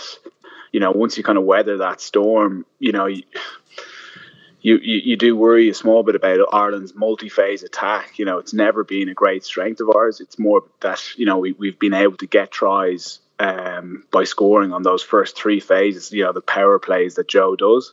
you 0.72 0.80
know, 0.80 0.90
once 0.90 1.16
you 1.16 1.24
kind 1.24 1.38
of 1.38 1.44
weather 1.44 1.78
that 1.78 2.00
storm, 2.00 2.66
you 2.78 2.92
know. 2.92 3.06
You, 3.06 3.22
you, 4.66 4.78
you, 4.82 5.00
you 5.04 5.16
do 5.16 5.36
worry 5.36 5.68
a 5.68 5.74
small 5.74 6.02
bit 6.02 6.16
about 6.16 6.40
Ireland's 6.52 6.92
multi-phase 6.92 7.62
attack. 7.62 8.18
You 8.18 8.24
know, 8.24 8.38
it's 8.38 8.52
never 8.52 8.82
been 8.82 9.08
a 9.08 9.14
great 9.14 9.44
strength 9.44 9.80
of 9.80 9.90
ours. 9.94 10.20
It's 10.20 10.40
more 10.40 10.64
that 10.80 11.00
you 11.16 11.24
know 11.24 11.38
we 11.38 11.52
we've 11.52 11.78
been 11.78 11.94
able 11.94 12.16
to 12.16 12.26
get 12.26 12.50
tries 12.50 13.20
um, 13.38 14.02
by 14.10 14.24
scoring 14.24 14.72
on 14.72 14.82
those 14.82 15.04
first 15.04 15.36
three 15.36 15.60
phases. 15.60 16.10
You 16.10 16.24
know, 16.24 16.32
the 16.32 16.40
power 16.40 16.80
plays 16.80 17.14
that 17.14 17.28
Joe 17.28 17.54
does. 17.54 17.92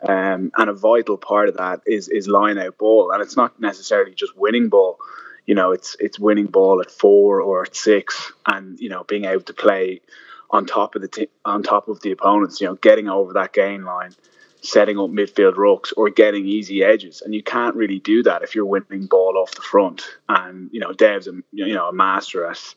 Um, 0.00 0.52
and 0.56 0.70
a 0.70 0.72
vital 0.72 1.16
part 1.16 1.48
of 1.48 1.56
that 1.56 1.80
is 1.86 2.08
is 2.08 2.28
line 2.28 2.56
out 2.56 2.78
ball, 2.78 3.10
and 3.10 3.20
it's 3.20 3.36
not 3.36 3.60
necessarily 3.60 4.14
just 4.14 4.36
winning 4.36 4.68
ball. 4.68 5.00
You 5.44 5.56
know, 5.56 5.72
it's 5.72 5.96
it's 5.98 6.20
winning 6.20 6.46
ball 6.46 6.80
at 6.80 6.92
four 6.92 7.40
or 7.40 7.64
at 7.64 7.74
six, 7.74 8.30
and 8.46 8.78
you 8.78 8.90
know 8.90 9.02
being 9.02 9.24
able 9.24 9.42
to 9.42 9.54
play 9.54 10.02
on 10.50 10.66
top 10.66 10.94
of 10.94 11.02
the 11.02 11.08
t- 11.08 11.30
on 11.44 11.64
top 11.64 11.88
of 11.88 12.00
the 12.00 12.12
opponents. 12.12 12.60
You 12.60 12.68
know, 12.68 12.74
getting 12.76 13.08
over 13.08 13.32
that 13.32 13.52
gain 13.52 13.84
line, 13.84 14.14
setting 14.62 14.98
up 14.98 15.10
midfield 15.10 15.54
rucks, 15.54 15.92
or 15.96 16.08
getting 16.08 16.46
easy 16.46 16.82
edges, 16.82 17.20
and 17.20 17.34
you 17.34 17.42
can't 17.42 17.76
really 17.76 17.98
do 17.98 18.22
that 18.22 18.42
if 18.42 18.54
you're 18.54 18.64
winning 18.66 19.06
ball 19.06 19.36
off 19.36 19.54
the 19.54 19.62
front. 19.62 20.02
And 20.28 20.70
you 20.72 20.80
know, 20.80 20.92
Dev's 20.92 21.26
a 21.26 21.32
you 21.52 21.74
know 21.74 21.88
a 21.88 21.92
master 21.92 22.46
at 22.46 22.74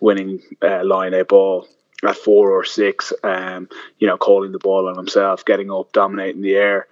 winning 0.00 0.40
uh, 0.62 0.84
line 0.84 1.14
out 1.14 1.28
ball 1.28 1.68
at 2.02 2.16
four 2.16 2.50
or 2.50 2.64
six, 2.64 3.12
um, 3.22 3.68
you 3.98 4.06
know, 4.06 4.16
calling 4.16 4.52
the 4.52 4.58
ball 4.58 4.88
on 4.88 4.96
himself, 4.96 5.44
getting 5.44 5.70
up, 5.70 5.92
dominating 5.92 6.42
the 6.42 6.54
air. 6.54 6.86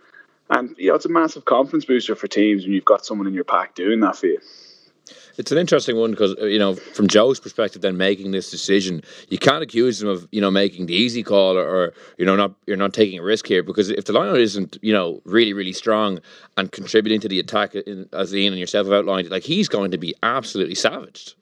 And, 0.50 0.74
you 0.78 0.88
know, 0.88 0.94
it's 0.94 1.06
a 1.06 1.10
massive 1.10 1.44
confidence 1.44 1.84
booster 1.84 2.14
for 2.14 2.28
teams 2.28 2.64
when 2.64 2.72
you've 2.72 2.84
got 2.84 3.04
someone 3.06 3.26
in 3.26 3.34
your 3.34 3.44
pack 3.44 3.74
doing 3.74 4.00
that 4.00 4.16
for 4.16 4.26
you. 4.26 4.38
It's 5.38 5.50
an 5.50 5.58
interesting 5.58 5.96
one 5.96 6.10
because 6.10 6.34
uh, 6.40 6.46
you 6.46 6.58
know, 6.58 6.74
from 6.74 7.08
Joe's 7.08 7.40
perspective, 7.40 7.82
then 7.82 7.96
making 7.96 8.32
this 8.32 8.50
decision, 8.50 9.02
you 9.28 9.38
can't 9.38 9.62
accuse 9.62 10.02
him 10.02 10.08
of 10.08 10.28
you 10.30 10.40
know 10.40 10.50
making 10.50 10.86
the 10.86 10.94
easy 10.94 11.22
call 11.22 11.56
or, 11.56 11.66
or 11.66 11.94
you 12.18 12.24
know 12.24 12.36
not 12.36 12.54
you're 12.66 12.76
not 12.76 12.92
taking 12.92 13.18
a 13.18 13.22
risk 13.22 13.46
here 13.46 13.62
because 13.62 13.90
if 13.90 14.04
the 14.04 14.12
lineout 14.12 14.40
isn't 14.40 14.78
you 14.82 14.92
know 14.92 15.20
really 15.24 15.52
really 15.52 15.72
strong 15.72 16.20
and 16.56 16.72
contributing 16.72 17.20
to 17.20 17.28
the 17.28 17.38
attack, 17.38 17.74
in, 17.74 18.08
as 18.12 18.34
Ian 18.34 18.52
and 18.52 18.60
yourself 18.60 18.86
have 18.86 18.94
outlined, 18.94 19.30
like 19.30 19.42
he's 19.42 19.68
going 19.68 19.90
to 19.90 19.98
be 19.98 20.14
absolutely 20.22 20.74
savaged. 20.74 21.34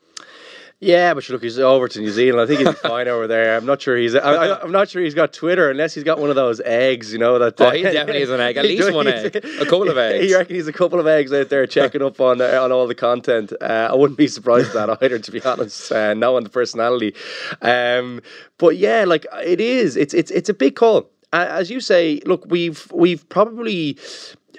Yeah, 0.83 1.13
but 1.13 1.29
look, 1.29 1.43
he's 1.43 1.59
over 1.59 1.89
to 1.89 2.01
New 2.01 2.11
Zealand. 2.11 2.41
I 2.41 2.47
think 2.47 2.67
he's 2.67 2.79
fine 2.81 3.07
over 3.07 3.27
there. 3.27 3.55
I'm 3.55 3.67
not 3.67 3.83
sure 3.83 3.99
he's. 3.99 4.15
I, 4.15 4.63
am 4.63 4.73
not 4.73 4.89
sure 4.89 5.03
he's 5.03 5.15
got 5.15 5.31
Twitter 5.31 5.71
unless 5.71 5.93
he's 5.93 6.05
got 6.05 6.19
one 6.19 6.31
of 6.31 6.37
those 6.37 6.59
eggs. 6.63 7.13
You 7.13 7.19
know 7.19 7.39
that. 7.39 7.61
Uh, 7.61 7.67
oh, 7.67 7.71
he 7.73 7.83
definitely 7.83 8.23
is 8.23 8.31
an 8.31 8.41
egg. 8.41 8.57
At 8.57 8.65
least 8.65 8.91
one 8.91 9.07
egg, 9.07 9.37
a 9.37 9.41
couple 9.65 9.91
of 9.91 9.99
eggs. 9.99 10.31
You 10.31 10.39
reckon 10.39 10.57
he's 10.57 10.69
a 10.69 10.73
couple 10.73 10.99
of 10.99 11.07
eggs 11.07 11.35
out 11.35 11.51
there 11.51 11.67
checking 11.67 12.01
up 12.01 12.19
on 12.19 12.41
uh, 12.41 12.63
on 12.63 12.73
all 12.73 12.87
the 12.87 12.95
content? 12.95 13.53
Uh, 13.61 13.89
I 13.91 13.95
wouldn't 13.95 14.17
be 14.17 14.27
surprised 14.27 14.75
at 14.75 14.87
that 14.87 15.03
either, 15.03 15.19
to 15.19 15.31
be 15.31 15.43
honest. 15.43 15.93
Uh, 15.93 16.15
knowing 16.15 16.45
the 16.45 16.51
personality, 16.51 17.15
um, 17.61 18.23
but 18.57 18.79
yeah, 18.79 19.05
like 19.05 19.27
it 19.45 19.61
is. 19.61 19.99
It's 19.99 20.15
it's 20.15 20.31
it's 20.31 20.49
a 20.49 20.55
big 20.55 20.77
call. 20.77 21.11
As 21.35 21.71
you 21.71 21.81
say, 21.81 22.23
look, 22.25 22.47
we've 22.47 22.91
we've 22.91 23.29
probably 23.29 23.99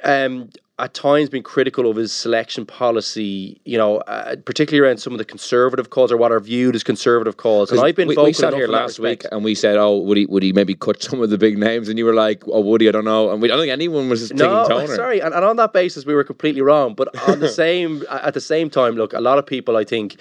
um, 0.04 0.52
at 0.82 0.96
times 0.96 1.30
been 1.30 1.44
critical 1.44 1.88
of 1.90 1.96
his 1.96 2.12
selection 2.12 2.66
policy, 2.66 3.62
you 3.66 3.78
know, 3.78 3.98
uh, 4.00 4.36
particularly 4.46 4.86
around 4.86 4.98
some 4.98 5.14
of 5.14 5.20
the 5.20 5.26
conservative 5.26 5.92
calls 5.92 6.12
or 6.12 6.18
what 6.18 6.32
are 6.32 6.40
viewed 6.40 6.76
as 6.76 6.84
conservative 6.84 7.38
calls. 7.38 7.72
And 7.72 7.80
I've 7.80 7.96
been 7.96 8.08
we, 8.08 8.18
we 8.18 8.34
sat 8.34 8.56
here 8.56 8.68
last 8.68 8.98
week 8.98 9.24
and 9.32 9.44
we 9.44 9.54
said, 9.54 9.78
"Oh, 9.78 10.00
would 10.00 10.18
he 10.18 10.26
would 10.26 10.42
he 10.42 10.54
maybe 10.54 10.74
cut 10.74 11.02
some 11.10 11.22
of 11.22 11.30
the 11.30 11.38
big 11.38 11.60
names?" 11.60 11.88
And 11.88 12.00
you 12.00 12.06
were 12.06 12.16
like, 12.16 12.44
"Oh, 12.48 12.62
would 12.62 12.82
he? 12.82 12.90
I 12.90 12.92
don't 12.92 13.06
know." 13.06 13.32
And 13.32 13.42
we, 13.42 13.52
I 13.52 13.56
don't 13.56 13.62
think 13.62 13.72
anyone 13.72 14.10
was 14.10 14.30
taking 14.30 14.38
no, 14.38 14.68
toner. 14.68 14.96
sorry. 14.96 15.22
And, 15.22 15.36
and 15.36 15.46
on 15.46 15.56
that 15.58 15.72
basis, 15.72 16.04
we 16.04 16.16
were 16.16 16.24
completely 16.24 16.62
wrong. 16.62 16.96
But 16.96 17.16
on 17.30 17.40
the 17.40 17.50
same 17.62 18.04
at 18.10 18.34
the 18.34 18.42
same 18.42 18.72
time, 18.72 18.96
look, 18.96 19.14
a 19.14 19.22
lot 19.22 19.38
of 19.38 19.46
people, 19.46 19.78
I 19.78 19.84
think, 19.84 20.20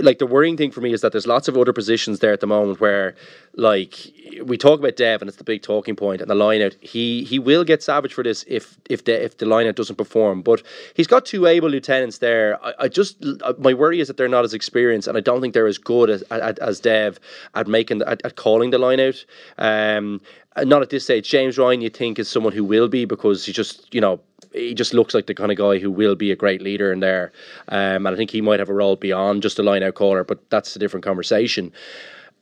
like 0.00 0.20
the 0.20 0.26
worrying 0.26 0.56
thing 0.56 0.70
for 0.70 0.80
me 0.80 0.92
is 0.92 1.00
that 1.00 1.10
there's 1.10 1.26
lots 1.26 1.48
of 1.48 1.58
other 1.58 1.72
positions 1.72 2.20
there 2.20 2.32
at 2.32 2.40
the 2.40 2.46
moment 2.46 2.80
where, 2.80 3.16
like, 3.56 4.12
we 4.44 4.56
talk 4.56 4.78
about 4.78 4.96
Dev 4.96 5.20
and 5.20 5.28
it's 5.28 5.38
the 5.38 5.44
big 5.44 5.62
talking 5.62 5.96
point 5.96 6.20
and 6.20 6.30
the 6.30 6.34
line 6.36 6.62
out. 6.62 6.76
He 6.80 7.24
he 7.24 7.40
will 7.40 7.64
get 7.64 7.82
savage 7.82 8.14
for 8.14 8.22
this 8.22 8.44
if 8.46 8.78
if 8.88 9.04
the 9.04 9.24
if 9.24 9.38
the 9.38 9.46
line 9.46 9.66
out 9.66 9.74
doesn't 9.74 9.95
perform. 9.96 10.42
But 10.42 10.62
he's 10.94 11.06
got 11.06 11.26
two 11.26 11.46
able 11.46 11.68
lieutenants 11.68 12.18
there. 12.18 12.62
I, 12.64 12.74
I 12.80 12.88
just 12.88 13.24
my 13.58 13.74
worry 13.74 14.00
is 14.00 14.08
that 14.08 14.16
they're 14.16 14.28
not 14.28 14.44
as 14.44 14.54
experienced, 14.54 15.08
and 15.08 15.16
I 15.16 15.20
don't 15.20 15.40
think 15.40 15.54
they're 15.54 15.66
as 15.66 15.78
good 15.78 16.10
as 16.10 16.22
as, 16.22 16.58
as 16.58 16.80
Dev 16.80 17.18
at 17.54 17.66
making 17.66 18.02
at, 18.02 18.24
at 18.24 18.36
calling 18.36 18.70
the 18.70 18.78
line 18.78 19.00
out. 19.00 19.24
Um, 19.58 20.20
not 20.64 20.80
at 20.80 20.90
this 20.90 21.04
stage. 21.04 21.28
James 21.28 21.58
Ryan, 21.58 21.82
you 21.82 21.90
think, 21.90 22.18
is 22.18 22.28
someone 22.28 22.52
who 22.52 22.64
will 22.64 22.88
be 22.88 23.04
because 23.04 23.44
he 23.44 23.52
just 23.52 23.92
you 23.94 24.00
know 24.00 24.20
he 24.52 24.74
just 24.74 24.94
looks 24.94 25.14
like 25.14 25.26
the 25.26 25.34
kind 25.34 25.52
of 25.52 25.58
guy 25.58 25.78
who 25.78 25.90
will 25.90 26.14
be 26.14 26.30
a 26.30 26.36
great 26.36 26.62
leader 26.62 26.92
in 26.92 27.00
there. 27.00 27.32
Um, 27.68 28.06
and 28.06 28.08
I 28.08 28.16
think 28.16 28.30
he 28.30 28.40
might 28.40 28.58
have 28.58 28.70
a 28.70 28.74
role 28.74 28.96
beyond 28.96 29.42
just 29.42 29.58
a 29.58 29.62
line 29.62 29.82
out 29.82 29.94
caller, 29.94 30.24
but 30.24 30.48
that's 30.50 30.74
a 30.74 30.78
different 30.78 31.04
conversation. 31.04 31.72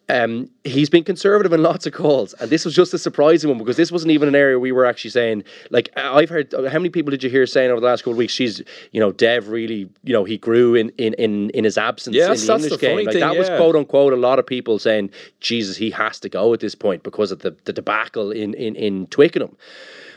Um, 0.08 0.50
he's 0.64 0.90
been 0.90 1.04
conservative 1.04 1.52
in 1.52 1.62
lots 1.70 1.86
of 1.86 1.94
calls, 1.94 2.34
and 2.34 2.50
this 2.50 2.64
was 2.64 2.74
just 2.74 2.92
a 2.92 2.98
surprising 2.98 3.48
one 3.48 3.58
because 3.58 3.76
this 3.76 3.90
wasn't 3.90 4.12
even 4.12 4.28
an 4.28 4.34
area 4.34 4.58
we 4.58 4.70
were 4.70 4.84
actually 4.84 5.10
saying. 5.10 5.44
Like 5.70 5.90
I've 5.96 6.28
heard, 6.28 6.52
how 6.52 6.78
many 6.78 6.90
people 6.90 7.10
did 7.10 7.22
you 7.22 7.30
hear 7.30 7.46
saying 7.46 7.70
over 7.70 7.80
the 7.80 7.86
last 7.86 8.02
couple 8.02 8.12
of 8.12 8.18
weeks? 8.18 8.32
She's, 8.32 8.60
you 8.92 9.00
know, 9.00 9.12
Dev 9.12 9.48
really, 9.48 9.88
you 10.02 10.12
know, 10.12 10.24
he 10.24 10.36
grew 10.36 10.74
in 10.74 10.90
in 10.98 11.14
in, 11.14 11.50
in 11.50 11.64
his 11.64 11.78
absence 11.78 12.14
yeah, 12.14 12.32
in 12.32 12.36
the 12.36 12.52
English 12.52 12.70
the 12.72 12.78
game. 12.78 12.96
Like 12.96 13.12
thing, 13.12 13.20
that 13.20 13.32
yeah. 13.32 13.38
was 13.38 13.48
quote 13.48 13.76
unquote 13.76 14.12
a 14.12 14.16
lot 14.16 14.38
of 14.38 14.46
people 14.46 14.78
saying, 14.78 15.10
Jesus, 15.40 15.76
he 15.76 15.90
has 15.90 16.20
to 16.20 16.28
go 16.28 16.52
at 16.52 16.60
this 16.60 16.74
point 16.74 17.02
because 17.02 17.32
of 17.32 17.40
the 17.40 17.56
the 17.64 17.72
debacle 17.72 18.30
in 18.30 18.52
in 18.54 18.76
in 18.76 19.06
Twickenham. 19.06 19.56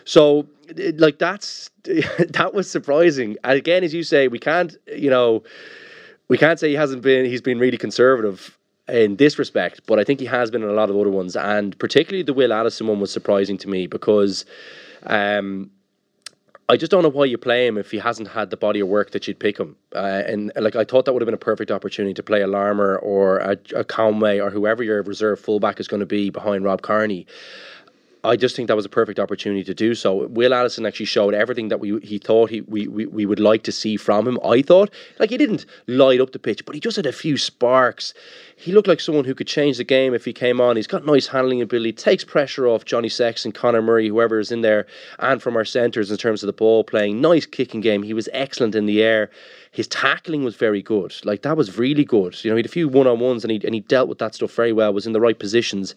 So, 0.04 0.47
like 0.95 1.17
that's 1.19 1.69
that 1.84 2.52
was 2.54 2.69
surprising. 2.69 3.38
And 3.43 3.58
again, 3.58 3.84
as 3.84 3.93
you 3.93 4.04
say, 4.04 4.28
we 4.28 4.39
can't, 4.39 4.76
you 4.88 5.10
know, 5.10 5.43
we 6.28 6.38
can't 6.38 6.60
say 6.60 6.69
he 6.69 6.76
hasn't 6.76 7.02
been. 7.02 7.26
He's 7.26 7.41
been 7.41 7.60
really 7.60 7.78
conservative 7.78 8.58
in 8.88 9.17
this 9.17 9.38
respect, 9.38 9.82
but 9.86 10.00
I 10.00 10.04
think 10.04 10.19
he 10.19 10.26
has 10.26 10.50
been 10.52 10.63
in 10.63 10.69
a 10.69 10.73
lot 10.73 10.89
of 10.89 10.95
other 10.95 11.10
ones, 11.10 11.36
and 11.36 11.78
particularly 11.78 12.23
the 12.23 12.34
Will 12.34 12.54
Addison 12.54 12.88
one 12.88 13.00
was 13.00 13.12
surprising 13.12 13.58
to 13.60 13.69
me 13.69 13.88
because. 13.88 14.45
Um, 15.04 15.71
I 16.69 16.76
just 16.76 16.91
don't 16.91 17.02
know 17.02 17.10
why 17.10 17.23
you 17.26 17.38
play 17.38 17.65
him 17.65 17.78
if 17.78 17.91
he 17.91 17.97
hasn't 17.97 18.28
had 18.28 18.50
the 18.50 18.58
body 18.58 18.82
of 18.82 18.89
work 18.89 19.12
that 19.12 19.26
you'd 19.26 19.39
pick 19.39 19.58
him. 19.58 19.78
Uh, 19.95 20.23
and 20.26 20.52
like 20.58 20.76
I 20.76 20.84
thought 20.84 21.06
that 21.06 21.13
would 21.13 21.21
have 21.21 21.28
been 21.28 21.34
a 21.34 21.38
perfect 21.38 21.71
opportunity 21.71 22.13
to 22.15 22.23
play 22.23 22.41
a 22.41 22.47
Larmour 22.47 22.97
or 22.97 23.38
a, 23.38 23.58
a 23.73 23.86
Conway 23.86 24.39
or 24.39 24.50
whoever 24.50 24.84
your 24.84 25.02
reserve 25.04 25.39
fullback 25.39 25.80
is 25.80 25.88
going 25.88 26.02
to 26.02 26.06
be 26.06 26.30
behind 26.30 26.65
Rob 26.65 26.82
Kearney. 26.82 27.26
I 28.23 28.36
just 28.36 28.56
think 28.56 28.67
that 28.67 28.75
was 28.75 28.86
a 28.86 28.89
perfect 28.89 29.19
opportunity 29.19 29.63
to 29.63 29.73
do 29.73 29.95
so. 29.95 30.27
Will 30.27 30.53
Addison 30.53 30.86
actually 30.86 31.06
showed 31.06 31.34
everything 31.34 31.67
that 31.69 31.80
we 31.80 31.99
he 31.99 32.17
thought 32.17 32.49
he 32.49 32.62
we, 32.62 32.88
we, 32.88 33.06
we 33.06 33.25
would 33.25 33.39
like 33.39 33.63
to 33.63 33.71
see 33.71 33.97
from 33.97 34.27
him. 34.27 34.39
I 34.43 34.62
thought 34.62 34.89
like 35.19 35.30
he 35.30 35.38
didn't 35.38 35.65
light 35.88 36.19
up 36.19 36.32
the 36.32 36.39
pitch, 36.39 36.65
but 36.65 36.75
he 36.75 36.82
just 36.82 36.95
had 36.95 37.06
a 37.06 37.12
few 37.12 37.38
sparks. 37.38 38.13
He 38.56 38.71
looked 38.71 38.88
like 38.88 38.99
someone 38.99 39.25
who 39.25 39.36
could 39.36 39.47
change 39.47 39.77
the 39.77 39.84
game 39.84 40.13
if 40.13 40.25
he 40.25 40.34
came 40.34 40.60
on. 40.60 40.75
He's 40.75 40.88
got 40.88 41.06
nice 41.06 41.27
handling 41.27 41.62
ability, 41.62 41.93
takes 41.93 42.23
pressure 42.23 42.67
off 42.67 42.86
Johnny 42.86 43.10
Sexton, 43.10 43.51
Conor 43.51 43.82
Murray, 43.82 44.08
whoever 44.08 44.39
is 44.39 44.51
in 44.51 44.62
there, 44.62 44.88
and 45.19 45.41
from 45.41 45.56
our 45.56 45.65
centres 45.65 46.10
in 46.10 46.17
terms 46.17 46.41
of 46.41 46.47
the 46.47 46.53
ball 46.53 46.84
playing. 46.84 47.21
Nice 47.21 47.45
kicking 47.45 47.82
game. 47.82 48.03
He 48.03 48.13
was 48.13 48.30
excellent 48.34 48.75
in 48.75 48.88
the 48.88 49.03
air. 49.03 49.30
His 49.71 49.88
tackling 49.88 50.43
was 50.43 50.56
very 50.56 50.82
good. 50.82 51.13
Like 51.23 51.43
that 51.43 51.56
was 51.56 51.77
really 51.77 52.03
good. 52.03 52.43
You 52.43 52.49
know, 52.49 52.56
he 52.56 52.60
had 52.60 52.65
a 52.65 52.69
few 52.69 52.89
one 52.89 53.06
on 53.06 53.19
ones 53.19 53.43
and 53.43 53.51
he 53.51 53.62
and 53.63 53.75
he 53.75 53.82
dealt 53.82 54.10
with 54.10 54.17
that 54.19 54.34
stuff 54.34 54.53
very 54.53 54.73
well. 54.73 54.91
Was 54.91 55.06
in 55.06 55.13
the 55.13 55.21
right 55.21 55.38
positions. 55.38 55.93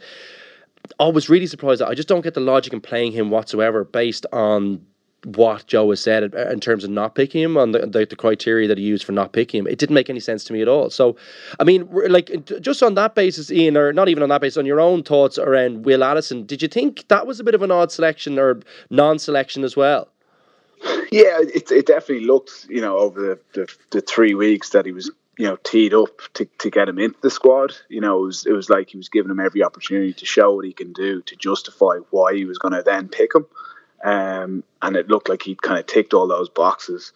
I 0.99 1.09
was 1.09 1.29
really 1.29 1.47
surprised. 1.47 1.83
I 1.83 1.95
just 1.95 2.09
don't 2.09 2.23
get 2.23 2.35
the 2.35 2.41
logic 2.41 2.73
in 2.73 2.81
playing 2.81 3.13
him 3.13 3.31
whatsoever 3.31 3.85
based 3.85 4.27
on 4.33 4.85
what 5.25 5.67
Joe 5.67 5.91
has 5.91 6.01
said 6.01 6.35
in 6.35 6.61
terms 6.61 6.83
of 6.83 6.91
not 6.91 7.15
picking 7.15 7.43
him 7.43 7.57
on 7.57 7.73
the, 7.73 7.81
the, 7.81 8.07
the, 8.07 8.17
criteria 8.17 8.67
that 8.69 8.79
he 8.79 8.85
used 8.85 9.05
for 9.05 9.13
not 9.13 9.33
picking 9.33 9.61
him. 9.61 9.67
It 9.67 9.79
didn't 9.79 9.95
make 9.95 10.09
any 10.09 10.21
sense 10.21 10.45
to 10.45 10.53
me 10.53 10.63
at 10.63 10.69
all. 10.69 10.89
So, 10.89 11.17
I 11.59 11.65
mean, 11.65 11.87
like 12.09 12.31
just 12.61 12.83
on 12.83 12.95
that 12.95 13.15
basis, 13.15 13.51
Ian, 13.51 13.77
or 13.77 13.93
not 13.93 14.09
even 14.09 14.23
on 14.23 14.31
that 14.31 14.41
basis, 14.41 14.57
on 14.57 14.65
your 14.65 14.81
own 14.81 15.03
thoughts 15.03 15.37
around 15.37 15.85
Will 15.85 16.03
Addison, 16.03 16.47
did 16.47 16.63
you 16.63 16.69
think 16.69 17.07
that 17.09 17.27
was 17.27 17.39
a 17.39 17.45
bit 17.45 17.55
of 17.55 17.63
an 17.63 17.71
odd 17.71 17.93
selection 17.93 18.39
or 18.39 18.61
non-selection 18.89 19.63
as 19.63 19.77
well? 19.77 20.09
Yeah, 21.13 21.39
it, 21.41 21.71
it 21.71 21.87
definitely 21.87 22.25
looked, 22.25 22.67
you 22.71 22.81
know, 22.81 22.97
over 22.97 23.21
the, 23.21 23.39
the, 23.53 23.77
the 23.91 24.01
three 24.01 24.35
weeks 24.35 24.71
that 24.71 24.87
he 24.87 24.93
was 24.93 25.11
you 25.41 25.47
know, 25.47 25.57
teed 25.65 25.95
up 25.95 26.21
to, 26.35 26.45
to 26.59 26.69
get 26.69 26.87
him 26.87 26.99
into 26.99 27.19
the 27.23 27.31
squad. 27.31 27.73
You 27.89 28.03
know, 28.03 28.19
it 28.19 28.27
was 28.27 28.47
it 28.47 28.53
was 28.53 28.69
like 28.69 28.91
he 28.91 28.99
was 28.99 29.09
giving 29.09 29.31
him 29.31 29.41
every 29.41 29.65
opportunity 29.65 30.13
to 30.13 30.27
show 30.27 30.55
what 30.55 30.67
he 30.67 30.75
can 30.75 30.93
do 30.93 31.23
to 31.23 31.35
justify 31.35 31.95
why 32.11 32.35
he 32.35 32.45
was 32.45 32.59
going 32.59 32.75
to 32.75 32.83
then 32.83 33.09
pick 33.09 33.35
him. 33.35 33.47
Um, 34.05 34.65
and 34.83 34.97
it 34.97 35.09
looked 35.09 35.31
like 35.31 35.43
he'd 35.43 35.63
kind 35.63 35.79
of 35.79 35.87
ticked 35.87 36.13
all 36.13 36.29
those 36.29 36.51
boxes 36.51 37.15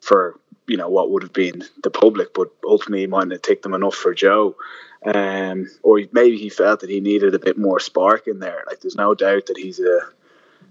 for 0.00 0.38
you 0.68 0.76
know 0.76 0.88
what 0.88 1.10
would 1.10 1.24
have 1.24 1.32
been 1.32 1.64
the 1.82 1.90
public, 1.90 2.32
but 2.34 2.52
ultimately 2.64 3.00
he 3.00 3.08
mightn't 3.08 3.32
have 3.32 3.42
ticked 3.42 3.64
them 3.64 3.74
enough 3.74 3.96
for 3.96 4.14
Joe. 4.14 4.54
Um, 5.04 5.68
or 5.82 6.00
maybe 6.12 6.38
he 6.38 6.50
felt 6.50 6.80
that 6.80 6.90
he 6.90 7.00
needed 7.00 7.34
a 7.34 7.40
bit 7.40 7.58
more 7.58 7.80
spark 7.80 8.28
in 8.28 8.38
there. 8.38 8.62
Like 8.68 8.80
there's 8.80 8.94
no 8.94 9.16
doubt 9.16 9.46
that 9.46 9.58
he's 9.58 9.80
a 9.80 10.02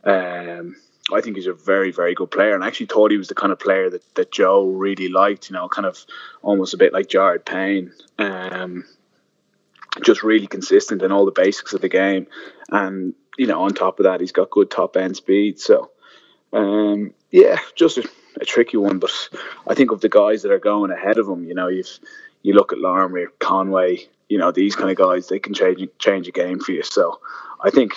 um, 0.10 0.77
I 1.13 1.22
think 1.22 1.36
he's 1.36 1.48
a 1.48 1.54
very, 1.54 1.91
very 1.91 2.15
good 2.15 2.32
player, 2.32 2.56
and 2.56 2.63
I 2.63 2.68
actually 2.68 2.88
thought 2.88 3.12
he 3.12 3.18
was 3.18 3.28
the 3.28 3.36
kind 3.36 3.54
of 3.54 3.60
player 3.60 3.89
that, 3.91 4.15
that 4.15 4.32
Joe 4.32 4.65
really 4.65 5.08
liked. 5.08 5.50
You 5.50 5.54
know, 5.56 5.70
kind 5.70 5.86
of 5.86 6.04
almost 6.41 6.74
a 6.74 6.78
bit 6.78 6.94
like 6.94 7.08
Jared 7.08 7.46
Payne, 7.46 7.94
um, 8.18 8.86
just 10.04 10.24
really 10.24 10.48
consistent 10.48 11.04
in 11.04 11.12
all 11.12 11.26
the 11.26 11.32
basics 11.32 11.74
of 11.74 11.82
the 11.82 11.89
game, 11.89 12.26
and 12.72 13.13
you 13.38 13.46
know, 13.46 13.62
on 13.62 13.74
top 13.74 14.00
of 14.00 14.06
that, 14.06 14.20
he's 14.20 14.32
got 14.32 14.50
good 14.50 14.72
top 14.72 14.98
end 14.98 15.15
speed. 15.15 15.60
So, 15.60 15.91
um, 16.54 17.13
yeah, 17.30 17.60
just 17.76 18.00
a, 18.00 18.10
a, 18.41 18.46
tricky 18.46 18.78
one. 18.78 18.98
But 18.98 19.12
I 19.68 19.76
think 19.76 19.91
of 19.91 20.02
the 20.02 20.10
guys 20.10 20.41
that 20.41 20.52
are 20.52 20.60
going 20.60 20.89
ahead 20.89 21.20
of 21.20 21.28
him, 21.28 21.46
you 21.46 21.54
know, 21.54 21.68
you've 21.68 22.00
you 22.41 22.54
look 22.54 22.74
at 22.74 22.80
Larmour, 22.80 23.28
Conway, 23.39 24.08
you 24.28 24.38
know, 24.39 24.52
these 24.52 24.76
kind 24.76 24.89
of 24.89 24.98
guys, 24.98 25.28
they 25.28 25.39
can 25.39 25.54
change 25.54 25.88
change 26.00 26.28
a 26.28 26.32
game 26.32 26.60
for 26.60 26.72
you. 26.72 26.82
So, 26.82 27.20
I 27.62 27.70
think 27.70 27.94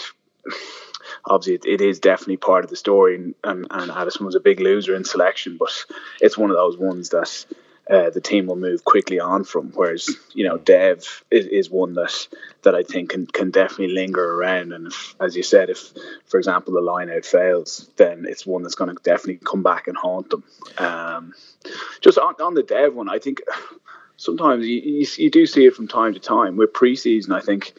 obviously 1.29 1.55
it, 1.55 1.81
it 1.81 1.85
is 1.85 2.01
definitely 2.01 2.39
part 2.39 2.65
of 2.65 2.71
the 2.71 2.77
story, 2.77 3.17
and, 3.17 3.35
and, 3.45 3.67
and 3.71 3.91
Addison 3.91 4.27
was 4.27 4.35
a 4.35 4.41
big 4.41 4.61
loser 4.61 4.95
in 4.95 5.05
selection, 5.05 5.57
but 5.59 5.73
it's 6.21 6.39
one 6.39 6.51
of 6.51 6.57
those 6.57 6.77
ones 6.77 7.11
that 7.11 7.45
uh, 7.91 8.11
the 8.11 8.21
team 8.21 8.47
will 8.47 8.57
move 8.57 8.85
quickly 8.85 9.19
on 9.19 9.45
from. 9.45 9.71
Whereas 9.71 10.09
you 10.35 10.47
know 10.47 10.59
Dev 10.59 11.25
is, 11.31 11.47
is 11.47 11.71
one 11.71 11.95
that 11.95 12.29
that 12.63 12.75
I 12.75 12.83
think 12.83 13.11
can 13.11 13.27
can 13.27 13.51
definitely 13.51 13.95
linger 13.95 14.23
around. 14.23 14.73
And 14.73 14.89
if, 14.89 15.15
as 15.21 15.37
you 15.37 15.43
said, 15.43 15.71
if 15.71 15.93
for 16.27 16.39
example 16.39 16.75
the 16.75 16.81
line 16.81 17.11
out 17.11 17.25
fails, 17.25 17.89
then 17.97 18.27
it's 18.29 18.47
one 18.47 18.63
that's 18.63 18.75
going 18.75 18.95
to 18.95 19.03
definitely 19.03 19.41
come 19.45 19.63
back 19.63 19.89
and 19.89 19.97
haunt 19.97 20.31
them. 20.31 20.45
Um, 20.77 21.35
just 22.01 22.19
on, 22.19 22.35
on 22.41 22.55
the 22.55 22.63
Dev 22.63 22.95
one, 22.95 23.09
I 23.09 23.19
think 23.19 23.41
sometimes 24.17 24.67
you, 24.67 24.81
you, 24.81 25.07
you 25.17 25.31
do 25.31 25.47
see 25.47 25.65
it 25.65 25.75
from 25.75 25.89
time 25.89 26.13
to 26.13 26.21
time. 26.21 26.57
With 26.57 26.75
preseason, 26.75 27.35
I 27.35 27.41
think 27.41 27.73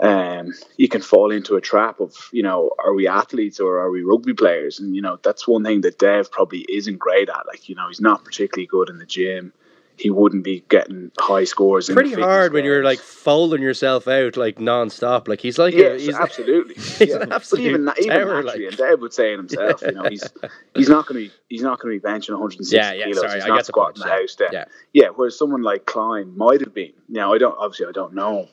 um, 0.00 0.52
you 0.76 0.88
can 0.88 1.00
fall 1.00 1.30
into 1.30 1.56
a 1.56 1.60
trap 1.60 2.00
of, 2.00 2.14
you 2.32 2.42
know, 2.42 2.70
are 2.82 2.94
we 2.94 3.06
athletes 3.06 3.60
or 3.60 3.78
are 3.78 3.90
we 3.90 4.02
rugby 4.02 4.34
players? 4.34 4.80
And, 4.80 4.94
you 4.94 5.02
know, 5.02 5.18
that's 5.22 5.46
one 5.46 5.64
thing 5.64 5.82
that 5.82 5.98
Dev 5.98 6.30
probably 6.30 6.66
isn't 6.68 6.98
great 6.98 7.28
at. 7.28 7.46
Like, 7.46 7.68
you 7.68 7.74
know, 7.74 7.88
he's 7.88 8.00
not 8.00 8.24
particularly 8.24 8.66
good 8.66 8.88
in 8.88 8.98
the 8.98 9.06
gym. 9.06 9.52
He 9.96 10.10
wouldn't 10.10 10.42
be 10.42 10.64
getting 10.68 11.12
high 11.20 11.44
scores. 11.44 11.88
Pretty 11.88 12.20
hard 12.20 12.52
when 12.52 12.64
you're 12.64 12.82
like 12.82 12.98
folding 12.98 13.62
yourself 13.62 14.08
out 14.08 14.36
like 14.36 14.58
non-stop. 14.58 15.28
Like 15.28 15.40
he's 15.40 15.56
like 15.56 15.72
yes, 15.72 16.00
a, 16.00 16.04
he's 16.06 16.14
absolutely. 16.16 16.74
he's 16.74 17.00
yeah. 17.00 17.20
an 17.20 17.32
absolute 17.32 17.62
even, 17.62 17.82
even 17.82 18.08
terror, 18.10 18.42
naturally, 18.42 18.64
like. 18.64 18.72
and 18.72 18.76
Dev 18.76 19.00
would 19.00 19.12
say 19.12 19.34
it 19.34 19.36
himself. 19.36 19.82
You 19.82 19.92
know, 19.92 20.02
he's 20.08 20.28
he's 20.74 20.88
not 20.88 21.06
going 21.06 21.22
to 21.22 21.28
be 21.28 21.34
he's 21.48 21.62
not 21.62 21.78
going 21.78 21.94
to 21.94 22.00
be 22.00 22.04
benching 22.04 22.30
160 22.30 22.74
Yeah, 22.74 22.92
yeah, 22.92 23.04
kilos. 23.04 23.20
sorry, 23.20 23.34
he's 23.34 23.44
I 23.44 23.48
not 23.48 23.54
get 23.54 23.60
the 23.60 23.64
squatting 23.66 24.02
point, 24.02 24.04
the 24.04 24.08
yeah, 24.08 24.20
house 24.20 24.34
down. 24.34 24.48
yeah. 24.52 24.64
yeah. 24.92 25.08
Whereas 25.14 25.38
someone 25.38 25.62
like 25.62 25.84
Kleyn 25.84 26.34
might 26.36 26.60
have 26.60 26.74
been. 26.74 26.92
Now 27.08 27.32
I 27.32 27.38
don't 27.38 27.56
obviously 27.56 27.86
I 27.86 27.92
don't 27.92 28.14
know, 28.14 28.48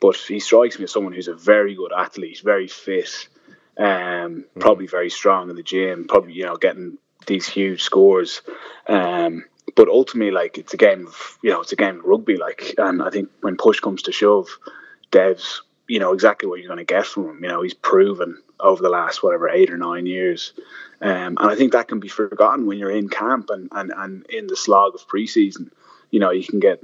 but 0.00 0.16
he 0.16 0.40
strikes 0.40 0.78
me 0.78 0.84
as 0.84 0.92
someone 0.92 1.12
who's 1.12 1.28
a 1.28 1.34
very 1.34 1.74
good 1.74 1.92
athlete, 1.92 2.40
very 2.44 2.68
fit, 2.68 3.28
um, 3.78 4.44
probably 4.58 4.86
very 4.86 5.10
strong 5.10 5.50
in 5.50 5.56
the 5.56 5.62
gym, 5.62 6.06
probably 6.08 6.32
you 6.32 6.44
know 6.44 6.56
getting 6.56 6.98
these 7.26 7.48
huge 7.48 7.82
scores. 7.82 8.42
Um, 8.86 9.44
but 9.74 9.88
ultimately, 9.88 10.32
like 10.32 10.58
it's 10.58 10.74
a 10.74 10.78
game 10.78 11.06
of 11.06 11.38
you 11.42 11.50
know 11.50 11.60
it's 11.60 11.72
a 11.72 11.76
game 11.76 11.98
of 11.98 12.04
rugby. 12.04 12.36
Like, 12.36 12.74
and 12.78 13.02
I 13.02 13.10
think 13.10 13.30
when 13.40 13.56
push 13.56 13.80
comes 13.80 14.02
to 14.02 14.12
shove, 14.12 14.48
Dev's 15.10 15.62
you 15.88 15.98
know 15.98 16.12
exactly 16.12 16.48
what 16.48 16.60
you're 16.60 16.68
going 16.68 16.78
to 16.78 16.84
get 16.84 17.06
from 17.06 17.30
him. 17.30 17.42
You 17.42 17.48
know 17.48 17.62
he's 17.62 17.74
proven 17.74 18.42
over 18.60 18.82
the 18.82 18.88
last 18.88 19.22
whatever 19.22 19.48
eight 19.48 19.70
or 19.70 19.76
nine 19.76 20.06
years. 20.06 20.52
Um, 21.00 21.36
and 21.38 21.50
I 21.50 21.54
think 21.54 21.72
that 21.72 21.88
can 21.88 22.00
be 22.00 22.08
forgotten 22.08 22.66
when 22.66 22.78
you're 22.78 22.90
in 22.90 23.10
camp 23.10 23.50
and, 23.50 23.68
and, 23.72 23.92
and 23.94 24.24
in 24.30 24.46
the 24.46 24.56
slog 24.56 24.94
of 24.94 25.06
preseason. 25.06 25.70
You 26.10 26.20
know, 26.20 26.30
you 26.30 26.44
can 26.44 26.58
get 26.58 26.82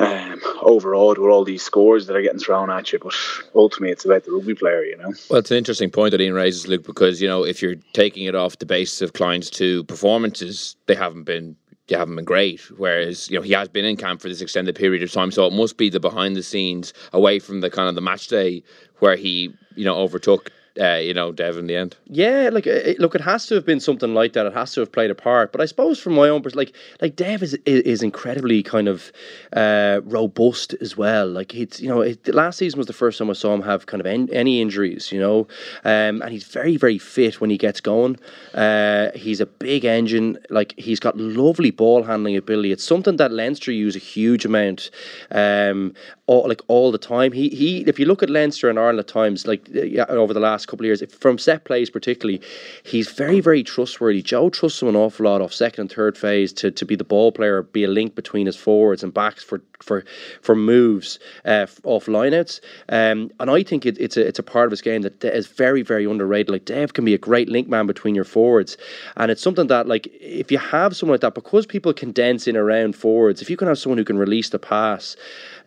um, 0.00 0.40
overawed 0.62 1.18
with 1.18 1.30
all 1.30 1.44
these 1.44 1.62
scores 1.62 2.06
that 2.06 2.16
are 2.16 2.22
getting 2.22 2.38
thrown 2.38 2.70
at 2.70 2.92
you, 2.92 2.98
but 2.98 3.14
ultimately 3.54 3.92
it's 3.92 4.04
about 4.04 4.24
the 4.24 4.32
rugby 4.32 4.54
player, 4.54 4.82
you 4.82 4.96
know. 4.96 5.12
Well, 5.28 5.40
it's 5.40 5.50
an 5.50 5.58
interesting 5.58 5.90
point 5.90 6.12
that 6.12 6.20
Ian 6.20 6.34
raises, 6.34 6.66
Luke, 6.66 6.84
because 6.84 7.20
you 7.20 7.28
know 7.28 7.44
if 7.44 7.62
you're 7.62 7.76
taking 7.92 8.24
it 8.24 8.34
off 8.34 8.58
the 8.58 8.66
basis 8.66 9.02
of 9.02 9.12
Kleyn's 9.12 9.50
to 9.50 9.84
performances, 9.84 10.76
they 10.86 10.94
haven't 10.94 11.24
been 11.24 11.56
they 11.88 11.96
haven't 11.96 12.16
been 12.16 12.24
great. 12.24 12.60
Whereas 12.78 13.30
you 13.30 13.36
know 13.36 13.42
he 13.42 13.52
has 13.52 13.68
been 13.68 13.84
in 13.84 13.96
camp 13.96 14.20
for 14.20 14.28
this 14.28 14.40
extended 14.40 14.74
period 14.74 15.02
of 15.02 15.12
time, 15.12 15.30
so 15.30 15.46
it 15.46 15.52
must 15.52 15.76
be 15.76 15.90
the 15.90 16.00
behind 16.00 16.36
the 16.36 16.42
scenes, 16.42 16.92
away 17.12 17.38
from 17.38 17.60
the 17.60 17.70
kind 17.70 17.88
of 17.88 17.94
the 17.94 18.00
match 18.00 18.28
day, 18.28 18.62
where 18.98 19.16
he 19.16 19.52
you 19.76 19.84
know 19.84 19.96
overtook 19.96 20.50
uh, 20.80 20.96
you 20.96 21.12
know 21.12 21.32
Dev 21.32 21.56
in 21.56 21.66
the 21.66 21.76
end. 21.76 21.96
Yeah, 22.06 22.50
like 22.52 22.66
it, 22.66 22.98
look, 22.98 23.14
it 23.14 23.20
has 23.20 23.46
to 23.46 23.54
have 23.54 23.66
been 23.66 23.80
something 23.80 24.14
like 24.14 24.32
that. 24.32 24.46
It 24.46 24.54
has 24.54 24.72
to 24.72 24.80
have 24.80 24.90
played 24.90 25.10
a 25.10 25.14
part. 25.14 25.52
But 25.52 25.60
I 25.60 25.66
suppose 25.66 26.00
from 26.00 26.14
my 26.14 26.28
own 26.28 26.42
perspective, 26.42 26.74
like 27.00 27.02
like 27.02 27.16
Dev 27.16 27.42
is 27.42 27.54
is, 27.66 28.02
incredibly 28.02 28.62
kind 28.62 28.88
of 28.88 29.12
uh, 29.52 30.00
robust 30.04 30.74
as 30.80 30.96
well. 30.96 31.28
Like 31.28 31.54
it's 31.54 31.80
you 31.80 31.88
know 31.88 32.00
it, 32.00 32.26
last 32.34 32.58
season 32.58 32.78
was 32.78 32.86
the 32.86 32.92
first 32.92 33.18
time 33.18 33.28
I 33.28 33.34
saw 33.34 33.52
him 33.52 33.62
have 33.62 33.86
kind 33.86 34.00
of 34.00 34.06
en- 34.06 34.30
any 34.32 34.60
injuries. 34.62 35.12
You 35.12 35.20
know, 35.20 35.40
um, 35.84 36.22
and 36.22 36.30
he's 36.32 36.44
very 36.44 36.76
very 36.76 36.98
fit 36.98 37.40
when 37.40 37.50
he 37.50 37.58
gets 37.58 37.80
going. 37.80 38.16
Uh, 38.54 39.10
he's 39.14 39.40
a 39.40 39.46
big 39.46 39.84
engine. 39.84 40.38
Like 40.48 40.74
he's 40.78 41.00
got 41.00 41.16
lovely 41.18 41.70
ball 41.70 42.04
handling 42.04 42.36
ability. 42.36 42.72
It's 42.72 42.84
something 42.84 43.16
that 43.16 43.32
Leinster 43.32 43.72
use 43.72 43.96
a 43.96 44.00
huge 44.00 44.44
amount. 44.46 44.90
Um, 45.30 45.94
all, 46.30 46.48
like 46.48 46.62
all 46.68 46.92
the 46.92 46.98
time. 46.98 47.32
He 47.32 47.48
he. 47.48 47.80
If 47.82 47.98
you 47.98 48.06
look 48.06 48.22
at 48.22 48.30
Leinster 48.30 48.70
and 48.70 48.78
Ireland 48.78 49.00
at 49.00 49.08
times, 49.08 49.46
like 49.46 49.68
yeah, 49.68 50.04
over 50.08 50.32
the 50.32 50.40
last 50.40 50.69
couple 50.70 50.84
of 50.84 50.86
years, 50.86 51.02
from 51.12 51.36
set 51.36 51.64
plays 51.64 51.90
particularly, 51.90 52.40
he's 52.84 53.10
very 53.10 53.40
very 53.40 53.62
trustworthy. 53.62 54.22
Joe 54.22 54.50
trusts 54.50 54.80
him 54.80 54.88
an 54.88 54.96
awful 54.96 55.26
lot 55.26 55.40
off 55.40 55.52
second 55.52 55.80
and 55.80 55.90
third 55.90 56.16
phase 56.16 56.52
to, 56.52 56.70
to 56.70 56.84
be 56.84 56.94
the 56.94 57.04
ball 57.04 57.32
player, 57.32 57.62
be 57.62 57.84
a 57.84 57.88
link 57.88 58.14
between 58.14 58.46
his 58.46 58.56
forwards 58.56 59.02
and 59.02 59.12
backs 59.12 59.42
for 59.42 59.62
for 59.82 60.04
for 60.42 60.54
moves 60.54 61.18
uh, 61.44 61.66
off 61.84 62.06
lineouts. 62.06 62.60
Um, 62.90 63.30
and 63.40 63.50
I 63.50 63.62
think 63.62 63.86
it, 63.86 63.98
it's 63.98 64.16
a 64.16 64.26
it's 64.26 64.38
a 64.38 64.42
part 64.42 64.66
of 64.66 64.70
his 64.70 64.82
game 64.82 65.02
that 65.02 65.24
is 65.24 65.46
very 65.46 65.82
very 65.82 66.04
underrated. 66.04 66.50
Like 66.50 66.66
Dev 66.66 66.92
can 66.92 67.04
be 67.04 67.14
a 67.14 67.18
great 67.18 67.48
link 67.48 67.68
man 67.68 67.86
between 67.86 68.14
your 68.14 68.24
forwards, 68.24 68.76
and 69.16 69.30
it's 69.30 69.42
something 69.42 69.68
that 69.68 69.86
like 69.86 70.06
if 70.20 70.52
you 70.52 70.58
have 70.58 70.94
someone 70.96 71.14
like 71.14 71.22
that, 71.22 71.34
because 71.34 71.66
people 71.66 71.92
condense 71.92 72.46
in 72.46 72.56
around 72.56 72.94
forwards, 72.94 73.42
if 73.42 73.48
you 73.50 73.56
can 73.56 73.68
have 73.68 73.78
someone 73.78 73.98
who 73.98 74.04
can 74.04 74.18
release 74.18 74.50
the 74.50 74.58
pass. 74.58 75.16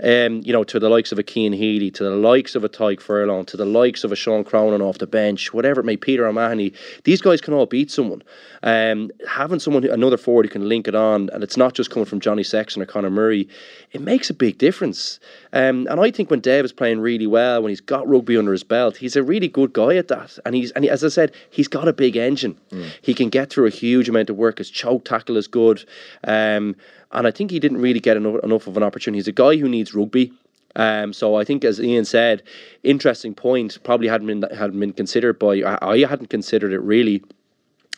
Um, 0.04 0.42
you 0.44 0.52
know, 0.52 0.64
to 0.66 0.80
the 0.80 0.90
likes 0.90 1.12
of 1.12 1.20
a 1.20 1.24
Cian 1.24 1.54
Healy, 1.54 1.90
to 1.92 2.04
the 2.04 2.12
likes 2.12 2.56
of 2.56 2.64
a 2.64 2.70
Tadhg 2.70 3.00
Furlong, 3.00 3.46
to 3.46 3.58
the 3.58 3.66
likes 3.66 4.04
of 4.04 4.12
a 4.12 4.16
Sean 4.16 4.44
Cronin 4.44 4.82
off 4.82 4.98
the 4.98 5.08
bench, 5.08 5.54
whatever 5.54 5.80
it 5.80 5.86
may, 5.86 5.96
Peter 5.96 6.28
O'Mahony, 6.28 6.74
these 7.06 7.22
guys 7.22 7.40
can 7.40 7.54
all 7.54 7.66
beat 7.66 7.90
someone. 7.90 8.22
Um, 8.64 9.12
having 9.28 9.60
someone, 9.60 9.86
another 9.86 10.18
forward 10.18 10.46
who 10.46 10.50
can 10.50 10.68
link 10.68 10.88
it 10.88 10.96
on, 10.96 11.30
and 11.32 11.44
it's 11.44 11.58
not 11.58 11.74
just 11.74 11.90
coming 11.90 12.06
from 12.06 12.20
Johnny 12.20 12.44
Sexton 12.44 12.82
or 12.82 12.86
Conor 12.86 13.10
Murray, 13.10 13.48
it 13.92 14.02
makes 14.02 14.30
a 14.30 14.34
big 14.34 14.58
difference. 14.58 15.20
Um, 15.54 15.88
and 15.90 16.00
I 16.00 16.12
think 16.12 16.30
when 16.30 16.42
Dave 16.42 16.66
is 16.66 16.74
playing 16.74 17.00
really 17.00 17.28
well, 17.28 17.62
when 17.62 17.70
he's 17.70 17.82
got 17.82 18.08
rugby 18.08 18.38
under 18.38 18.52
his 18.52 18.64
belt, 18.64 18.98
he's 18.98 19.16
a 19.16 19.24
really 19.24 19.48
good 19.48 19.74
guy 19.74 19.96
at 19.96 20.10
that. 20.10 20.38
And 20.46 20.56
he's 20.56 20.72
and 20.72 20.84
he, 20.84 20.90
as 20.90 21.04
I 21.04 21.10
said, 21.10 21.34
he's 21.50 21.68
got 21.68 21.88
a 21.88 21.94
big 21.94 22.18
engine. 22.18 22.58
He 23.02 23.14
can 23.14 23.30
get 23.30 23.50
through 23.50 23.68
a 23.68 23.70
huge 23.70 24.10
amount 24.10 24.30
of 24.30 24.36
work. 24.36 24.58
His 24.58 24.70
choke 24.70 25.06
tackle 25.06 25.38
is 25.38 25.48
good. 25.48 25.86
Um, 26.24 26.76
and 27.14 27.28
I 27.28 27.32
think 27.32 27.52
he 27.52 27.60
didn't 27.60 27.78
really 27.78 28.00
get 28.00 28.18
enough, 28.18 28.44
enough 28.44 28.68
of 28.68 28.76
an 28.76 28.84
opportunity. 28.84 29.20
He's 29.20 29.28
a 29.28 29.32
guy 29.32 29.56
who 29.58 29.70
needs 29.70 29.94
rugby. 29.94 30.34
Um, 30.76 31.14
so 31.14 31.36
I 31.36 31.44
think, 31.44 31.64
as 31.64 31.80
Ian 31.80 32.06
said, 32.06 32.42
interesting 32.82 33.36
point. 33.36 33.78
Probably 33.84 34.08
hadn't 34.08 34.28
been 34.28 34.42
hadn't 34.56 34.80
been 34.80 34.94
considered 34.94 35.38
by. 35.38 35.62
I, 35.62 35.78
I 35.94 36.00
hadn't 36.06 36.32
considered 36.32 36.74
it 36.74 36.80
really 36.80 37.24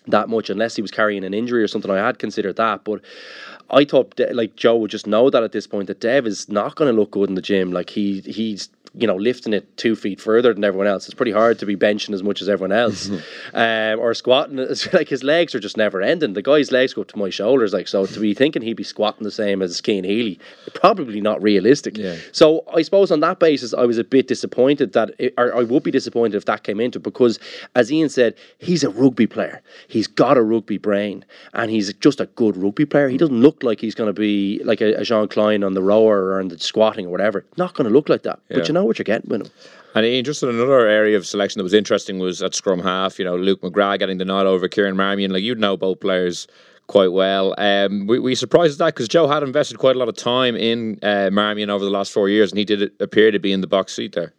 that 0.08 0.30
much 0.30 0.50
unless 0.50 0.76
he 0.76 0.82
was 0.82 0.92
carrying 0.92 1.24
an 1.24 1.34
injury 1.34 1.64
or 1.64 1.68
something. 1.68 1.90
I 1.90 2.06
had 2.06 2.20
considered 2.20 2.58
that, 2.58 2.84
but 2.84 3.02
I 3.70 3.86
thought 3.86 4.20
like 4.34 4.56
Joe 4.56 4.76
would 4.76 4.92
just 4.92 5.08
know 5.08 5.30
that 5.30 5.42
at 5.42 5.54
this 5.54 5.68
point 5.68 5.88
that 5.88 6.02
Dev 6.02 6.28
is 6.28 6.50
not 6.50 6.76
going 6.76 6.94
to 6.94 7.00
look 7.00 7.12
good 7.12 7.30
in 7.30 7.36
the 7.36 7.42
gym. 7.42 7.72
Like 7.72 7.90
he 7.90 8.20
he's 8.20 8.70
you 8.98 9.08
know 9.08 9.16
lifting 9.16 9.54
it 9.54 9.78
two 9.78 9.96
feet 9.96 10.20
further 10.20 10.54
than 10.54 10.64
everyone 10.64 10.88
else. 10.88 11.06
It's 11.06 11.14
pretty 11.14 11.32
hard 11.32 11.60
to 11.60 11.66
be 11.66 11.76
benching 11.76 12.14
as 12.14 12.24
much 12.24 12.42
as 12.42 12.50
everyone 12.50 12.72
else, 12.72 13.10
um, 13.54 14.00
or 14.00 14.14
squatting. 14.14 14.60
It's 14.60 14.92
like 14.94 15.10
his 15.10 15.24
legs 15.24 15.54
are 15.56 15.60
just 15.60 15.78
never 15.78 16.02
ending. 16.02 16.34
The 16.34 16.42
guy's 16.42 16.72
legs 16.72 16.94
go 16.94 17.02
up 17.02 17.08
to 17.10 17.18
my 17.18 17.30
shoulders. 17.30 17.74
Like 17.74 17.88
so, 17.88 18.06
to 18.06 18.20
be 18.20 18.34
thinking 18.34 18.62
he'd 18.62 18.74
be 18.74 18.84
squatting 18.84 19.24
the 19.24 19.32
same 19.32 19.62
as 19.62 19.82
Cian 19.84 20.04
Healy, 20.04 20.40
probably 20.74 21.22
not 21.22 21.42
realistic. 21.42 21.98
Yeah. 21.98 22.16
So 22.32 22.64
I 22.74 22.82
suppose 22.82 23.12
on 23.12 23.20
that 23.22 23.40
basis, 23.40 23.74
I 23.74 23.84
was 23.86 23.98
a 23.98 24.04
bit 24.04 24.28
disappointed 24.28 24.94
that, 24.94 25.12
it, 25.20 25.34
or 25.38 25.56
I 25.56 25.64
would 25.64 25.84
be 25.84 25.92
disappointed 25.92 26.36
if 26.36 26.46
that 26.46 26.64
came 26.64 26.80
into 26.80 27.00
it 27.00 27.04
because, 27.04 27.40
as 27.76 27.92
Ian 27.92 28.10
said, 28.10 28.36
he's 28.60 28.84
a 28.84 28.90
rugby 28.90 29.28
player. 29.28 29.62
He's 29.88 30.08
got 30.08 30.38
a 30.38 30.42
rugby 30.42 30.78
brain, 30.78 31.26
and 31.54 31.72
he's 31.72 31.94
just 31.96 32.20
a 32.20 32.26
good 32.28 32.58
rugby 32.58 32.86
player. 32.86 33.10
He 33.10 33.18
doesn't 33.18 33.42
look 33.42 33.64
like 33.64 33.80
he's 33.80 33.96
going 33.96 34.10
to 34.10 34.14
be 34.14 34.62
like 34.64 34.82
a, 34.82 34.94
a 34.94 35.04
Jean 35.04 35.28
Kleyn 35.28 35.66
on 35.66 35.74
the 35.74 35.84
rower 35.84 36.26
or 36.26 36.40
on 36.40 36.48
the 36.48 36.60
squatting 36.60 37.08
or 37.08 37.10
whatever. 37.10 37.46
Not 37.58 37.74
going 37.74 37.88
to 37.88 37.94
look 37.94 38.10
like 38.10 38.24
that. 38.24 38.40
But 38.50 38.68
you 38.68 38.74
know 38.74 38.85
what 38.86 39.00
you're 39.00 39.04
getting 39.04 39.30
with 39.30 39.42
him. 39.42 39.52
And 39.96 40.06
Ian, 40.06 40.26
just 40.26 40.44
in 40.44 40.50
another 40.50 40.88
area 40.88 41.16
of 41.16 41.26
selection 41.26 41.60
that 41.60 41.64
was 41.64 41.74
interesting 41.74 42.20
was 42.20 42.42
at 42.44 42.54
scrum 42.54 42.80
half. 42.80 43.18
You 43.18 43.26
know, 43.26 43.38
Luke 43.38 43.62
McGrath 43.62 44.00
getting 44.00 44.18
the 44.18 44.26
nod 44.26 44.46
over 44.46 44.68
Kieran 44.68 44.96
Marmion. 44.98 45.32
Like 45.32 45.44
you'd 45.44 45.60
know 45.60 45.78
both 45.78 46.02
players 46.02 46.48
quite 46.88 47.12
well. 47.12 47.56
Um, 47.58 48.06
we, 48.08 48.20
we 48.20 48.36
surprised 48.36 48.74
at 48.74 48.86
that 48.86 48.96
because 48.96 49.08
Joe 49.08 49.28
had 49.28 49.42
invested 49.44 49.78
quite 49.78 49.96
a 49.96 50.00
lot 50.00 50.10
of 50.10 50.16
time 50.16 50.56
in 50.56 51.00
uh, 51.02 51.30
Marmion 51.32 51.70
over 51.70 51.84
the 51.84 51.92
last 51.92 52.12
four 52.12 52.30
years, 52.30 52.52
and 52.52 52.60
he 52.60 52.66
did 52.66 52.92
appear 53.00 53.32
to 53.32 53.40
be 53.40 53.54
in 53.54 53.62
the 53.62 53.68
box 53.68 53.96
seat 53.96 54.14
there. 54.14 54.34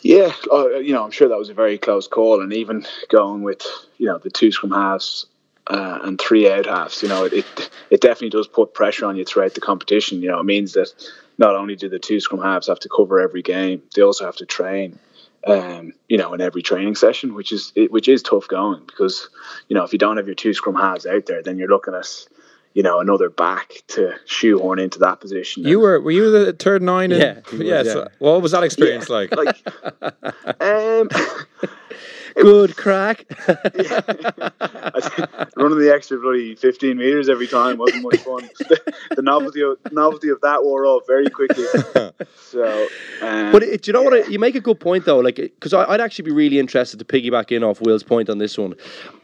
Yeah, 0.00 0.32
uh, 0.52 0.78
you 0.78 0.92
know, 0.92 1.04
I'm 1.04 1.12
sure 1.12 1.28
that 1.28 1.38
was 1.38 1.48
a 1.48 1.54
very 1.54 1.78
close 1.78 2.08
call, 2.08 2.40
and 2.40 2.52
even 2.52 2.84
going 3.08 3.42
with 3.42 3.64
you 3.98 4.06
know 4.06 4.18
the 4.18 4.30
two 4.30 4.50
scrum 4.50 4.72
halves 4.72 5.26
uh, 5.68 6.00
and 6.02 6.20
three 6.20 6.50
out 6.50 6.66
halves, 6.66 7.02
you 7.02 7.08
know, 7.08 7.24
it, 7.24 7.32
it 7.32 7.70
it 7.90 8.00
definitely 8.00 8.30
does 8.30 8.48
put 8.48 8.74
pressure 8.74 9.06
on 9.06 9.16
you 9.16 9.24
throughout 9.24 9.54
the 9.54 9.60
competition. 9.60 10.20
You 10.20 10.28
know, 10.28 10.40
it 10.40 10.44
means 10.44 10.72
that 10.72 10.92
not 11.38 11.54
only 11.56 11.76
do 11.76 11.88
the 11.88 11.98
two 11.98 12.20
scrum 12.20 12.40
halves 12.42 12.68
have 12.68 12.80
to 12.80 12.88
cover 12.88 13.20
every 13.20 13.42
game, 13.42 13.82
they 13.94 14.02
also 14.02 14.24
have 14.24 14.36
to 14.36 14.46
train. 14.46 14.98
Um, 15.44 15.92
you 16.08 16.18
know, 16.18 16.34
in 16.34 16.40
every 16.40 16.62
training 16.62 16.94
session, 16.94 17.34
which 17.34 17.50
is 17.50 17.72
which 17.90 18.08
is 18.08 18.22
tough 18.22 18.46
going 18.46 18.84
because 18.86 19.28
you 19.68 19.74
know 19.74 19.82
if 19.82 19.92
you 19.92 19.98
don't 19.98 20.16
have 20.16 20.26
your 20.26 20.36
two 20.36 20.54
scrum 20.54 20.76
halves 20.76 21.04
out 21.04 21.26
there, 21.26 21.42
then 21.42 21.58
you're 21.58 21.68
looking 21.68 21.94
at 21.94 22.28
you 22.74 22.84
know 22.84 23.00
another 23.00 23.28
back 23.28 23.82
to 23.88 24.14
shoehorn 24.24 24.78
into 24.78 25.00
that 25.00 25.20
position. 25.20 25.64
You 25.64 25.80
were 25.80 26.00
were 26.00 26.12
you 26.12 26.30
the 26.30 26.52
third 26.52 26.80
nine? 26.80 27.10
In, 27.10 27.20
Yeah, 27.20 27.40
yeah. 27.50 27.58
was, 27.58 27.86
yeah. 27.86 27.92
So 27.92 28.08
what 28.20 28.40
was 28.40 28.52
that 28.52 28.62
experience 28.62 29.08
Yeah, 29.08 29.16
like? 29.16 29.36
like 29.36 29.66
um, 30.60 31.08
Good 32.34 32.76
crack. 32.76 33.26
running 35.62 35.78
the 35.78 35.92
extra 35.94 36.18
bloody 36.18 36.54
15 36.54 36.96
meters 36.96 37.28
every 37.28 37.46
time 37.46 37.78
wasn't 37.78 38.02
much 38.02 38.18
fun. 38.18 38.48
the 39.10 39.22
novelty 39.22 39.62
of 39.62 39.78
novelty 39.90 40.28
of 40.28 40.40
that 40.40 40.62
wore 40.62 40.86
off 40.86 41.02
very 41.06 41.28
quickly. 41.28 41.64
So, 42.36 42.86
um, 43.22 43.50
But 43.50 43.62
it, 43.62 43.82
do 43.82 43.88
you 43.88 43.92
know 43.94 44.02
what? 44.02 44.30
You 44.30 44.38
make 44.38 44.54
a 44.54 44.60
good 44.60 44.78
point 44.78 45.06
though, 45.06 45.20
like 45.20 45.36
because 45.36 45.72
I'd 45.72 46.02
actually 46.02 46.24
be 46.24 46.32
really 46.32 46.58
interested 46.58 46.98
to 46.98 47.04
piggyback 47.04 47.50
in 47.50 47.64
off 47.64 47.80
Will's 47.80 48.02
point 48.02 48.28
on 48.28 48.36
this 48.36 48.58
one. 48.58 48.74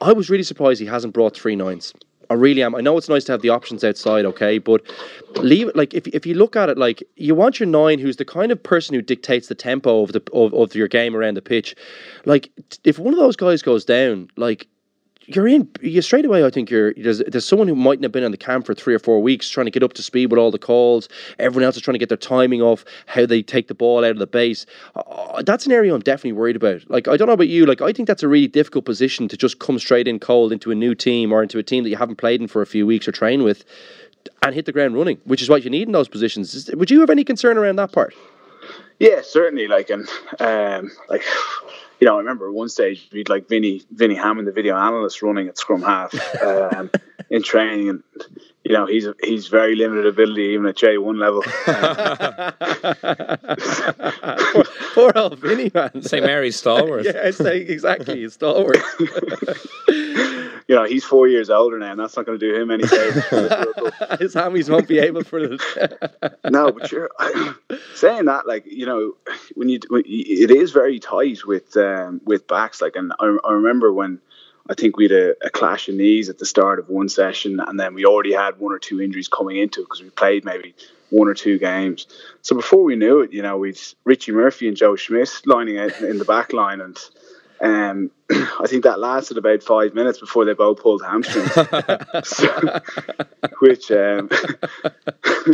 I 0.01 0.15
was 0.15 0.31
really 0.31 0.43
surprised 0.43 0.81
he 0.81 0.87
hasn't 0.87 1.13
brought 1.13 1.37
three 1.37 1.55
nines. 1.55 1.93
I 2.31 2.35
really 2.35 2.63
am. 2.63 2.75
I 2.75 2.81
know 2.81 2.97
it's 2.99 3.09
nice 3.09 3.25
to 3.25 3.33
have 3.33 3.43
the 3.43 3.49
options 3.49 3.83
outside, 3.83 4.25
okay, 4.27 4.59
but 4.59 4.83
leave 5.37 5.71
like 5.75 5.95
if 5.95 6.07
if 6.09 6.27
you 6.27 6.35
look 6.35 6.57
at 6.57 6.69
it 6.69 6.77
like 6.77 7.03
you 7.17 7.35
want 7.35 7.59
your 7.59 7.67
nine, 7.67 7.99
who's 7.99 8.17
the 8.17 8.25
kind 8.25 8.53
of 8.53 8.63
person 8.63 8.95
who 8.95 9.03
dictates 9.03 9.49
the 9.49 9.55
tempo 9.55 10.03
of 10.03 10.13
the 10.13 10.23
of, 10.33 10.53
of 10.53 10.75
your 10.75 10.89
game 10.89 11.17
around 11.17 11.35
the 11.35 11.43
pitch. 11.43 11.75
Like 12.27 12.51
if 12.85 12.99
one 12.99 13.15
of 13.15 13.19
those 13.19 13.37
guys 13.37 13.63
goes 13.63 13.85
down, 13.85 14.29
like 14.37 14.69
you're 15.29 15.47
in 15.47 15.69
you 15.83 16.01
straight 16.01 16.25
away. 16.25 16.45
I 16.45 16.51
think 16.51 16.71
you're 16.71 16.95
there's 16.95 17.19
there's 17.19 17.45
someone 17.45 17.69
who 17.69 17.75
mightn't 17.75 18.03
have 18.03 18.13
been 18.13 18.25
on 18.25 18.31
the 18.31 18.39
camp 18.39 18.65
for 18.65 18.75
three 18.75 18.95
or 18.95 18.99
four 18.99 19.21
weeks 19.21 19.49
trying 19.49 19.67
to 19.67 19.71
get 19.71 19.83
up 19.83 19.93
to 19.95 20.03
speed 20.03 20.31
with 20.31 20.39
all 20.39 20.51
the 20.51 20.59
calls. 20.59 21.09
Everyone 21.39 21.65
else 21.65 21.77
is 21.77 21.83
trying 21.83 21.95
to 21.95 21.99
get 21.99 22.09
their 22.09 22.17
timing 22.17 22.63
off 22.63 22.85
how 23.07 23.27
they 23.27 23.43
take 23.43 23.69
the 23.69 23.75
ball 23.75 24.05
out 24.05 24.13
of 24.13 24.19
the 24.19 24.27
base. 24.27 24.65
Uh, 24.97 25.43
that's 25.43 25.67
an 25.67 25.73
area 25.73 25.95
I'm 25.95 26.01
definitely 26.01 26.33
worried 26.33 26.57
about. 26.57 26.89
Like 26.91 27.09
I 27.09 27.17
don't 27.17 27.27
know 27.27 27.35
about 27.35 27.49
you, 27.49 27.67
like 27.67 27.83
I 27.83 27.93
think 27.93 28.09
that's 28.09 28.23
a 28.23 28.29
really 28.29 28.49
difficult 28.49 28.87
position 28.87 29.29
to 29.29 29.37
just 29.37 29.59
come 29.59 29.79
straight 29.79 30.09
in 30.09 30.19
cold 30.19 30.51
into 30.51 30.71
a 30.71 30.75
new 30.75 30.95
team 30.95 31.33
or 31.33 31.43
into 31.43 31.59
a 31.59 31.63
team 31.63 31.85
that 31.85 31.91
you 31.91 31.97
haven't 31.97 32.17
played 32.17 32.41
in 32.41 32.49
for 32.49 32.63
a 32.63 32.67
few 32.67 32.87
weeks 32.87 33.07
or 33.07 33.13
train 33.13 33.43
with. 33.43 33.65
And 34.43 34.55
hit 34.55 34.67
the 34.67 34.73
ground 34.73 34.95
running, 34.95 35.19
which 35.25 35.43
is 35.43 35.49
what 35.49 35.65
you 35.65 35.71
need 35.71 35.89
in 35.89 35.93
those 35.93 36.09
positions. 36.09 36.71
Would 36.75 36.91
you 36.91 37.01
have 37.01 37.11
any 37.11 37.25
concern 37.25 37.57
around 37.57 37.77
that 37.77 37.93
part? 37.93 38.15
yeah, 38.99 39.21
certainly. 39.23 39.69
Like, 39.69 39.91
and 39.91 40.09
um, 40.41 40.91
like, 41.09 41.23
you 42.01 42.07
know, 42.07 42.15
I 42.15 42.19
remember 42.19 42.51
one 42.53 42.69
stage 42.69 43.09
we'd 43.13 43.29
like 43.29 43.49
Vinny 43.49 43.83
Vinny 43.91 44.15
Hammond, 44.15 44.47
the 44.47 44.53
video 44.53 44.77
analyst, 44.77 45.23
running 45.23 45.49
at 45.49 45.59
scrum 45.59 45.83
half 45.83 46.15
um, 46.43 46.91
in 47.31 47.43
training, 47.43 47.89
and 47.89 48.03
you 48.65 48.73
know 48.73 48.87
he's 48.87 49.07
he's 49.23 49.49
very 49.49 49.75
limited 49.75 50.07
ability 50.07 50.43
even 50.43 50.67
at 50.67 50.77
J 50.77 50.99
one 50.99 51.19
level. 51.19 51.43
poor, 51.43 52.53
poor 54.95 55.13
old 55.17 55.39
Vinny, 55.39 55.71
man. 55.75 56.03
St 56.03 56.25
Mary's 56.25 56.57
stalwart. 56.57 57.05
yeah, 57.05 57.13
it's 57.15 57.41
like, 57.41 57.69
exactly. 57.69 58.21
He's 58.21 58.35
stalwart. 58.35 58.79
You 60.69 60.75
know, 60.75 60.85
he's 60.85 61.03
four 61.05 61.27
years 61.27 61.49
older 61.51 61.79
now, 61.79 61.91
and 61.93 61.99
that's 61.99 62.15
not 62.17 62.27
going 62.27 62.39
to 62.39 62.47
do 62.53 62.55
him 62.61 62.71
any 62.71 62.87
favors. 62.87 63.25
for 63.25 63.37
this 63.41 63.67
World 63.77 63.93
Cup. 63.95 64.21
His 64.21 64.35
hammies 64.35 64.69
won't 64.69 64.87
be 64.87 64.99
able 64.99 65.25
for 65.25 65.41
the. 65.41 66.37
no, 66.51 66.71
but 66.71 66.93
you're 66.93 67.11
saying 67.95 68.27
that 68.27 68.47
like 68.47 68.67
you 68.67 68.85
know 68.87 69.15
when 69.55 69.69
you 69.71 69.81
when 69.89 70.03
you- 70.07 70.45
it 70.45 70.51
is 70.51 70.73
very 70.73 70.99
tight 71.01 71.47
with 71.47 71.77
um, 71.77 72.21
with 72.25 72.47
backs 72.47 72.83
like 72.83 72.97
and 72.97 73.13
I, 73.19 73.37
I 73.45 73.53
remember 73.53 73.93
when 73.93 74.21
I 74.69 74.75
think 74.75 74.99
we 74.99 75.05
had 75.05 75.13
a, 75.13 75.47
a 75.47 75.51
clash 75.51 75.89
of 75.89 75.95
knees 75.95 76.29
at 76.29 76.39
the 76.39 76.45
start 76.45 76.79
of 76.79 76.91
one 76.91 77.09
session 77.09 77.59
and 77.61 77.81
then 77.81 77.95
we 77.95 78.05
already 78.05 78.35
had 78.35 78.59
one 78.59 78.73
or 78.73 78.79
two 78.79 79.01
injuries 79.01 79.27
coming 79.29 79.57
into 79.57 79.81
it 79.81 79.85
because 79.85 80.03
we 80.03 80.11
played 80.11 80.45
maybe 80.45 80.75
one 81.09 81.29
or 81.29 81.33
two 81.35 81.59
games. 81.59 82.07
So 82.43 82.55
before 82.55 82.85
we 82.85 82.95
knew 82.95 83.21
it, 83.21 83.33
you 83.33 83.41
know, 83.41 83.57
we'd 83.57 83.81
Richie 84.05 84.33
Murphy 84.33 84.69
and 84.69 84.77
Joe 84.77 84.95
Schmidt 84.97 85.31
lining 85.47 85.79
out 85.79 85.99
in 86.03 86.19
the 86.19 86.27
back 86.27 86.53
line 86.53 86.83
and 86.83 86.99
um, 87.63 88.11
I 88.31 88.67
think 88.67 88.85
that 88.85 88.99
lasted 89.01 89.39
about 89.39 89.63
five 89.63 89.95
minutes 89.95 90.19
before 90.19 90.45
they 90.45 90.53
both 90.53 90.81
pulled 90.81 91.03
hamstrings. 91.03 91.51
So- 92.25 92.81
which 93.61 93.91
um, 93.91 94.29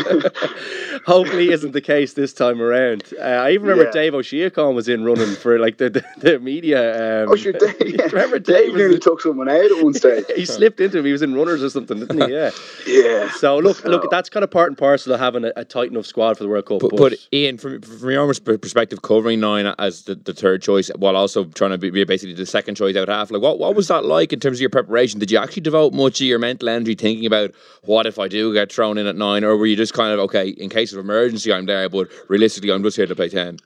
Hopefully, 1.06 1.50
isn't 1.50 1.72
the 1.72 1.80
case 1.80 2.14
this 2.14 2.32
time 2.32 2.60
around. 2.60 3.04
Uh, 3.18 3.22
I 3.22 3.52
even 3.52 3.66
remember 3.66 3.84
Yeah. 3.84 3.90
Dave 3.92 4.14
O'Sheacon 4.14 4.74
was 4.74 4.88
in 4.88 5.04
running 5.04 5.34
for 5.36 5.58
like 5.58 5.78
the 5.78 5.90
the, 5.90 6.04
the 6.18 6.38
media. 6.40 7.22
Um, 7.24 7.30
oh 7.30 7.36
sure, 7.36 7.52
Dave, 7.52 7.76
yeah. 7.80 8.06
remember 8.06 8.38
Dave 8.38 8.56
Dave? 8.56 8.72
was- 8.72 8.78
nearly 8.78 8.98
took 8.98 9.20
someone 9.20 9.48
out 9.48 9.64
at 9.64 9.84
one 9.84 9.94
stage. 9.94 10.24
he 10.34 10.44
slipped 10.44 10.80
into 10.80 10.98
him. 10.98 11.04
He 11.04 11.12
was 11.12 11.22
in 11.22 11.34
runners 11.34 11.62
or 11.62 11.70
something, 11.70 12.00
didn't 12.00 12.26
he? 12.28 12.32
Yeah. 12.34 12.50
Yeah. 12.86 13.30
So 13.32 13.58
look, 13.58 13.76
So- 13.78 13.90
look, 13.90 14.10
that's 14.10 14.28
kind 14.28 14.42
of 14.44 14.50
part 14.50 14.68
and 14.68 14.78
parcel 14.78 15.12
of 15.12 15.20
having 15.20 15.44
a, 15.44 15.52
a 15.56 15.64
tight 15.64 15.90
enough 15.90 16.06
squad 16.06 16.36
for 16.36 16.42
the 16.44 16.48
World 16.48 16.66
Cup. 16.66 16.80
But, 16.80 16.96
but 16.96 17.14
Ian, 17.32 17.58
from, 17.58 17.80
from 17.82 18.10
your 18.10 18.26
perspective, 18.34 19.02
covering 19.02 19.40
nine 19.40 19.66
as 19.78 20.02
the, 20.02 20.14
the 20.16 20.32
third 20.34 20.62
choice 20.62 20.90
while 20.96 21.16
also 21.16 21.44
trying 21.44 21.70
to 21.70 21.78
be 21.78 21.90
be 21.90 22.04
basically 22.04 22.34
the 22.34 22.46
second 22.46 22.63
choice 22.74 22.96
out 22.96 23.08
half, 23.08 23.30
like 23.30 23.42
what, 23.42 23.58
what 23.58 23.74
was 23.74 23.88
that 23.88 24.04
like 24.04 24.32
in 24.32 24.40
terms 24.40 24.58
of 24.58 24.60
your 24.60 24.70
preparation? 24.70 25.20
Did 25.20 25.30
you 25.30 25.38
actually 25.38 25.62
devote 25.62 25.92
much 25.92 26.20
of 26.20 26.26
your 26.26 26.38
mental 26.38 26.68
energy 26.68 26.94
thinking 26.94 27.26
about 27.26 27.50
what 27.82 28.06
if 28.06 28.18
I 28.18 28.28
do 28.28 28.54
get 28.54 28.72
thrown 28.72 28.96
in 28.96 29.06
at 29.06 29.16
nine, 29.16 29.44
or 29.44 29.56
were 29.56 29.66
you 29.66 29.76
just 29.76 29.92
kind 29.92 30.12
of 30.12 30.20
okay 30.20 30.48
in 30.48 30.70
case 30.70 30.92
of 30.92 30.98
emergency 30.98 31.52
I'm 31.52 31.66
there, 31.66 31.88
but 31.88 32.08
realistically 32.28 32.72
I'm 32.72 32.82
just 32.82 32.96
here 32.96 33.06
to 33.06 33.14
play 33.14 33.28
ten? 33.28 33.58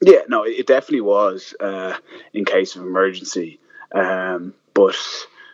Yeah, 0.00 0.20
no, 0.28 0.44
it 0.44 0.58
it 0.58 0.66
definitely 0.66 1.02
was 1.02 1.54
uh, 1.60 1.96
in 2.32 2.44
case 2.44 2.76
of 2.76 2.82
emergency. 2.82 3.60
Um, 3.94 4.54
but 4.74 4.96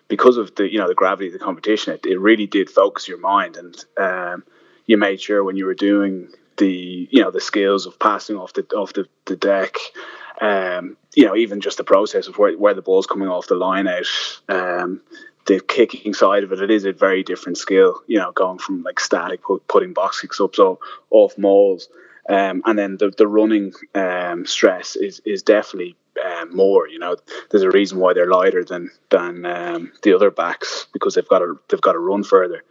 because 0.09 0.37
of 0.37 0.55
the 0.57 0.71
you 0.71 0.79
know 0.79 0.89
the 0.89 0.95
gravity 0.95 1.29
of 1.29 1.33
the 1.33 1.39
competition, 1.39 1.95
it, 1.95 2.07
it 2.07 2.19
really 2.19 2.47
did 2.47 2.69
focus 2.69 3.09
your 3.09 3.19
mind, 3.19 3.57
and 3.57 3.85
um, 3.99 4.45
you 4.87 4.97
made 4.97 5.21
sure 5.21 5.45
when 5.45 5.57
you 5.57 5.67
were 5.67 5.75
doing 5.75 6.29
the 6.59 7.09
you 7.11 7.23
know 7.23 7.31
the 7.31 7.41
skills 7.41 7.87
of 7.87 7.99
passing 7.99 8.37
off 8.37 8.53
the 8.53 8.63
off 8.75 8.93
the, 8.93 9.07
the 9.27 9.37
deck, 9.37 9.77
um, 10.41 10.97
you 11.15 11.27
know 11.27 11.37
even 11.37 11.61
just 11.61 11.79
the 11.79 11.85
process 11.85 12.29
of 12.29 12.39
where, 12.39 12.57
where 12.57 12.75
the 12.75 12.83
ball's 12.83 13.07
coming 13.07 13.29
off 13.29 13.47
the 13.47 13.55
line 13.55 13.87
out. 13.87 14.07
Um, 14.49 15.01
the 15.47 15.61
kicking 15.61 16.15
side 16.15 16.45
of 16.45 16.53
it, 16.53 16.63
it 16.63 16.71
is 16.71 16.85
a 16.85 16.93
very 16.93 17.23
different 17.23 17.59
skill. 17.59 18.01
You 18.07 18.19
know, 18.19 18.33
going 18.33 18.59
from 18.59 18.83
like 18.83 19.01
static 19.01 19.43
put, 19.43 19.67
putting 19.67 19.93
box 19.93 20.21
kicks 20.21 20.41
up, 20.41 20.55
so 20.55 20.79
off 21.11 21.37
mauls, 21.37 21.89
um, 22.29 22.63
and 22.65 22.79
then 22.79 22.97
the 22.97 23.11
the 23.11 23.27
running 23.27 23.73
um, 23.95 24.47
stress 24.47 24.97
is 24.97 25.21
is 25.25 25.43
definitely 25.43 25.97
um, 26.25 26.55
more. 26.55 26.89
You 26.89 26.99
know, 26.99 27.17
there's 27.51 27.65
a 27.65 27.71
reason 27.71 27.99
why 27.99 28.13
they're 28.13 28.31
lighter 28.31 28.65
than 28.65 28.91
than 29.11 29.45
um, 29.45 29.93
the 30.03 30.15
other 30.15 30.31
backs 30.31 30.87
because 30.93 31.15
they've 31.15 31.29
got 31.29 31.41
to 31.41 31.59
they've 31.69 31.81
got 31.81 31.93
to 31.93 31.99
run 31.99 32.23
further. 32.23 32.63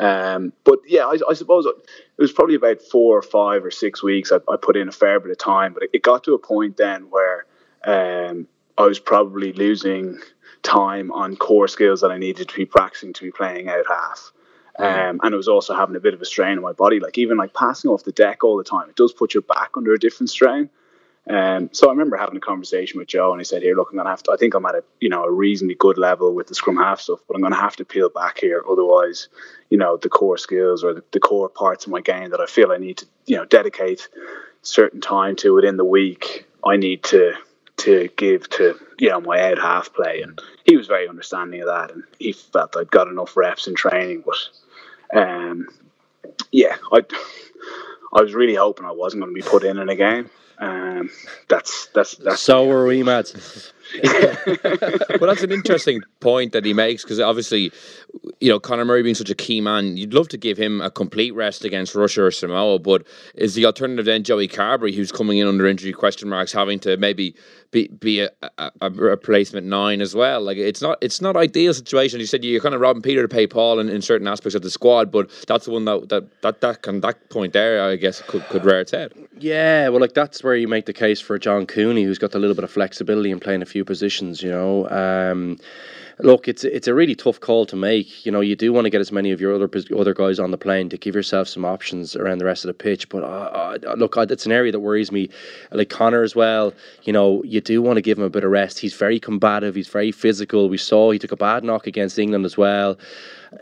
Um, 0.00 0.52
but 0.64 0.80
yeah, 0.86 1.06
I, 1.06 1.16
I 1.28 1.34
suppose 1.34 1.66
it 1.66 1.74
was 2.18 2.32
probably 2.32 2.54
about 2.54 2.82
four 2.82 3.16
or 3.16 3.22
five 3.22 3.64
or 3.64 3.70
six 3.70 4.02
weeks. 4.02 4.32
I, 4.32 4.36
I 4.50 4.56
put 4.60 4.76
in 4.76 4.88
a 4.88 4.92
fair 4.92 5.20
bit 5.20 5.30
of 5.30 5.38
time, 5.38 5.72
but 5.72 5.84
it, 5.84 5.90
it 5.94 6.02
got 6.02 6.24
to 6.24 6.34
a 6.34 6.38
point 6.38 6.76
then 6.76 7.08
where 7.10 7.46
um, 7.84 8.46
I 8.76 8.84
was 8.84 8.98
probably 8.98 9.52
losing 9.52 10.18
time 10.62 11.10
on 11.12 11.36
core 11.36 11.68
skills 11.68 12.00
that 12.00 12.10
I 12.10 12.18
needed 12.18 12.48
to 12.48 12.56
be 12.56 12.66
practicing 12.66 13.12
to 13.14 13.22
be 13.22 13.30
playing 13.30 13.68
out 13.68 13.84
half. 13.88 14.32
Um, 14.78 15.20
and 15.24 15.34
it 15.34 15.36
was 15.36 15.48
also 15.48 15.74
having 15.74 15.96
a 15.96 16.00
bit 16.00 16.14
of 16.14 16.22
a 16.22 16.24
strain 16.24 16.56
on 16.56 16.62
my 16.62 16.72
body. 16.72 17.00
Like 17.00 17.18
even 17.18 17.36
like 17.36 17.52
passing 17.52 17.90
off 17.90 18.04
the 18.04 18.12
deck 18.12 18.44
all 18.44 18.56
the 18.56 18.64
time, 18.64 18.88
it 18.88 18.94
does 18.94 19.12
put 19.12 19.34
your 19.34 19.42
back 19.42 19.70
under 19.76 19.92
a 19.92 19.98
different 19.98 20.30
strain. 20.30 20.70
Um, 21.28 21.68
so 21.72 21.88
I 21.88 21.90
remember 21.90 22.16
having 22.16 22.36
a 22.36 22.40
conversation 22.40 22.98
with 22.98 23.08
Joe, 23.08 23.32
and 23.32 23.40
he 23.40 23.44
said, 23.44 23.62
"Here, 23.62 23.76
look, 23.76 23.90
I'm 23.90 23.96
gonna 23.96 24.08
have 24.08 24.22
to. 24.24 24.32
I 24.32 24.36
think 24.36 24.54
I'm 24.54 24.64
at 24.64 24.74
a 24.76 24.84
you 25.00 25.10
know 25.10 25.24
a 25.24 25.30
reasonably 25.30 25.74
good 25.74 25.98
level 25.98 26.34
with 26.34 26.46
the 26.46 26.54
scrum 26.54 26.76
half 26.76 27.00
stuff, 27.00 27.20
but 27.28 27.36
I'm 27.36 27.42
gonna 27.42 27.56
have 27.56 27.76
to 27.76 27.84
peel 27.84 28.08
back 28.08 28.38
here. 28.40 28.62
Otherwise, 28.68 29.28
you 29.68 29.76
know, 29.76 29.98
the 29.98 30.08
core 30.08 30.38
skills 30.38 30.82
or 30.82 30.94
the, 30.94 31.04
the 31.12 31.20
core 31.20 31.50
parts 31.50 31.84
of 31.84 31.92
my 31.92 32.00
game 32.00 32.30
that 32.30 32.40
I 32.40 32.46
feel 32.46 32.72
I 32.72 32.78
need 32.78 32.98
to 32.98 33.06
you 33.26 33.36
know 33.36 33.44
dedicate 33.44 34.08
certain 34.62 35.00
time 35.00 35.36
to 35.36 35.54
within 35.54 35.76
the 35.76 35.84
week. 35.84 36.46
I 36.64 36.76
need 36.76 37.04
to 37.04 37.34
to 37.78 38.08
give 38.16 38.48
to 38.50 38.78
you 38.98 39.10
know 39.10 39.20
my 39.20 39.50
out 39.50 39.58
half 39.58 39.92
play." 39.92 40.22
And 40.22 40.40
he 40.64 40.78
was 40.78 40.86
very 40.86 41.08
understanding 41.08 41.60
of 41.60 41.66
that, 41.66 41.90
and 41.90 42.04
he 42.18 42.32
felt 42.32 42.74
I'd 42.74 42.90
got 42.90 43.08
enough 43.08 43.36
reps 43.36 43.66
in 43.66 43.74
training, 43.74 44.24
but 44.24 45.18
um, 45.18 45.68
yeah, 46.52 46.76
I 46.90 47.02
I 48.14 48.22
was 48.22 48.32
really 48.32 48.54
hoping 48.54 48.86
I 48.86 48.92
wasn't 48.92 49.22
going 49.22 49.34
to 49.34 49.42
be 49.42 49.46
put 49.46 49.64
in 49.64 49.78
in 49.78 49.90
a 49.90 49.96
game. 49.96 50.30
Um, 50.60 51.10
that's 51.48 51.86
that's 51.94 52.16
that's 52.16 52.40
so 52.40 52.66
were 52.66 52.86
we, 52.86 53.02
Mads. 53.02 53.72
well, 55.20 55.28
that's 55.28 55.42
an 55.42 55.52
interesting 55.52 56.02
point 56.20 56.52
that 56.52 56.64
he 56.64 56.72
makes 56.72 57.02
because 57.02 57.20
obviously, 57.20 57.72
you 58.40 58.48
know, 58.48 58.60
Conor 58.60 58.84
Murray 58.84 59.02
being 59.02 59.14
such 59.14 59.30
a 59.30 59.34
key 59.34 59.60
man, 59.60 59.96
you'd 59.96 60.14
love 60.14 60.28
to 60.28 60.36
give 60.36 60.58
him 60.58 60.80
a 60.80 60.90
complete 60.90 61.34
rest 61.34 61.64
against 61.64 61.94
Russia 61.94 62.24
or 62.24 62.30
Samoa, 62.30 62.78
but 62.78 63.06
is 63.34 63.54
the 63.54 63.64
alternative 63.64 64.04
then 64.04 64.24
Joey 64.24 64.48
Carbery, 64.48 64.94
who's 64.94 65.12
coming 65.12 65.38
in 65.38 65.46
under 65.46 65.66
injury 65.66 65.92
question 65.92 66.28
marks, 66.28 66.52
having 66.52 66.78
to 66.80 66.96
maybe 66.96 67.34
be 67.70 67.88
be 67.88 68.20
a, 68.20 68.30
a, 68.58 68.70
a 68.80 68.90
replacement 68.90 69.66
nine 69.66 70.00
as 70.00 70.14
well? 70.14 70.42
Like 70.42 70.58
it's 70.58 70.82
not 70.82 70.98
it's 71.00 71.20
not 71.20 71.36
ideal 71.36 71.72
situation. 71.74 72.20
You 72.20 72.26
said 72.26 72.44
you're 72.44 72.60
kind 72.60 72.74
of 72.74 72.80
robbing 72.80 73.02
Peter 73.02 73.22
to 73.22 73.28
pay 73.28 73.46
Paul 73.46 73.78
in, 73.78 73.88
in 73.88 74.02
certain 74.02 74.28
aspects 74.28 74.54
of 74.54 74.62
the 74.62 74.70
squad, 74.70 75.10
but 75.10 75.30
that's 75.46 75.64
the 75.64 75.70
one 75.70 75.84
that 75.86 76.08
that 76.08 76.42
that 76.42 76.60
that, 76.60 76.82
can, 76.82 77.00
that 77.00 77.30
point 77.30 77.52
there, 77.52 77.82
I 77.82 77.96
guess, 77.96 78.22
could 78.22 78.42
could 78.48 78.64
rear 78.64 78.80
its 78.80 78.92
head. 78.92 79.12
Yeah, 79.40 79.88
well, 79.88 80.00
like 80.00 80.14
that's 80.14 80.42
where 80.42 80.56
you 80.56 80.66
make 80.66 80.86
the 80.86 80.92
case 80.92 81.20
for 81.20 81.38
John 81.38 81.66
Cooney, 81.66 82.02
who's 82.02 82.18
got 82.18 82.34
a 82.34 82.38
little 82.38 82.54
bit 82.56 82.64
of 82.64 82.70
flexibility 82.70 83.30
in 83.30 83.38
playing 83.38 83.62
a 83.62 83.66
few 83.66 83.77
positions. 83.84 84.42
You 84.42 84.50
know, 84.50 84.88
um, 84.88 85.58
look, 86.20 86.48
it's 86.48 86.64
it's 86.64 86.88
a 86.88 86.94
really 86.94 87.14
tough 87.14 87.40
call 87.40 87.66
to 87.66 87.76
make. 87.76 88.24
You 88.24 88.32
know, 88.32 88.40
you 88.40 88.56
do 88.56 88.72
want 88.72 88.84
to 88.86 88.90
get 88.90 89.00
as 89.00 89.12
many 89.12 89.30
of 89.30 89.40
your 89.40 89.54
other 89.54 89.70
other 89.96 90.14
guys 90.14 90.38
on 90.38 90.50
the 90.50 90.58
plane 90.58 90.88
to 90.90 90.98
give 90.98 91.14
yourself 91.14 91.48
some 91.48 91.64
options 91.64 92.16
around 92.16 92.38
the 92.38 92.44
rest 92.44 92.64
of 92.64 92.68
the 92.68 92.74
pitch. 92.74 93.08
But 93.08 93.22
uh, 93.22 93.78
uh, 93.86 93.94
look, 93.96 94.16
it's 94.16 94.46
an 94.46 94.52
area 94.52 94.72
that 94.72 94.80
worries 94.80 95.12
me. 95.12 95.30
Like 95.72 95.90
Conor 95.90 96.22
as 96.22 96.34
well. 96.34 96.72
You 97.02 97.12
know, 97.12 97.42
you 97.44 97.60
do 97.60 97.82
want 97.82 97.96
to 97.96 98.02
give 98.02 98.18
him 98.18 98.24
a 98.24 98.30
bit 98.30 98.44
of 98.44 98.50
rest. 98.50 98.78
He's 98.78 98.94
very 98.94 99.20
combative. 99.20 99.74
He's 99.74 99.88
very 99.88 100.12
physical. 100.12 100.68
We 100.68 100.78
saw 100.78 101.10
he 101.10 101.18
took 101.18 101.32
a 101.32 101.36
bad 101.36 101.64
knock 101.64 101.86
against 101.86 102.18
England 102.18 102.44
as 102.44 102.56
well 102.56 102.98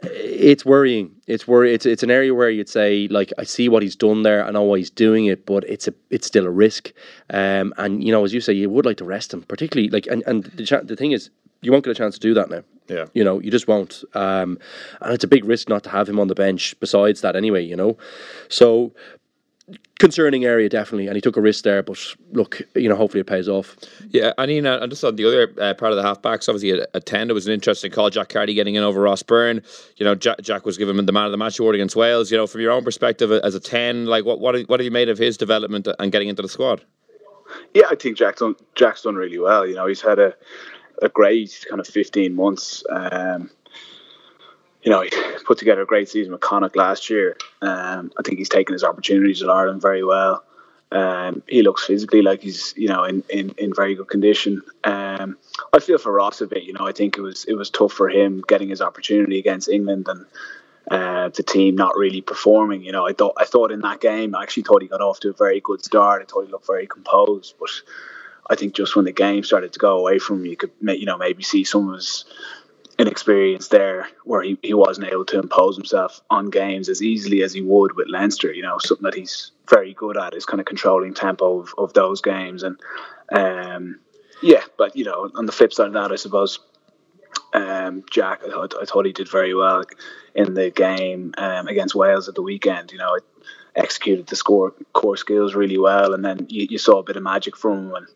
it's 0.02 0.64
worrying. 0.64 1.14
It's 1.26 1.46
worry. 1.46 1.74
It's 1.74 1.86
it's 1.86 2.02
an 2.02 2.10
area 2.10 2.34
where 2.34 2.50
you'd 2.50 2.68
say 2.68 3.08
like 3.08 3.32
I 3.38 3.44
see 3.44 3.68
what 3.68 3.82
he's 3.82 3.96
done 3.96 4.22
there. 4.22 4.44
I 4.44 4.50
know 4.50 4.62
why 4.62 4.78
he's 4.78 4.90
doing 4.90 5.26
it, 5.26 5.46
but 5.46 5.64
it's 5.64 5.88
a 5.88 5.94
it's 6.10 6.26
still 6.26 6.46
a 6.46 6.50
risk. 6.50 6.92
Um, 7.30 7.72
and 7.78 8.02
you 8.02 8.12
know, 8.12 8.24
as 8.24 8.34
you 8.34 8.40
say, 8.40 8.52
you 8.52 8.68
would 8.70 8.86
like 8.86 8.96
to 8.98 9.04
rest 9.04 9.32
him, 9.32 9.42
particularly 9.42 9.90
like 9.90 10.06
and 10.06 10.22
and 10.26 10.44
the 10.44 10.82
the 10.84 10.96
thing 10.96 11.12
is, 11.12 11.30
you 11.62 11.72
won't 11.72 11.84
get 11.84 11.90
a 11.90 11.94
chance 11.94 12.14
to 12.14 12.20
do 12.20 12.34
that 12.34 12.50
now. 12.50 12.62
Yeah. 12.88 13.06
You 13.14 13.24
know, 13.24 13.40
you 13.40 13.50
just 13.50 13.66
won't. 13.66 14.04
Um, 14.14 14.58
and 15.00 15.12
it's 15.12 15.24
a 15.24 15.28
big 15.28 15.44
risk 15.44 15.68
not 15.68 15.82
to 15.84 15.90
have 15.90 16.08
him 16.08 16.20
on 16.20 16.28
the 16.28 16.34
bench. 16.34 16.74
Besides 16.80 17.20
that, 17.22 17.34
anyway, 17.34 17.64
you 17.64 17.76
know, 17.76 17.96
so 18.48 18.92
concerning 19.98 20.44
area 20.44 20.68
definitely, 20.68 21.06
and 21.06 21.16
he 21.16 21.20
took 21.20 21.36
a 21.36 21.40
risk 21.40 21.64
there. 21.64 21.82
But 21.82 21.98
look, 22.32 22.60
you 22.74 22.88
know, 22.88 22.94
hopefully 22.94 23.20
it 23.20 23.26
pays 23.26 23.48
off. 23.48 23.76
Yeah, 24.10 24.32
I 24.38 24.46
mean, 24.46 24.66
uh, 24.66 24.86
just 24.86 25.02
on 25.04 25.16
the 25.16 25.24
other 25.24 25.52
uh, 25.60 25.74
part 25.74 25.92
of 25.92 25.96
the 25.96 26.04
halfbacks, 26.04 26.48
obviously 26.48 26.70
a, 26.70 26.86
a 26.94 27.00
ten. 27.00 27.30
It 27.30 27.32
was 27.32 27.46
an 27.46 27.52
interesting 27.52 27.90
call. 27.90 28.10
Jack 28.10 28.28
Carty 28.28 28.54
getting 28.54 28.74
in 28.74 28.82
over 28.82 29.00
Ross 29.00 29.22
Byrne. 29.22 29.62
You 29.96 30.04
know, 30.04 30.14
Jack, 30.14 30.40
Jack 30.42 30.64
was 30.64 30.78
given 30.78 31.04
the 31.04 31.12
man 31.12 31.26
of 31.26 31.32
the 31.32 31.38
match 31.38 31.58
award 31.58 31.74
against 31.74 31.96
Wales. 31.96 32.30
You 32.30 32.36
know, 32.36 32.46
from 32.46 32.60
your 32.60 32.72
own 32.72 32.84
perspective 32.84 33.32
as 33.32 33.54
a 33.54 33.60
ten, 33.60 34.06
like 34.06 34.24
what 34.24 34.40
what 34.40 34.60
what 34.68 34.80
have 34.80 34.84
you 34.84 34.90
made 34.90 35.08
of 35.08 35.18
his 35.18 35.36
development 35.36 35.88
and 35.98 36.12
getting 36.12 36.28
into 36.28 36.42
the 36.42 36.48
squad? 36.48 36.84
Yeah, 37.74 37.86
I 37.90 37.94
think 37.94 38.16
Jack's 38.16 38.40
done 38.40 38.56
Jack's 38.74 39.02
done 39.02 39.16
really 39.16 39.38
well. 39.38 39.66
You 39.66 39.74
know, 39.74 39.86
he's 39.86 40.00
had 40.00 40.18
a 40.18 40.34
a 41.02 41.08
great 41.08 41.64
kind 41.68 41.80
of 41.80 41.86
fifteen 41.86 42.34
months. 42.34 42.84
Um, 42.88 43.50
you 44.82 44.90
know, 44.90 45.02
he 45.02 45.10
put 45.44 45.58
together 45.58 45.82
a 45.82 45.86
great 45.86 46.08
season 46.08 46.32
with 46.32 46.40
Connacht 46.40 46.76
last 46.76 47.10
year. 47.10 47.36
Um, 47.60 48.12
I 48.16 48.22
think 48.22 48.38
he's 48.38 48.48
taken 48.48 48.72
his 48.72 48.84
opportunities 48.84 49.42
at 49.42 49.50
Ireland 49.50 49.82
very 49.82 50.04
well. 50.04 50.44
Um, 50.92 51.42
he 51.48 51.62
looks 51.62 51.84
physically 51.84 52.22
like 52.22 52.40
he's, 52.42 52.72
you 52.76 52.88
know, 52.88 53.02
in, 53.02 53.24
in, 53.28 53.50
in 53.58 53.74
very 53.74 53.96
good 53.96 54.08
condition. 54.08 54.62
Um, 54.84 55.36
I 55.72 55.80
feel 55.80 55.98
for 55.98 56.12
Ross 56.12 56.40
a 56.40 56.46
bit. 56.46 56.62
You 56.62 56.74
know, 56.74 56.86
I 56.86 56.92
think 56.92 57.18
it 57.18 57.20
was 57.20 57.44
it 57.46 57.54
was 57.54 57.70
tough 57.70 57.92
for 57.92 58.08
him 58.08 58.44
getting 58.46 58.68
his 58.68 58.80
opportunity 58.80 59.40
against 59.40 59.68
England 59.68 60.06
and 60.06 60.24
uh, 60.88 61.28
the 61.30 61.42
team 61.42 61.74
not 61.74 61.96
really 61.96 62.20
performing. 62.20 62.82
You 62.82 62.92
know, 62.92 63.06
I 63.06 63.12
thought 63.12 63.34
I 63.36 63.44
thought 63.44 63.72
in 63.72 63.80
that 63.80 64.00
game, 64.00 64.36
I 64.36 64.44
actually 64.44 64.62
thought 64.62 64.82
he 64.82 64.88
got 64.88 65.00
off 65.00 65.18
to 65.20 65.30
a 65.30 65.32
very 65.32 65.60
good 65.60 65.84
start. 65.84 66.22
I 66.22 66.26
thought 66.26 66.46
he 66.46 66.52
looked 66.52 66.68
very 66.68 66.86
composed, 66.86 67.54
but 67.58 67.70
I 68.48 68.54
think 68.56 68.74
just 68.74 68.96
when 68.96 69.04
the 69.04 69.12
game 69.12 69.42
started 69.42 69.72
to 69.72 69.78
go 69.78 69.98
away 69.98 70.18
from 70.18 70.40
him, 70.40 70.46
you 70.46 70.56
could, 70.56 70.70
you 70.80 71.06
know, 71.06 71.18
maybe 71.18 71.42
see 71.42 71.64
some 71.64 71.88
of 71.88 71.96
his 71.96 72.24
inexperience 72.98 73.68
there 73.68 74.08
where 74.24 74.42
he, 74.42 74.58
he 74.62 74.72
wasn't 74.72 75.06
able 75.08 75.24
to 75.26 75.38
impose 75.38 75.76
himself 75.76 76.20
on 76.30 76.50
games 76.50 76.88
as 76.88 77.02
easily 77.02 77.42
as 77.42 77.52
he 77.52 77.60
would 77.60 77.94
with 77.94 78.08
Leinster. 78.08 78.52
You 78.52 78.62
know, 78.62 78.78
something 78.78 79.04
that 79.04 79.14
he's 79.14 79.52
very 79.68 79.94
good 79.94 80.16
at 80.16 80.34
is 80.34 80.46
kind 80.46 80.60
of 80.60 80.66
controlling 80.66 81.14
tempo 81.14 81.60
of, 81.60 81.74
of 81.76 81.92
those 81.92 82.20
games. 82.20 82.62
And 82.62 82.80
um, 83.32 84.00
yeah, 84.42 84.62
but 84.78 84.96
you 84.96 85.04
know, 85.04 85.30
on 85.34 85.46
the 85.46 85.52
flip 85.52 85.72
side 85.72 85.88
of 85.88 85.92
that, 85.94 86.12
I 86.12 86.16
suppose 86.16 86.60
um, 87.52 88.04
Jack, 88.10 88.42
I 88.46 88.50
thought, 88.50 88.74
I 88.80 88.84
thought 88.84 89.06
he 89.06 89.12
did 89.12 89.30
very 89.30 89.54
well 89.54 89.84
in 90.34 90.54
the 90.54 90.70
game 90.70 91.32
um, 91.38 91.68
against 91.68 91.94
Wales 91.94 92.28
at 92.28 92.34
the 92.34 92.42
weekend. 92.42 92.92
You 92.92 92.98
know, 92.98 93.18
executed 93.76 94.26
the 94.26 94.36
score 94.36 94.72
core 94.92 95.16
skills 95.16 95.54
really 95.54 95.78
well, 95.78 96.14
and 96.14 96.24
then 96.24 96.46
you, 96.48 96.66
you 96.70 96.78
saw 96.78 96.98
a 96.98 97.02
bit 97.02 97.16
of 97.16 97.22
magic 97.22 97.56
from 97.56 97.90
him. 97.90 98.06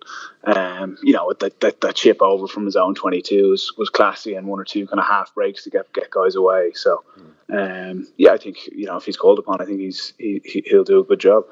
And 0.45 0.57
um, 0.57 0.99
you 1.03 1.13
know 1.13 1.33
that, 1.39 1.61
that 1.61 1.81
that 1.83 1.95
chip 1.95 2.23
over 2.23 2.47
from 2.47 2.65
his 2.65 2.77
own 2.77 2.95
twenty 2.95 3.21
two 3.21 3.51
was, 3.51 3.73
was 3.77 3.91
classy, 3.91 4.35
and 4.35 4.47
one 4.47 4.59
or 4.59 4.65
two 4.65 4.87
kind 4.87 4.99
of 4.99 5.07
half 5.07 5.35
breaks 5.35 5.65
to 5.65 5.71
get 5.71 5.93
get 5.93 6.11
guys 6.11 6.35
away. 6.35 6.73
So 6.75 7.05
um, 7.53 8.09
yeah, 8.17 8.33
I 8.33 8.39
think 8.39 8.59
you 8.73 8.87
know 8.87 8.97
if 8.97 9.05
he's 9.05 9.17
called 9.17 9.39
upon, 9.39 9.61
I 9.61 9.67
think 9.67 9.81
he's 9.81 10.15
he, 10.19 10.65
he'll 10.67 10.85
do 10.85 11.01
a 11.01 11.05
good 11.05 11.21
job. 11.21 11.45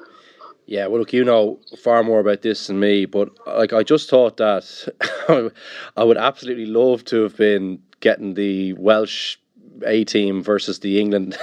Yeah, 0.65 0.85
well, 0.85 0.99
look, 0.99 1.13
you 1.13 1.23
know 1.23 1.59
far 1.83 2.03
more 2.03 2.19
about 2.19 2.41
this 2.41 2.67
than 2.67 2.79
me, 2.79 3.05
but 3.05 3.29
like 3.47 3.73
I 3.73 3.83
just 3.83 4.09
thought 4.09 4.37
that 4.37 5.51
I 5.97 6.03
would 6.03 6.17
absolutely 6.17 6.67
love 6.67 7.05
to 7.05 7.23
have 7.23 7.37
been 7.37 7.81
getting 7.99 8.33
the 8.33 8.73
Welsh 8.73 9.37
A 9.85 10.03
team 10.03 10.41
versus 10.41 10.79
the 10.79 10.99
England 10.99 11.37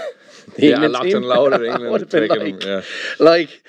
the 0.54 0.66
yeah, 0.66 0.72
England 0.72 0.92
locked 0.92 1.06
team. 1.06 1.16
and 1.16 1.26
loaded 1.26 1.62
England 1.64 1.90
would 1.90 2.00
have 2.02 2.10
been 2.10 2.28
like, 2.28 2.60
them, 2.60 2.68
yeah. 2.68 2.82
like 3.18 3.62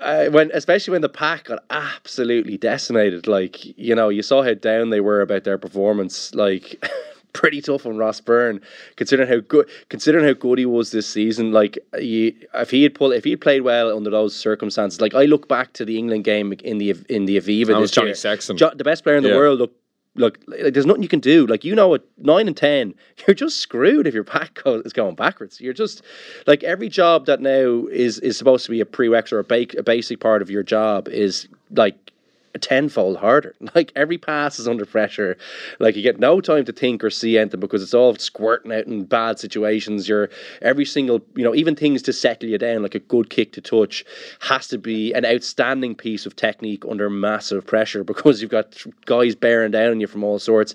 uh, 0.00 0.26
when 0.26 0.50
especially 0.52 0.92
when 0.92 1.02
the 1.02 1.08
pack 1.08 1.44
got 1.44 1.64
absolutely 1.70 2.56
decimated. 2.56 3.26
Like 3.26 3.64
you 3.78 3.94
know, 3.94 4.08
you 4.08 4.22
saw 4.22 4.42
how 4.42 4.54
down 4.54 4.90
they 4.90 5.00
were 5.00 5.20
about 5.20 5.44
their 5.44 5.58
performance. 5.58 6.34
Like. 6.34 6.82
pretty 7.32 7.60
tough 7.60 7.86
on 7.86 7.96
Ross 7.96 8.20
Byrne, 8.20 8.60
considering 8.96 9.28
how 9.28 9.38
good 9.38 9.68
considering 9.88 10.24
how 10.24 10.32
good 10.32 10.58
he 10.58 10.66
was 10.66 10.90
this 10.90 11.08
season. 11.08 11.52
Like, 11.52 11.78
he, 11.96 12.36
if 12.54 12.70
he 12.70 12.82
had 12.82 12.94
pulled, 12.94 13.12
if 13.12 13.22
he 13.22 13.36
played 13.36 13.62
well 13.62 13.96
under 13.96 14.10
those 14.10 14.34
circumstances, 14.34 15.00
like 15.00 15.14
I 15.14 15.26
look 15.26 15.48
back 15.48 15.72
to 15.74 15.84
the 15.84 15.96
England 15.96 16.24
game 16.24 16.52
in 16.52 16.78
the 16.78 16.96
in 17.08 17.26
the 17.26 17.36
Aviva. 17.36 17.68
That 17.68 17.78
was 17.78 17.92
Johnny 17.92 18.08
year. 18.08 18.14
Sexton, 18.16 18.56
jo- 18.56 18.72
the 18.74 18.84
best 18.84 19.04
player 19.04 19.16
in 19.16 19.22
the 19.22 19.30
yeah. 19.30 19.36
world. 19.36 19.60
Look, 19.60 19.72
look, 20.14 20.38
like, 20.46 20.72
there's 20.72 20.86
nothing 20.86 21.02
you 21.02 21.08
can 21.08 21.20
do. 21.20 21.46
Like 21.46 21.64
you 21.64 21.74
know, 21.74 21.94
at 21.94 22.02
nine 22.18 22.46
and 22.46 22.56
ten, 22.56 22.94
you're 23.26 23.34
just 23.34 23.58
screwed 23.58 24.06
if 24.06 24.14
your 24.14 24.24
pack 24.24 24.60
is 24.66 24.92
going 24.92 25.14
backwards. 25.14 25.60
You're 25.60 25.72
just 25.72 26.02
like 26.46 26.62
every 26.62 26.88
job 26.88 27.26
that 27.26 27.40
now 27.40 27.86
is 27.90 28.18
is 28.20 28.36
supposed 28.36 28.64
to 28.66 28.70
be 28.70 28.80
a 28.80 28.86
prerequisite 28.86 29.32
or 29.32 29.38
a, 29.40 29.44
ba- 29.44 29.78
a 29.78 29.82
basic 29.82 30.20
part 30.20 30.42
of 30.42 30.50
your 30.50 30.62
job 30.62 31.08
is 31.08 31.48
like 31.70 32.09
tenfold 32.58 33.18
harder. 33.18 33.54
Like 33.72 33.92
every 33.94 34.18
pass 34.18 34.58
is 34.58 34.66
under 34.66 34.84
pressure. 34.84 35.38
Like 35.78 35.94
you 35.94 36.02
get 36.02 36.18
no 36.18 36.40
time 36.40 36.64
to 36.64 36.72
think 36.72 37.04
or 37.04 37.08
see 37.10 37.38
anything 37.38 37.60
because 37.60 37.84
it's 37.84 37.94
all 37.94 38.16
squirting 38.16 38.72
out 38.72 38.86
in 38.86 39.04
bad 39.04 39.38
situations. 39.38 40.08
You're 40.08 40.28
every 40.60 40.84
single, 40.84 41.22
you 41.36 41.44
know, 41.44 41.54
even 41.54 41.76
things 41.76 42.02
to 42.02 42.12
settle 42.12 42.48
you 42.48 42.58
down, 42.58 42.82
like 42.82 42.96
a 42.96 42.98
good 42.98 43.30
kick 43.30 43.52
to 43.52 43.60
touch, 43.60 44.04
has 44.40 44.66
to 44.68 44.78
be 44.78 45.12
an 45.12 45.24
outstanding 45.24 45.94
piece 45.94 46.26
of 46.26 46.34
technique 46.34 46.84
under 46.90 47.08
massive 47.08 47.64
pressure 47.64 48.02
because 48.12 48.42
you've 48.42 48.50
got 48.50 48.76
guys 49.06 49.36
bearing 49.36 49.70
down 49.70 49.92
on 49.92 50.00
you 50.00 50.08
from 50.08 50.24
all 50.24 50.40
sorts. 50.40 50.74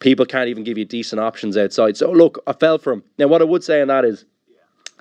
People 0.00 0.26
can't 0.26 0.48
even 0.48 0.64
give 0.64 0.76
you 0.76 0.84
decent 0.84 1.20
options 1.20 1.56
outside. 1.56 1.96
So 1.96 2.10
look, 2.10 2.42
I 2.48 2.54
fell 2.54 2.78
for 2.78 2.92
him. 2.92 3.04
Now 3.18 3.28
what 3.28 3.40
I 3.40 3.44
would 3.44 3.62
say 3.62 3.80
on 3.80 3.88
that 3.88 4.04
is 4.04 4.24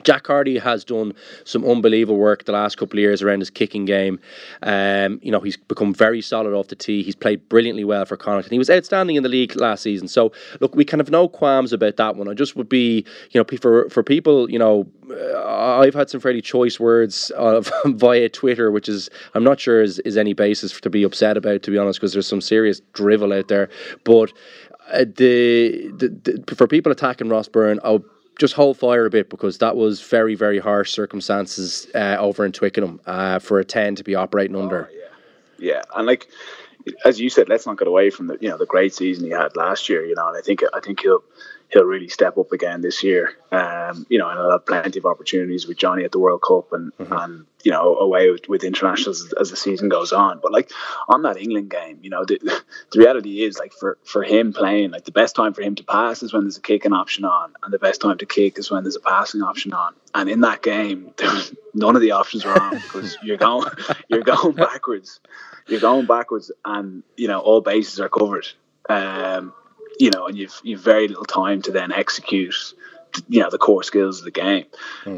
Jack 0.03 0.23
Carty 0.23 0.57
has 0.57 0.83
done 0.83 1.13
some 1.43 1.65
unbelievable 1.65 2.17
work 2.17 2.45
the 2.45 2.51
last 2.51 2.77
couple 2.77 2.97
of 2.97 3.01
years 3.01 3.21
around 3.21 3.39
his 3.39 3.49
kicking 3.49 3.85
game. 3.85 4.19
Um, 4.63 5.19
you 5.21 5.31
know, 5.31 5.39
he's 5.39 5.57
become 5.57 5.93
very 5.93 6.21
solid 6.21 6.53
off 6.53 6.67
the 6.67 6.75
tee. 6.75 7.03
He's 7.03 7.15
played 7.15 7.47
brilliantly 7.49 7.83
well 7.83 8.05
for 8.05 8.17
Connacht, 8.17 8.49
he 8.49 8.57
was 8.57 8.69
outstanding 8.69 9.15
in 9.15 9.23
the 9.23 9.29
league 9.29 9.55
last 9.55 9.83
season. 9.83 10.07
So, 10.07 10.31
look, 10.59 10.75
we 10.75 10.85
kind 10.85 11.01
of 11.01 11.09
no 11.09 11.27
qualms 11.27 11.73
about 11.73 11.97
that 11.97 12.15
one. 12.15 12.27
I 12.27 12.33
just 12.33 12.55
would 12.55 12.69
be, 12.69 13.05
you 13.31 13.39
know, 13.39 13.57
for 13.57 13.89
for 13.89 14.03
people, 14.03 14.49
you 14.49 14.59
know, 14.59 14.87
uh, 15.09 15.79
I've 15.79 15.93
had 15.93 16.09
some 16.09 16.21
fairly 16.21 16.41
choice 16.41 16.79
words 16.79 17.31
uh, 17.37 17.61
via 17.85 18.29
Twitter, 18.29 18.71
which 18.71 18.89
is 18.89 19.09
I'm 19.33 19.43
not 19.43 19.59
sure 19.59 19.81
is, 19.81 19.99
is 19.99 20.17
any 20.17 20.33
basis 20.33 20.79
to 20.79 20.89
be 20.89 21.03
upset 21.03 21.37
about, 21.37 21.63
to 21.63 21.71
be 21.71 21.77
honest, 21.77 21.99
because 21.99 22.13
there's 22.13 22.27
some 22.27 22.41
serious 22.41 22.81
drivel 22.93 23.33
out 23.33 23.47
there. 23.47 23.69
But 24.03 24.31
uh, 24.91 25.05
the, 25.05 25.91
the, 25.95 26.43
the, 26.45 26.55
for 26.55 26.67
people 26.67 26.91
attacking 26.91 27.29
Ross 27.29 27.47
Byrne, 27.47 27.79
I'll 27.83 28.03
just 28.41 28.55
hold 28.55 28.75
fire 28.75 29.05
a 29.05 29.09
bit 29.11 29.29
because 29.29 29.59
that 29.59 29.75
was 29.75 30.01
very, 30.01 30.33
very 30.33 30.57
harsh 30.57 30.91
circumstances 30.91 31.85
uh, 31.93 32.17
over 32.19 32.43
in 32.43 32.51
Twickenham 32.51 32.99
uh, 33.05 33.37
for 33.37 33.59
a 33.59 33.63
10 33.63 33.95
to 33.97 34.03
be 34.03 34.15
operating 34.15 34.55
under. 34.55 34.89
Oh, 34.91 34.95
yeah. 35.59 35.73
yeah, 35.73 35.81
and 35.95 36.07
like 36.07 36.27
as 37.05 37.21
you 37.21 37.29
said, 37.29 37.47
let's 37.49 37.67
not 37.67 37.77
get 37.77 37.87
away 37.87 38.09
from 38.09 38.25
the 38.25 38.39
you 38.41 38.49
know 38.49 38.57
the 38.57 38.65
great 38.65 38.95
season 38.95 39.25
he 39.25 39.29
had 39.29 39.55
last 39.55 39.87
year. 39.87 40.03
You 40.03 40.15
know, 40.15 40.27
and 40.27 40.35
I 40.35 40.41
think 40.41 40.61
I 40.73 40.79
think 40.79 41.01
he'll 41.01 41.23
he'll 41.71 41.83
really 41.83 42.09
step 42.09 42.37
up 42.37 42.51
again 42.51 42.81
this 42.81 43.03
year. 43.03 43.33
Um, 43.51 44.05
you 44.09 44.19
know, 44.19 44.29
and 44.29 44.37
he'll 44.37 44.51
have 44.51 44.65
plenty 44.65 44.99
of 44.99 45.05
opportunities 45.05 45.67
with 45.67 45.77
Johnny 45.77 46.03
at 46.03 46.11
the 46.11 46.19
World 46.19 46.41
Cup 46.41 46.73
and 46.73 46.95
mm-hmm. 46.97 47.13
and 47.13 47.45
you 47.63 47.71
know 47.71 47.95
away 47.97 48.29
with, 48.31 48.47
with 48.49 48.63
internationals 48.63 49.25
as, 49.25 49.33
as, 49.33 49.49
the 49.51 49.57
season 49.57 49.89
goes 49.89 50.11
on. 50.11 50.39
But 50.41 50.51
like 50.51 50.71
on 51.07 51.23
that 51.23 51.37
England 51.37 51.69
game, 51.69 51.99
you 52.01 52.09
know, 52.09 52.25
the, 52.25 52.39
the 52.91 52.99
reality 52.99 53.41
is 53.41 53.57
like 53.57 53.73
for 53.73 53.97
for 54.03 54.23
him 54.23 54.53
playing, 54.53 54.91
like 54.91 55.05
the 55.05 55.11
best 55.11 55.35
time 55.35 55.53
for 55.53 55.61
him 55.61 55.75
to 55.75 55.83
pass 55.83 56.23
is 56.23 56.33
when 56.33 56.43
there's 56.43 56.57
a 56.57 56.61
kicking 56.61 56.93
option 56.93 57.25
on, 57.25 57.53
and 57.63 57.73
the 57.73 57.79
best 57.79 58.01
time 58.01 58.17
to 58.17 58.25
kick 58.25 58.57
is 58.57 58.69
when 58.69 58.83
there's 58.83 58.95
a 58.95 59.01
passing 59.01 59.41
option 59.41 59.73
on. 59.73 59.93
And 60.13 60.29
in 60.29 60.41
that 60.41 60.61
game, 60.61 61.13
there 61.17 61.31
was 61.31 61.55
none 61.73 61.95
of 61.95 62.01
the 62.01 62.11
options 62.11 62.45
were 62.45 62.59
on 62.59 62.75
because 62.75 63.17
you're 63.23 63.37
going 63.37 63.69
you're 64.07 64.23
going 64.23 64.55
backwards 64.55 65.19
you're 65.67 65.79
going 65.79 66.05
backwards, 66.05 66.51
and 66.65 67.03
you 67.15 67.27
know 67.27 67.39
all 67.39 67.61
bases 67.61 67.99
are 67.99 68.09
covered. 68.09 68.47
Um, 68.89 69.53
you 70.01 70.09
know, 70.09 70.25
and 70.25 70.37
you've 70.37 70.59
you've 70.63 70.81
very 70.81 71.07
little 71.07 71.25
time 71.25 71.61
to 71.61 71.71
then 71.71 71.91
execute, 71.91 72.73
you 73.29 73.39
know, 73.39 73.49
the 73.49 73.59
core 73.59 73.83
skills 73.83 74.19
of 74.19 74.25
the 74.25 74.31
game. 74.31 74.65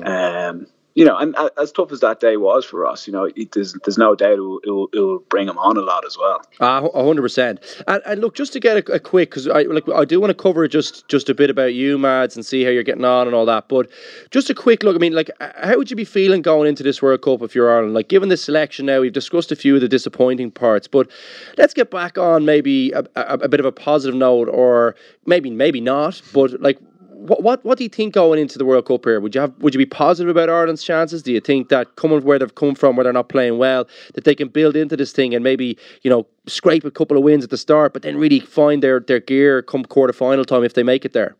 Um, 0.05 0.67
you 0.95 1.05
know, 1.05 1.17
and 1.17 1.35
uh, 1.35 1.49
as 1.59 1.71
tough 1.71 1.91
as 1.91 2.01
that 2.01 2.19
day 2.19 2.37
was 2.37 2.65
for 2.65 2.85
us, 2.85 3.07
you 3.07 3.13
know, 3.13 3.25
it, 3.35 3.51
there's 3.53 3.73
there's 3.83 3.97
no 3.97 4.15
doubt 4.15 4.33
it 4.33 4.39
will, 4.39 4.59
it 4.59 4.69
will, 4.69 4.89
it 4.93 4.99
will 4.99 5.19
bring 5.29 5.47
him 5.47 5.57
on 5.57 5.77
a 5.77 5.81
lot 5.81 6.05
as 6.05 6.17
well. 6.17 6.41
Hundred 6.59 7.21
percent. 7.21 7.59
And, 7.87 8.01
and 8.05 8.21
look, 8.21 8.35
just 8.35 8.53
to 8.53 8.59
get 8.59 8.89
a, 8.89 8.93
a 8.93 8.99
quick, 8.99 9.31
because 9.31 9.47
I 9.47 9.63
like 9.63 9.89
I 9.89 10.05
do 10.05 10.19
want 10.19 10.29
to 10.29 10.35
cover 10.35 10.67
just 10.67 11.07
just 11.07 11.29
a 11.29 11.33
bit 11.33 11.49
about 11.49 11.73
you, 11.73 11.97
Mads, 11.97 12.35
and 12.35 12.45
see 12.45 12.63
how 12.63 12.69
you're 12.69 12.83
getting 12.83 13.05
on 13.05 13.27
and 13.27 13.35
all 13.35 13.45
that. 13.47 13.69
But 13.69 13.89
just 14.29 14.49
a 14.49 14.55
quick 14.55 14.83
look. 14.83 14.95
I 14.95 14.99
mean, 14.99 15.13
like, 15.13 15.31
how 15.39 15.77
would 15.77 15.89
you 15.89 15.95
be 15.95 16.05
feeling 16.05 16.41
going 16.41 16.69
into 16.69 16.83
this 16.83 17.01
World 17.01 17.21
Cup 17.21 17.41
if 17.41 17.55
you're 17.55 17.71
Ireland? 17.73 17.93
Like, 17.93 18.07
given 18.07 18.29
the 18.29 18.37
selection 18.37 18.85
now, 18.85 19.01
we've 19.01 19.13
discussed 19.13 19.51
a 19.51 19.55
few 19.55 19.75
of 19.75 19.81
the 19.81 19.89
disappointing 19.89 20.51
parts, 20.51 20.87
but 20.87 21.09
let's 21.57 21.73
get 21.73 21.89
back 21.89 22.17
on 22.17 22.45
maybe 22.45 22.91
a, 22.91 23.03
a, 23.15 23.39
a 23.41 23.47
bit 23.47 23.59
of 23.59 23.65
a 23.65 23.71
positive 23.71 24.15
note, 24.15 24.47
or 24.49 24.95
maybe 25.25 25.49
maybe 25.49 25.81
not. 25.81 26.21
But 26.33 26.61
like, 26.61 26.79
what, 27.23 27.41
what 27.41 27.63
what 27.63 27.77
do 27.77 27.85
you 27.85 27.89
think 27.89 28.13
going 28.13 28.39
into 28.39 28.57
the 28.57 28.65
World 28.65 28.85
Cup 28.85 29.05
here? 29.05 29.19
Would 29.19 29.33
you 29.33 29.41
have 29.41 29.53
would 29.59 29.73
you 29.73 29.77
be 29.77 29.85
positive 29.85 30.29
about 30.29 30.49
Ireland's 30.49 30.83
chances? 30.83 31.23
Do 31.23 31.31
you 31.31 31.39
think 31.39 31.69
that 31.69 31.95
coming 31.95 32.21
where 32.21 32.37
they've 32.37 32.53
come 32.53 32.75
from, 32.75 32.95
where 32.95 33.05
they're 33.05 33.13
not 33.13 33.29
playing 33.29 33.57
well, 33.57 33.87
that 34.13 34.25
they 34.25 34.35
can 34.35 34.49
build 34.49 34.75
into 34.75 34.97
this 34.97 35.13
thing 35.13 35.33
and 35.33 35.43
maybe 35.43 35.77
you 36.01 36.09
know 36.09 36.27
scrape 36.47 36.83
a 36.83 36.91
couple 36.91 37.15
of 37.15 37.23
wins 37.23 37.43
at 37.43 37.49
the 37.49 37.57
start, 37.57 37.93
but 37.93 38.01
then 38.01 38.17
really 38.17 38.41
find 38.41 38.83
their 38.83 38.99
their 38.99 39.21
gear 39.21 39.61
come 39.61 39.85
quarter 39.85 40.13
final 40.13 40.43
time 40.43 40.63
if 40.63 40.73
they 40.73 40.83
make 40.83 41.05
it 41.05 41.13
there? 41.13 41.35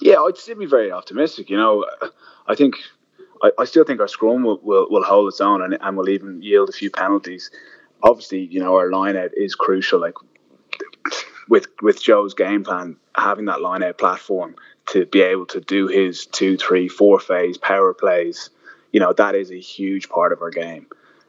Yeah, 0.00 0.20
I'd 0.20 0.36
still 0.36 0.56
be 0.56 0.66
very 0.66 0.92
optimistic. 0.92 1.50
You 1.50 1.56
know, 1.56 1.84
I 2.46 2.54
think 2.54 2.76
I, 3.42 3.50
I 3.58 3.64
still 3.64 3.84
think 3.84 4.00
our 4.00 4.08
scrum 4.08 4.44
will, 4.44 4.60
will, 4.62 4.86
will 4.88 5.02
hold 5.02 5.28
its 5.28 5.40
own 5.40 5.62
and, 5.62 5.76
and 5.80 5.96
will 5.96 6.08
even 6.08 6.40
yield 6.42 6.68
a 6.68 6.72
few 6.72 6.90
penalties. 6.90 7.50
Obviously, 8.04 8.46
you 8.46 8.60
know, 8.60 8.76
our 8.76 8.90
line 8.90 9.16
out 9.16 9.30
is 9.36 9.56
crucial. 9.56 10.00
Like 10.00 10.14
with 11.48 11.66
with 11.82 12.00
Joe's 12.00 12.34
game 12.34 12.62
plan, 12.62 12.96
having 13.16 13.46
that 13.46 13.60
line 13.60 13.82
out 13.82 13.98
platform 13.98 14.54
to 14.88 15.06
be 15.06 15.22
able 15.22 15.46
to 15.46 15.60
do 15.60 15.86
his 15.86 16.26
two, 16.26 16.56
three, 16.56 16.88
four 16.88 17.20
phase 17.20 17.58
power 17.58 17.94
plays, 17.94 18.50
you 18.92 19.00
know, 19.00 19.12
that 19.12 19.34
is 19.34 19.50
a 19.50 19.58
huge 19.58 20.08
part 20.08 20.32
of 20.32 20.42
our 20.42 20.50
game. 20.50 20.86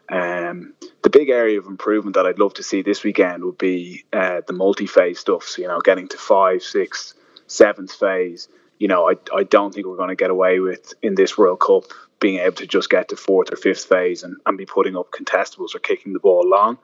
Um, 0.09 0.73
the 1.01 1.09
big 1.09 1.29
area 1.29 1.57
of 1.59 1.65
improvement 1.65 2.15
that 2.15 2.25
I'd 2.25 2.39
love 2.39 2.55
to 2.55 2.63
see 2.63 2.81
this 2.81 3.03
weekend 3.03 3.43
would 3.43 3.57
be 3.57 4.03
uh, 4.11 4.41
the 4.45 4.53
multi-phase 4.53 5.19
stuff. 5.19 5.43
So, 5.43 5.61
you 5.61 5.67
know, 5.67 5.79
getting 5.79 6.07
to 6.09 6.17
five, 6.17 6.61
six, 6.61 7.13
seventh 7.47 7.93
phase. 7.93 8.49
You 8.79 8.89
know, 8.89 9.09
I, 9.09 9.13
I 9.33 9.43
don't 9.43 9.73
think 9.73 9.87
we're 9.87 9.97
going 9.97 10.09
to 10.09 10.15
get 10.15 10.29
away 10.29 10.59
with 10.59 10.93
in 11.01 11.15
this 11.15 11.37
World 11.37 11.61
Cup 11.61 11.85
being 12.19 12.39
able 12.39 12.55
to 12.55 12.67
just 12.67 12.89
get 12.89 13.09
to 13.09 13.15
fourth 13.15 13.51
or 13.51 13.55
fifth 13.55 13.85
phase 13.85 14.23
and, 14.23 14.37
and 14.45 14.57
be 14.57 14.65
putting 14.65 14.95
up 14.95 15.11
contestables 15.11 15.75
or 15.75 15.79
kicking 15.79 16.13
the 16.13 16.19
ball 16.19 16.47
long. 16.47 16.77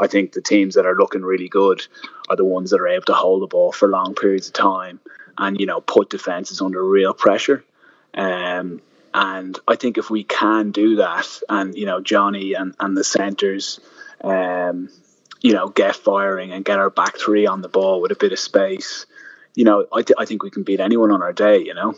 I 0.00 0.06
think 0.06 0.32
the 0.32 0.40
teams 0.40 0.74
that 0.74 0.86
are 0.86 0.96
looking 0.96 1.22
really 1.22 1.48
good 1.48 1.86
are 2.28 2.36
the 2.36 2.44
ones 2.44 2.70
that 2.70 2.80
are 2.80 2.88
able 2.88 3.04
to 3.06 3.14
hold 3.14 3.42
the 3.42 3.46
ball 3.46 3.72
for 3.72 3.88
long 3.88 4.14
periods 4.14 4.48
of 4.48 4.54
time 4.54 5.00
and 5.38 5.58
you 5.58 5.66
know 5.66 5.80
put 5.80 6.10
defenses 6.10 6.60
under 6.60 6.82
real 6.82 7.14
pressure. 7.14 7.64
Um, 8.14 8.80
and 9.12 9.58
I 9.68 9.76
think 9.76 9.96
if 9.96 10.10
we 10.10 10.24
can 10.24 10.72
do 10.72 10.96
that, 10.96 11.28
and 11.48 11.76
you 11.76 11.86
know 11.86 12.00
Johnny 12.00 12.54
and, 12.54 12.74
and 12.80 12.96
the 12.96 13.04
centres, 13.04 13.80
um, 14.22 14.88
you 15.40 15.52
know, 15.52 15.68
get 15.68 15.94
firing 15.94 16.52
and 16.52 16.64
get 16.64 16.78
our 16.78 16.90
back 16.90 17.16
three 17.16 17.46
on 17.46 17.62
the 17.62 17.68
ball 17.68 18.00
with 18.00 18.10
a 18.10 18.16
bit 18.16 18.32
of 18.32 18.38
space, 18.38 19.06
you 19.54 19.64
know, 19.64 19.86
I, 19.92 20.02
th- 20.02 20.16
I 20.18 20.24
think 20.24 20.42
we 20.42 20.50
can 20.50 20.62
beat 20.62 20.80
anyone 20.80 21.10
on 21.10 21.22
our 21.22 21.32
day. 21.32 21.58
You 21.58 21.74
know. 21.74 21.94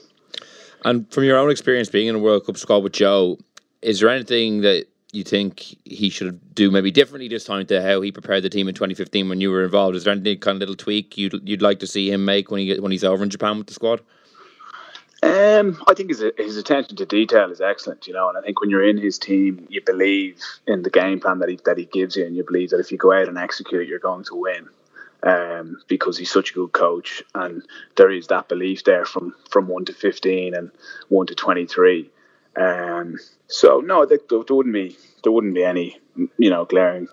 And 0.85 1.11
from 1.13 1.25
your 1.25 1.39
own 1.39 1.51
experience 1.51 1.89
being 1.89 2.07
in 2.07 2.17
a 2.17 2.19
World 2.19 2.45
Cup 2.45 2.59
squad 2.59 2.79
with 2.79 2.93
Joe, 2.93 3.39
is 3.83 4.01
there 4.01 4.11
anything 4.11 4.61
that 4.61 4.87
you 5.17 5.25
think 5.25 5.77
he 5.85 6.11
should 6.11 6.55
do 6.55 6.71
maybe 6.71 6.91
differently 6.91 7.29
this 7.29 7.45
time 7.45 7.67
to 7.67 7.83
how 7.83 8.01
he 8.03 8.13
prepared 8.13 8.43
the 8.43 8.51
team 8.51 8.69
in 8.69 8.75
2015 8.75 9.29
when 9.29 9.41
you 9.41 9.51
were 9.51 9.65
involved? 9.65 9.97
Is 9.97 10.05
there 10.05 10.13
any 10.13 10.37
kind 10.37 10.57
of 10.57 10.61
little 10.61 10.77
tweak 10.77 11.17
you'd 11.17 11.49
you'd 11.49 11.63
like 11.63 11.81
to 11.81 11.87
see 11.87 12.11
him 12.11 12.25
make 12.25 12.51
when 12.51 12.61
he 12.61 12.79
when 12.79 12.93
he's 12.93 13.05
over 13.05 13.25
in 13.25 13.31
Japan 13.31 13.59
with 13.59 13.67
the 13.67 13.75
squad? 13.75 14.03
Um, 15.23 15.83
I 15.89 15.95
think 15.95 16.11
his 16.11 16.23
his 16.37 16.59
attention 16.59 16.97
to 16.97 17.07
detail 17.07 17.51
is 17.51 17.61
excellent, 17.61 18.07
you 18.07 18.13
know, 18.13 18.29
and 18.29 18.37
I 18.37 18.43
think 18.43 18.61
when 18.61 18.69
you're 18.69 18.87
in 18.87 18.99
his 18.99 19.19
team, 19.19 19.67
you 19.71 19.81
believe 19.81 20.39
in 20.67 20.83
the 20.83 20.91
game 20.91 21.21
plan 21.21 21.39
that 21.39 21.49
he 21.49 21.59
that 21.65 21.79
he 21.79 21.87
gives 21.87 22.17
you, 22.17 22.27
and 22.27 22.37
you 22.37 22.45
believe 22.45 22.71
that 22.71 22.81
if 22.81 22.93
you 22.93 22.99
go 22.99 23.13
out 23.13 23.29
and 23.29 23.39
execute, 23.39 23.83
it, 23.83 23.89
you're 23.89 23.99
going 23.99 24.25
to 24.25 24.35
win. 24.37 24.69
Um, 25.23 25.81
because 25.89 26.19
he's 26.19 26.31
such 26.31 26.51
a 26.51 26.55
good 26.55 26.73
coach, 26.73 27.23
and 27.35 27.63
there 27.97 28.11
is 28.11 28.27
that 28.29 28.49
belief 28.49 28.85
there 28.85 29.07
from 29.07 29.35
from 29.51 29.67
one 29.67 29.87
to 29.87 29.95
fifteen 29.95 30.55
and 30.55 30.71
one 31.09 31.27
to 31.27 31.35
twenty 31.35 31.67
three. 31.67 32.11
Um, 32.57 33.17
so 33.49 33.81
no, 33.81 34.07
there, 34.07 34.19
there 34.29 34.57
wouldn't 34.57 34.75
be 34.75 34.97
there 35.23 35.33
wouldn't 35.33 35.55
be 35.55 35.65
any 35.65 35.99
you 36.39 36.51
know 36.51 36.65
glaring 36.65 37.09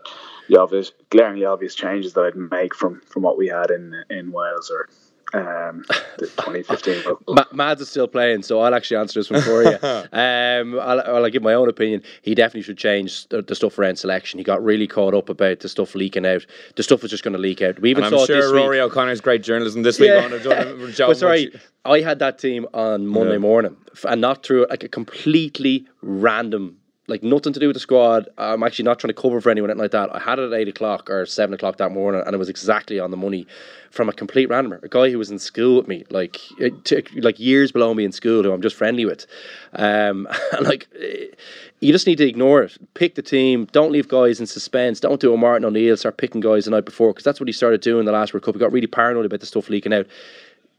obvious 0.57 0.91
glaringly 1.09 1.45
obvious 1.45 1.75
changes 1.75 2.13
that 2.13 2.25
I'd 2.25 2.35
make 2.35 2.75
from 2.75 3.01
from 3.01 3.23
what 3.23 3.37
we 3.37 3.47
had 3.47 3.71
in 3.71 3.93
in 4.09 4.31
Wales 4.31 4.71
or 4.71 4.89
um, 5.34 5.84
the 6.17 6.27
2015 6.27 7.03
Ma- 7.27 7.45
Mads 7.51 7.81
is 7.81 7.89
still 7.89 8.07
playing, 8.07 8.43
so 8.43 8.61
I'll 8.61 8.75
actually 8.75 8.97
answer 8.97 9.19
this 9.19 9.29
one 9.31 9.41
for 9.41 9.63
you. 9.63 9.77
um, 10.13 10.79
I'll, 10.79 11.01
I'll, 11.01 11.29
give 11.29 11.41
my 11.41 11.53
own 11.53 11.69
opinion. 11.69 12.03
He 12.21 12.36
definitely 12.36 12.61
should 12.61 12.77
change 12.77 13.27
the, 13.29 13.41
the, 13.41 13.55
stuff 13.55 13.77
around 13.79 13.97
selection. 13.97 14.38
He 14.38 14.43
got 14.43 14.63
really 14.63 14.88
caught 14.88 15.15
up 15.15 15.29
about 15.29 15.61
the 15.61 15.69
stuff 15.69 15.95
leaking 15.95 16.25
out. 16.25 16.45
The 16.75 16.84
stuff 16.84 17.01
was 17.01 17.09
just 17.09 17.23
going 17.23 17.34
to 17.34 17.39
leak 17.39 17.61
out. 17.61 17.79
We 17.79 17.89
even 17.89 18.03
and 18.03 18.11
saw 18.11 18.21
I'm 18.21 18.27
sure 18.27 18.53
Ruaidhrí 18.53 18.69
week. 18.71 18.79
O'Connor's 18.81 19.21
great 19.21 19.41
journalism 19.41 19.81
this 19.81 19.99
week 19.99 20.11
Yeah. 20.11 20.23
on 20.23 20.31
have 20.31 20.43
done 20.43 20.81
a 20.81 20.91
job. 20.91 21.09
but 21.09 21.17
sorry, 21.17 21.51
I 21.86 22.01
had 22.01 22.19
that 22.19 22.38
team 22.38 22.67
on 22.73 23.07
Monday 23.07 23.34
Yeah. 23.34 23.39
morning, 23.39 23.75
and 24.07 24.21
not 24.21 24.45
through 24.45 24.67
like 24.69 24.84
a 24.84 24.89
completely 24.89 25.88
random. 26.01 26.77
Like 27.07 27.21
nothing 27.21 27.51
to 27.51 27.59
do 27.59 27.67
with 27.67 27.73
the 27.73 27.81
squad. 27.81 28.29
I'm 28.37 28.63
actually 28.63 28.85
not 28.85 28.97
trying 28.97 29.13
to 29.13 29.21
cover 29.21 29.41
for 29.41 29.49
anyone 29.49 29.77
like 29.77 29.91
that. 29.91 30.15
I 30.15 30.19
had 30.19 30.39
it 30.39 30.53
at 30.53 30.57
eight 30.57 30.69
o'clock 30.69 31.09
or 31.09 31.25
seven 31.25 31.53
o'clock 31.53 31.77
that 31.77 31.91
morning, 31.91 32.23
and 32.25 32.33
it 32.33 32.37
was 32.37 32.47
exactly 32.47 32.97
on 32.97 33.11
the 33.11 33.17
money 33.17 33.45
from 33.91 34.07
a 34.07 34.13
complete 34.13 34.49
randomer, 34.49 34.81
a 34.81 34.87
guy 34.87 35.11
who 35.11 35.17
was 35.17 35.29
in 35.29 35.37
school 35.37 35.75
with 35.77 35.87
me, 35.87 36.05
like 36.09 36.39
like 37.17 37.39
years 37.39 37.73
below 37.73 37.93
me 37.93 38.05
in 38.05 38.13
school, 38.13 38.43
who 38.43 38.53
I'm 38.53 38.61
just 38.61 38.77
friendly 38.77 39.05
with. 39.05 39.25
Um, 39.73 40.27
and 40.53 40.65
like, 40.65 40.87
you 41.81 41.91
just 41.91 42.07
need 42.07 42.19
to 42.19 42.27
ignore 42.27 42.63
it. 42.63 42.77
Pick 42.93 43.15
the 43.15 43.21
team. 43.21 43.65
Don't 43.73 43.91
leave 43.91 44.07
guys 44.07 44.39
in 44.39 44.45
suspense. 44.45 45.01
Don't 45.01 45.19
do 45.19 45.33
a 45.33 45.37
Martin 45.37 45.65
O'Neill 45.65 45.97
start 45.97 46.17
picking 46.17 46.39
guys 46.39 46.65
the 46.65 46.71
night 46.71 46.85
before 46.85 47.09
because 47.09 47.25
that's 47.25 47.39
what 47.39 47.49
he 47.49 47.53
started 47.53 47.81
doing 47.81 48.05
the 48.05 48.13
last 48.13 48.33
World 48.33 48.43
Cup. 48.43 48.55
He 48.55 48.59
got 48.59 48.71
really 48.71 48.87
paranoid 48.87 49.25
about 49.25 49.41
the 49.41 49.45
stuff 49.45 49.69
leaking 49.69 49.93
out 49.93 50.07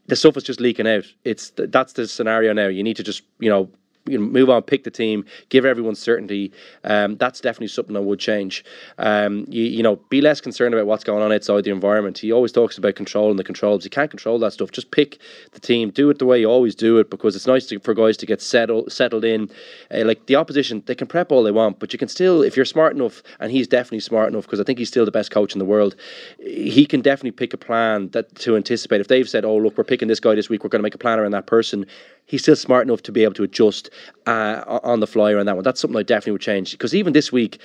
the 0.07 0.15
stuff 0.15 0.37
is 0.37 0.43
just 0.43 0.59
leaking 0.59 0.87
out. 0.87 1.05
It's 1.23 1.51
that's 1.55 1.93
the 1.93 2.07
scenario 2.07 2.53
now. 2.53 2.67
You 2.67 2.83
need 2.83 2.97
to 2.97 3.03
just 3.03 3.23
you 3.39 3.49
know 3.49 3.69
you 4.05 4.17
know, 4.17 4.25
move 4.25 4.49
on, 4.49 4.61
pick 4.61 4.83
the 4.83 4.91
team, 4.91 5.25
give 5.49 5.65
everyone 5.65 5.95
certainty. 5.95 6.51
Um, 6.83 7.17
that's 7.17 7.41
definitely 7.41 7.67
something 7.67 7.95
I 7.95 7.99
would 7.99 8.19
change. 8.19 8.63
Um, 8.97 9.45
you, 9.49 9.63
you 9.63 9.83
know, 9.83 9.95
be 10.09 10.21
less 10.21 10.41
concerned 10.41 10.73
about 10.73 10.85
what's 10.85 11.03
going 11.03 11.23
on 11.23 11.31
outside 11.31 11.63
the 11.63 11.71
environment. 11.71 12.17
He 12.17 12.31
always 12.31 12.51
talks 12.51 12.77
about 12.77 12.95
controlling 12.95 13.37
the 13.37 13.43
controls. 13.43 13.83
You 13.83 13.89
can't 13.89 14.09
control 14.09 14.39
that 14.39 14.53
stuff. 14.53 14.71
Just 14.71 14.91
pick 14.91 15.19
the 15.53 15.59
team, 15.59 15.89
do 15.89 16.09
it 16.09 16.19
the 16.19 16.25
way 16.25 16.39
you 16.39 16.49
always 16.49 16.75
do 16.75 16.97
it, 16.99 17.09
because 17.09 17.35
it's 17.35 17.47
nice 17.47 17.65
to, 17.67 17.79
for 17.79 17.93
guys 17.93 18.17
to 18.17 18.25
get 18.25 18.41
settled 18.41 18.91
settled 18.91 19.25
in. 19.25 19.49
Uh, 19.93 20.05
like 20.05 20.25
the 20.27 20.35
opposition, 20.35 20.83
they 20.85 20.95
can 20.95 21.07
prep 21.07 21.31
all 21.31 21.43
they 21.43 21.51
want, 21.51 21.79
but 21.79 21.93
you 21.93 21.99
can 21.99 22.07
still, 22.07 22.41
if 22.41 22.55
you're 22.55 22.65
smart 22.65 22.95
enough, 22.95 23.23
and 23.39 23.51
he's 23.51 23.67
definitely 23.67 23.99
smart 23.99 24.29
enough, 24.29 24.43
because 24.43 24.59
I 24.59 24.63
think 24.63 24.79
he's 24.79 24.89
still 24.89 25.05
the 25.05 25.11
best 25.11 25.31
coach 25.31 25.53
in 25.53 25.59
the 25.59 25.65
world. 25.65 25.95
He 26.39 26.85
can 26.85 27.01
definitely 27.01 27.31
pick 27.31 27.53
a 27.53 27.57
plan 27.57 28.09
that 28.09 28.35
to 28.35 28.55
anticipate. 28.55 29.01
If 29.01 29.07
they've 29.07 29.27
said, 29.27 29.45
"Oh, 29.45 29.57
look, 29.57 29.77
we're 29.77 29.83
picking 29.83 30.07
this 30.07 30.19
guy 30.19 30.35
this 30.35 30.49
week, 30.49 30.63
we're 30.63 30.69
going 30.69 30.79
to 30.79 30.83
make 30.83 30.95
a 30.95 30.99
plan 30.99 31.19
around 31.19 31.31
that 31.31 31.47
person," 31.47 31.85
he's 32.25 32.41
still 32.41 32.55
smart 32.55 32.87
enough 32.87 33.01
to 33.03 33.11
be 33.11 33.23
able 33.23 33.33
to 33.35 33.43
adjust 33.43 33.89
uh, 34.25 34.79
on 34.83 34.99
the 34.99 35.07
fly 35.07 35.31
around 35.31 35.45
that 35.45 35.55
one. 35.55 35.63
That's 35.63 35.79
something 35.79 35.97
I 35.97 36.03
definitely 36.03 36.33
would 36.33 36.41
change 36.41 36.71
because 36.71 36.93
even 36.93 37.13
this 37.13 37.31
week, 37.31 37.59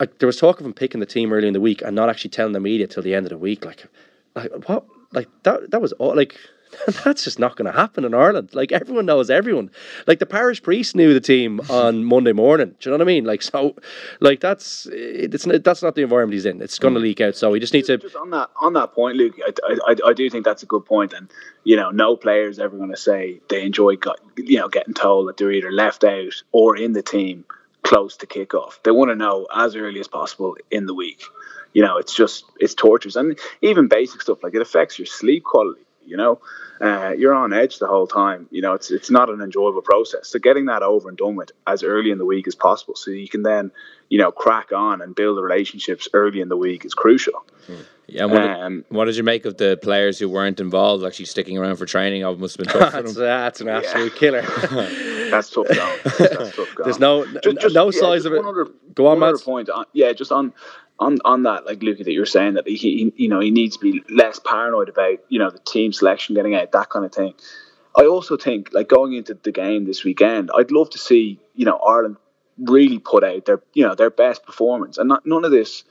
I, 0.00 0.08
there 0.18 0.26
was 0.26 0.36
talk 0.36 0.60
of 0.60 0.66
him 0.66 0.72
picking 0.72 1.00
the 1.00 1.06
team 1.06 1.32
early 1.32 1.46
in 1.46 1.54
the 1.54 1.60
week 1.60 1.82
and 1.82 1.94
not 1.94 2.08
actually 2.08 2.30
telling 2.30 2.52
the 2.52 2.60
media 2.60 2.86
till 2.86 3.02
the 3.02 3.14
end 3.14 3.26
of 3.26 3.30
the 3.30 3.38
week. 3.38 3.64
Like, 3.64 3.86
like 4.34 4.50
what? 4.68 4.84
Like 5.12 5.28
that? 5.42 5.70
That 5.70 5.82
was 5.82 5.92
all. 5.92 6.14
Like 6.16 6.36
that's 7.04 7.24
just 7.24 7.38
not 7.38 7.56
going 7.56 7.70
to 7.70 7.78
happen 7.78 8.04
in 8.04 8.14
Ireland. 8.14 8.54
Like 8.54 8.72
everyone 8.72 9.06
knows 9.06 9.30
everyone. 9.30 9.70
Like 10.06 10.18
the 10.18 10.26
parish 10.26 10.62
priest 10.62 10.96
knew 10.96 11.14
the 11.14 11.20
team 11.20 11.60
on 11.70 12.04
Monday 12.04 12.32
morning. 12.32 12.74
Do 12.80 12.90
you 12.90 12.90
know 12.90 12.98
what 12.98 13.08
I 13.08 13.12
mean? 13.12 13.24
Like 13.24 13.42
so, 13.42 13.76
like 14.20 14.40
that's 14.40 14.86
it's 14.90 15.44
that's 15.44 15.82
not 15.82 15.94
the 15.94 16.02
environment 16.02 16.34
he's 16.34 16.46
in. 16.46 16.60
It's 16.62 16.78
going 16.78 16.94
to 16.94 17.00
mm. 17.00 17.04
leak 17.04 17.20
out. 17.20 17.36
So 17.36 17.52
he 17.52 17.60
just 17.60 17.72
needs 17.72 17.88
to. 17.88 17.98
Just 17.98 18.16
on 18.16 18.30
that 18.30 18.50
on 18.60 18.72
that 18.74 18.92
point, 18.92 19.16
Luke, 19.16 19.34
I, 19.64 19.76
I, 19.86 19.96
I 20.06 20.12
do 20.12 20.28
think 20.30 20.44
that's 20.44 20.62
a 20.62 20.66
good 20.66 20.84
point. 20.84 21.12
and 21.12 21.30
you 21.64 21.76
know, 21.76 21.90
no 21.90 22.16
player 22.16 22.48
is 22.48 22.58
ever 22.58 22.76
going 22.76 22.90
to 22.90 22.96
say 22.96 23.40
they 23.48 23.64
enjoy 23.64 23.96
got, 23.96 24.18
you 24.36 24.58
know 24.58 24.68
getting 24.68 24.94
told 24.94 25.28
that 25.28 25.36
they're 25.36 25.52
either 25.52 25.70
left 25.72 26.04
out 26.04 26.42
or 26.52 26.76
in 26.76 26.92
the 26.92 27.02
team 27.02 27.44
close 27.82 28.16
to 28.18 28.26
kickoff. 28.26 28.82
They 28.82 28.90
want 28.90 29.10
to 29.10 29.16
know 29.16 29.46
as 29.54 29.76
early 29.76 30.00
as 30.00 30.08
possible 30.08 30.56
in 30.70 30.86
the 30.86 30.94
week. 30.94 31.22
You 31.72 31.82
know, 31.82 31.96
it's 31.96 32.14
just 32.14 32.44
it's 32.58 32.74
torturous, 32.74 33.16
and 33.16 33.38
even 33.62 33.88
basic 33.88 34.20
stuff 34.20 34.42
like 34.42 34.54
it 34.54 34.62
affects 34.62 34.98
your 34.98 35.06
sleep 35.06 35.44
quality. 35.44 35.80
You 36.06 36.16
know, 36.16 36.40
uh, 36.80 37.14
you're 37.16 37.34
on 37.34 37.52
edge 37.52 37.78
the 37.78 37.86
whole 37.86 38.06
time. 38.06 38.48
You 38.50 38.62
know, 38.62 38.74
it's 38.74 38.90
it's 38.90 39.10
not 39.10 39.30
an 39.30 39.40
enjoyable 39.40 39.82
process. 39.82 40.28
So 40.28 40.38
getting 40.38 40.66
that 40.66 40.82
over 40.82 41.08
and 41.08 41.16
done 41.18 41.36
with 41.36 41.52
as 41.66 41.82
early 41.82 42.10
in 42.10 42.18
the 42.18 42.26
week 42.26 42.46
as 42.48 42.54
possible, 42.54 42.94
so 42.96 43.10
you 43.10 43.28
can 43.28 43.42
then 43.42 43.70
you 44.08 44.18
know 44.18 44.30
crack 44.32 44.72
on 44.72 45.00
and 45.00 45.14
build 45.14 45.36
the 45.38 45.42
relationships 45.42 46.08
early 46.12 46.40
in 46.40 46.48
the 46.48 46.56
week 46.56 46.84
is 46.84 46.94
crucial. 46.94 47.44
Yeah, 48.08 48.24
and 48.24 48.32
what, 48.32 48.42
Um, 48.42 48.84
what 48.88 49.04
did 49.06 49.16
you 49.16 49.22
make 49.22 49.44
of 49.46 49.56
the 49.56 49.78
players 49.80 50.18
who 50.18 50.28
weren't 50.28 50.60
involved 50.60 51.04
actually 51.04 51.26
sticking 51.26 51.56
around 51.56 51.76
for 51.76 51.86
training? 51.86 52.22
It 52.22 52.38
must 52.38 52.58
have 52.58 52.66
been 52.66 52.80
tough 52.80 52.90
for 52.92 53.02
that's, 53.02 53.14
them. 53.14 53.24
that's 53.24 53.60
an 53.60 53.68
absolute 53.68 54.14
killer. 54.16 54.42
That's 55.32 55.48
tough. 55.48 55.66
That's 55.68 56.18
tough 56.18 56.56
going. 56.56 56.66
There's 56.84 56.98
no 56.98 57.24
Ju- 57.24 57.54
just- 57.54 57.74
no 57.74 57.86
yeah, 57.90 58.00
size 58.00 58.26
of 58.26 58.34
it. 58.34 58.44
other- 58.44 58.66
Go 58.94 59.06
on, 59.06 59.18
one 59.18 59.22
other 59.22 59.32
Mads. 59.32 59.42
point. 59.44 59.70
On, 59.70 59.86
yeah, 59.94 60.12
just 60.12 60.30
on 60.30 60.52
on 60.98 61.18
on 61.24 61.42
that, 61.44 61.66
like 61.66 61.82
Luke, 61.82 61.98
that 61.98 62.12
you're 62.12 62.26
saying 62.26 62.54
that 62.54 62.66
he, 62.66 62.76
he, 62.76 63.12
you 63.16 63.28
know, 63.28 63.40
he 63.40 63.50
needs 63.50 63.76
to 63.76 63.82
be 63.82 64.02
less 64.08 64.38
paranoid 64.38 64.88
about, 64.88 65.18
you 65.28 65.38
know, 65.38 65.50
the 65.50 65.58
team 65.58 65.92
selection 65.92 66.34
getting 66.34 66.54
out, 66.54 66.72
that 66.72 66.90
kind 66.90 67.04
of 67.04 67.12
thing. 67.12 67.34
I 67.96 68.06
also 68.06 68.36
think, 68.36 68.70
like 68.72 68.88
going 68.88 69.12
into 69.12 69.34
the 69.34 69.52
game 69.52 69.84
this 69.84 70.04
weekend, 70.04 70.50
I'd 70.56 70.70
love 70.70 70.90
to 70.90 70.98
see, 70.98 71.38
you 71.54 71.66
know, 71.66 71.76
Ireland 71.76 72.16
really 72.58 72.98
put 72.98 73.24
out 73.24 73.44
their, 73.44 73.60
you 73.74 73.86
know, 73.86 73.94
their 73.94 74.10
best 74.10 74.44
performance, 74.44 74.98
and 74.98 75.08
not, 75.08 75.26
none 75.26 75.44
of 75.44 75.50
this 75.50 75.84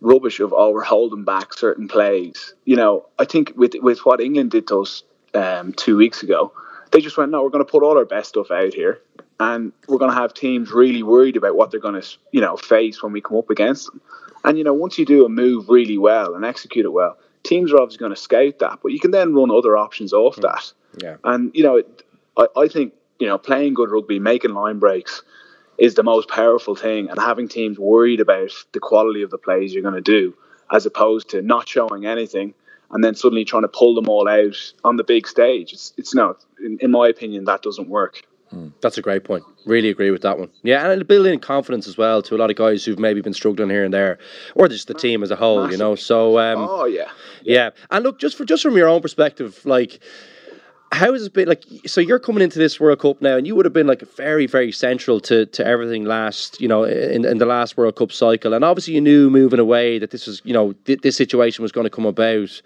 rubbish 0.00 0.40
of 0.40 0.52
oh 0.56 0.70
we're 0.70 0.82
holding 0.82 1.24
back 1.24 1.52
certain 1.54 1.88
plays. 1.88 2.54
You 2.64 2.76
know, 2.76 3.06
I 3.18 3.24
think 3.24 3.52
with 3.56 3.74
with 3.80 4.04
what 4.04 4.20
England 4.20 4.50
did 4.50 4.68
to 4.68 4.82
us 4.82 5.02
um, 5.34 5.72
two 5.72 5.96
weeks 5.96 6.22
ago, 6.22 6.52
they 6.90 7.00
just 7.00 7.16
went 7.16 7.30
no, 7.30 7.42
we're 7.42 7.50
going 7.50 7.64
to 7.64 7.70
put 7.70 7.82
all 7.82 7.98
our 7.98 8.04
best 8.04 8.30
stuff 8.30 8.50
out 8.50 8.74
here, 8.74 9.00
and 9.40 9.72
we're 9.86 9.98
going 9.98 10.10
to 10.10 10.16
have 10.16 10.34
teams 10.34 10.72
really 10.72 11.02
worried 11.02 11.36
about 11.36 11.56
what 11.56 11.70
they're 11.70 11.80
going 11.80 12.00
to 12.00 12.08
you 12.32 12.40
know 12.40 12.56
face 12.56 13.02
when 13.02 13.12
we 13.12 13.20
come 13.20 13.36
up 13.36 13.50
against 13.50 13.86
them. 13.86 14.00
And 14.48 14.56
you 14.56 14.64
know, 14.64 14.72
once 14.72 14.98
you 14.98 15.04
do 15.04 15.26
a 15.26 15.28
move 15.28 15.68
really 15.68 15.98
well 15.98 16.34
and 16.34 16.42
execute 16.42 16.86
it 16.86 16.88
well, 16.88 17.18
teams 17.42 17.70
are 17.70 17.76
obviously 17.76 17.98
going 17.98 18.14
to 18.14 18.20
scout 18.20 18.60
that, 18.60 18.78
but 18.82 18.92
you 18.92 18.98
can 18.98 19.10
then 19.10 19.34
run 19.34 19.50
other 19.50 19.76
options 19.76 20.14
off 20.14 20.36
mm. 20.36 20.42
that. 20.42 20.72
Yeah. 21.02 21.16
And 21.22 21.50
you 21.54 21.62
know, 21.62 21.76
it, 21.76 22.02
I, 22.38 22.46
I 22.56 22.68
think 22.68 22.94
you 23.18 23.26
know 23.26 23.36
playing 23.36 23.74
good 23.74 23.90
rugby, 23.90 24.18
making 24.18 24.54
line 24.54 24.78
breaks 24.78 25.22
is 25.76 25.96
the 25.96 26.02
most 26.02 26.30
powerful 26.30 26.74
thing, 26.74 27.10
and 27.10 27.20
having 27.20 27.46
teams 27.46 27.78
worried 27.78 28.20
about 28.20 28.50
the 28.72 28.80
quality 28.80 29.20
of 29.20 29.28
the 29.30 29.36
plays 29.36 29.74
you're 29.74 29.82
going 29.82 29.94
to 29.94 30.00
do, 30.00 30.34
as 30.72 30.86
opposed 30.86 31.28
to 31.28 31.42
not 31.42 31.68
showing 31.68 32.06
anything 32.06 32.54
and 32.90 33.04
then 33.04 33.14
suddenly 33.14 33.44
trying 33.44 33.64
to 33.64 33.68
pull 33.68 33.94
them 33.94 34.08
all 34.08 34.26
out 34.30 34.72
on 34.82 34.96
the 34.96 35.04
big 35.04 35.28
stage. 35.28 35.74
It's 35.74 35.92
it's 35.98 36.14
not, 36.14 36.42
in, 36.64 36.78
in 36.80 36.90
my 36.90 37.08
opinion, 37.08 37.44
that 37.44 37.60
doesn't 37.60 37.90
work. 37.90 38.22
Mm. 38.52 38.72
That's 38.80 38.96
a 38.96 39.02
great 39.02 39.24
point. 39.24 39.44
Really 39.66 39.90
agree 39.90 40.10
with 40.10 40.22
that 40.22 40.38
one. 40.38 40.48
Yeah, 40.62 40.90
and 40.90 41.06
building 41.06 41.38
confidence 41.38 41.86
as 41.86 41.98
well 41.98 42.22
to 42.22 42.34
a 42.34 42.38
lot 42.38 42.50
of 42.50 42.56
guys 42.56 42.84
who've 42.84 42.98
maybe 42.98 43.20
been 43.20 43.34
struggling 43.34 43.68
here 43.68 43.84
and 43.84 43.92
there, 43.92 44.18
or 44.54 44.68
just 44.68 44.88
the 44.88 44.94
team 44.94 45.22
as 45.22 45.30
a 45.30 45.36
whole. 45.36 45.62
Massive. 45.62 45.72
You 45.72 45.78
know, 45.78 45.94
so 45.94 46.38
um, 46.38 46.66
oh 46.68 46.84
yeah. 46.86 47.10
yeah, 47.42 47.54
yeah. 47.54 47.70
And 47.90 48.04
look, 48.04 48.18
just 48.18 48.36
for 48.36 48.44
just 48.44 48.62
from 48.62 48.76
your 48.76 48.88
own 48.88 49.02
perspective, 49.02 49.60
like 49.66 50.00
how 50.92 51.12
has 51.12 51.26
it 51.26 51.32
been 51.34 51.48
like 51.48 51.64
so 51.86 52.00
you're 52.00 52.18
coming 52.18 52.42
into 52.42 52.58
this 52.58 52.80
world 52.80 53.00
cup 53.00 53.20
now 53.20 53.36
and 53.36 53.46
you 53.46 53.54
would 53.54 53.66
have 53.66 53.74
been 53.74 53.86
like 53.86 54.00
very 54.16 54.46
very 54.46 54.72
central 54.72 55.20
to 55.20 55.44
to 55.46 55.66
everything 55.66 56.04
last 56.04 56.60
you 56.60 56.68
know 56.68 56.84
in, 56.84 57.24
in 57.24 57.38
the 57.38 57.46
last 57.46 57.76
world 57.76 57.94
cup 57.96 58.10
cycle 58.10 58.54
and 58.54 58.64
obviously 58.64 58.94
you 58.94 59.00
knew 59.00 59.28
moving 59.28 59.60
away 59.60 59.98
that 59.98 60.10
this 60.10 60.26
was 60.26 60.40
you 60.44 60.54
know 60.54 60.72
th- 60.86 61.00
this 61.00 61.16
situation 61.16 61.62
was 61.62 61.72
going 61.72 61.84
to 61.84 61.90
come 61.90 62.06
about 62.06 62.62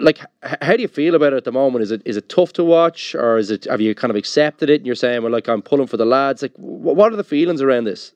like 0.00 0.18
how 0.42 0.76
do 0.76 0.82
you 0.82 0.88
feel 0.88 1.14
about 1.14 1.32
it 1.32 1.36
at 1.36 1.44
the 1.44 1.52
moment? 1.52 1.82
Is 1.82 1.90
it 1.90 2.02
is 2.04 2.16
it 2.16 2.28
tough 2.28 2.52
to 2.54 2.64
watch 2.64 3.14
or 3.14 3.36
is 3.36 3.50
it 3.50 3.64
have 3.64 3.80
you 3.80 3.94
kind 3.94 4.10
of 4.10 4.16
accepted 4.16 4.70
it 4.70 4.80
and 4.80 4.86
you're 4.86 4.94
saying 4.94 5.22
well 5.22 5.32
like 5.32 5.48
i'm 5.48 5.62
pulling 5.62 5.86
for 5.86 5.96
the 5.96 6.06
lads 6.06 6.42
like 6.42 6.52
what 6.56 7.12
are 7.12 7.16
the 7.16 7.24
feelings 7.24 7.60
around 7.60 7.84
this? 7.84 8.12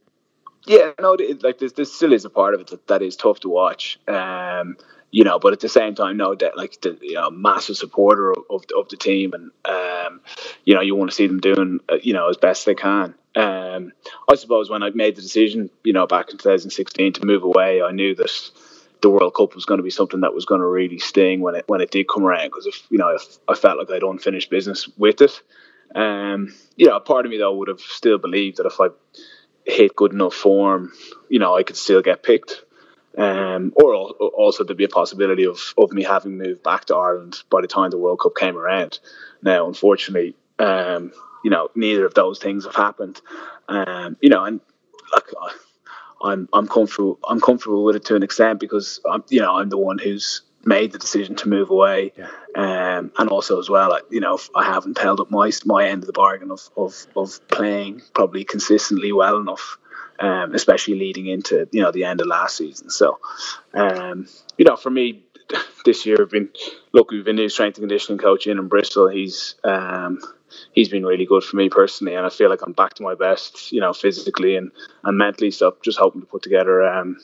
Yeah 0.67 0.93
no 1.01 1.15
it, 1.15 1.43
like 1.43 1.59
this, 1.59 1.95
still 1.95 2.13
is 2.13 2.25
a 2.25 2.31
part 2.31 2.55
of 2.55 2.61
it 2.61 2.69
that, 2.69 2.87
that 2.89 3.03
is 3.03 3.17
tough 3.17 3.41
to 3.41 3.49
watch 3.49 3.99
um 4.09 4.77
you 5.11 5.25
know, 5.25 5.39
but 5.39 5.53
at 5.53 5.61
the 5.61 5.69
same 5.69 5.95
time, 5.95 6.17
no, 6.17 6.35
that 6.35 6.57
like 6.57 6.81
the 6.83 6.99
you 7.01 7.15
know, 7.15 7.31
massive 7.31 7.77
supporter 7.77 8.33
of, 8.33 8.45
of, 8.51 8.65
of 8.77 8.89
the 8.89 8.97
team, 8.97 9.33
and 9.33 9.51
um, 9.65 10.21
you 10.65 10.75
know, 10.75 10.81
you 10.81 10.95
want 10.95 11.11
to 11.11 11.15
see 11.15 11.27
them 11.27 11.41
doing 11.41 11.81
uh, 11.89 11.97
you 12.03 12.13
know 12.13 12.29
as 12.29 12.37
best 12.37 12.67
they 12.67 12.75
can. 12.75 13.15
Um, 13.35 13.93
I 14.29 14.35
suppose 14.35 14.69
when 14.69 14.83
I 14.83 14.91
made 14.91 15.17
the 15.17 15.23
decision, 15.23 15.71
you 15.85 15.93
know, 15.93 16.07
back 16.07 16.31
in 16.31 16.39
2016 16.39 17.15
to 17.15 17.25
move 17.25 17.43
away, 17.43 17.83
I 17.83 17.93
knew 17.93 18.15
that 18.17 18.51
the 19.01 19.11
World 19.11 19.35
Cup 19.35 19.55
was 19.55 19.65
going 19.65 19.79
to 19.79 19.85
be 19.85 19.91
something 19.91 20.21
that 20.21 20.35
was 20.35 20.45
going 20.45 20.61
to 20.61 20.67
really 20.67 20.99
sting 20.99 21.41
when 21.41 21.55
it 21.55 21.65
when 21.67 21.81
it 21.81 21.91
did 21.91 22.09
come 22.09 22.25
around 22.25 22.47
because 22.47 22.67
if 22.67 22.83
you 22.91 22.99
know 22.99 23.09
if 23.09 23.39
I 23.49 23.55
felt 23.55 23.79
like 23.79 23.91
I'd 23.91 24.03
unfinished 24.03 24.51
business 24.51 24.89
with 24.97 25.21
it. 25.21 25.43
Um, 25.95 26.55
you 26.77 26.87
know, 26.87 27.01
part 27.01 27.25
of 27.25 27.31
me 27.31 27.39
though 27.39 27.55
would 27.55 27.69
have 27.69 27.81
still 27.81 28.19
believed 28.19 28.59
that 28.59 28.67
if 28.67 28.81
I 28.81 28.89
hit 29.65 29.97
good 29.97 30.13
enough 30.13 30.35
form, 30.35 30.93
you 31.29 31.39
know, 31.39 31.57
I 31.57 31.63
could 31.63 31.77
still 31.77 32.03
get 32.03 32.23
picked. 32.23 32.65
Um, 33.17 33.73
or 33.75 33.95
also 33.95 34.65
there'd 34.65 34.77
be 34.77 34.85
a 34.85 34.89
possibility 34.89 35.45
of, 35.45 35.75
of 35.77 35.93
me 35.93 36.05
having 36.05 36.39
moved 36.39 36.63
back 36.63 36.85
to 36.87 36.95
Ireland 36.95 37.43
by 37.51 37.61
the 37.61 37.67
time 37.67 37.91
the 37.91 37.99
World 37.99 38.21
Cup 38.21 38.37
came 38.37 38.57
around. 38.57 39.01
Now, 39.43 39.67
unfortunately, 39.67 40.37
um, 40.59 41.13
you 41.43 41.51
know, 41.51 41.69
neither 41.75 42.07
of 42.07 42.15
those 42.15 42.39
things 42.39 42.65
have 42.65 42.77
happened. 42.77 43.21
Um, 43.69 44.17
you 44.21 44.29
know, 44.29 44.45
and 44.45 44.61
like 45.13 45.25
I'm 46.23 46.49
I'm 46.53 46.67
comfortable 46.67 47.19
I'm 47.27 47.41
comfortable 47.41 47.85
with 47.85 47.97
it 47.97 48.05
to 48.07 48.17
an 48.17 48.23
extent 48.23 48.61
because 48.61 49.01
I'm 49.09 49.25
you 49.29 49.41
know 49.41 49.57
I'm 49.57 49.69
the 49.69 49.79
one 49.79 49.99
who's 49.99 50.43
made 50.65 50.93
the 50.93 50.99
decision 50.99 51.37
to 51.37 51.49
move 51.49 51.71
away, 51.71 52.13
yeah. 52.17 52.29
um, 52.57 53.13
and 53.17 53.31
also 53.31 53.59
as 53.59 53.71
well, 53.71 53.97
you 54.11 54.21
know, 54.21 54.39
I 54.57 54.65
haven't 54.65 54.99
held 54.99 55.21
up 55.21 55.31
my 55.31 55.51
my 55.65 55.89
end 55.89 56.03
of 56.03 56.07
the 56.07 56.13
bargain 56.13 56.51
of 56.51 56.69
of, 56.77 57.07
of 57.17 57.47
playing 57.49 58.03
probably 58.15 58.45
consistently 58.45 59.13
well 59.13 59.39
enough 59.39 59.79
um, 60.21 60.55
especially 60.55 60.99
leading 60.99 61.27
into 61.27 61.69
you 61.73 61.83
know 61.83 61.93
the 61.93 62.05
end 62.05 62.21
of 62.21 62.27
last 62.27 62.57
season. 62.57 62.91
So, 62.91 63.19
um, 63.75 64.27
you 64.57 64.65
know, 64.65 64.77
for 64.77 64.91
me 64.91 65.25
this 65.85 66.05
year, 66.07 66.19
I've 66.21 66.31
been 66.31 66.51
look. 66.93 67.11
We've 67.11 67.25
been 67.25 67.37
new 67.37 67.49
strength 67.49 67.79
and 67.79 67.83
conditioning 67.83 68.19
coach 68.19 68.47
in 68.47 68.59
in 68.59 68.69
Bristol. 68.69 69.09
He's 69.09 69.55
um, 69.65 70.21
he's 70.73 70.89
been 70.89 71.05
really 71.05 71.27
good 71.27 71.45
for 71.45 71.57
me 71.57 71.69
personally, 71.69 72.15
and 72.15 72.27
I 72.27 72.31
feel 72.31 72.51
like 72.51 72.63
I'm 72.63 72.73
back 72.73 72.95
to 72.95 73.03
my 73.03 73.15
best, 73.15 73.73
you 73.73 73.81
know, 73.81 73.93
physically 73.93 74.57
and, 74.57 74.71
and 75.05 75.19
mentally. 75.19 75.51
So, 75.51 75.77
just 75.83 75.99
hoping 75.99 76.21
to 76.21 76.27
put 76.27 76.43
together, 76.43 76.83
um, 76.83 77.19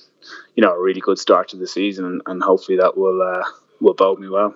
you 0.55 0.63
know, 0.63 0.73
a 0.73 0.81
really 0.81 1.01
good 1.01 1.19
start 1.19 1.49
to 1.51 1.57
the 1.57 1.67
season, 1.67 2.05
and, 2.05 2.23
and 2.27 2.43
hopefully 2.43 2.79
that 2.79 2.97
will 2.97 3.23
uh, 3.23 3.45
will 3.81 3.95
bode 3.95 4.21
me 4.21 4.29
well. 4.29 4.55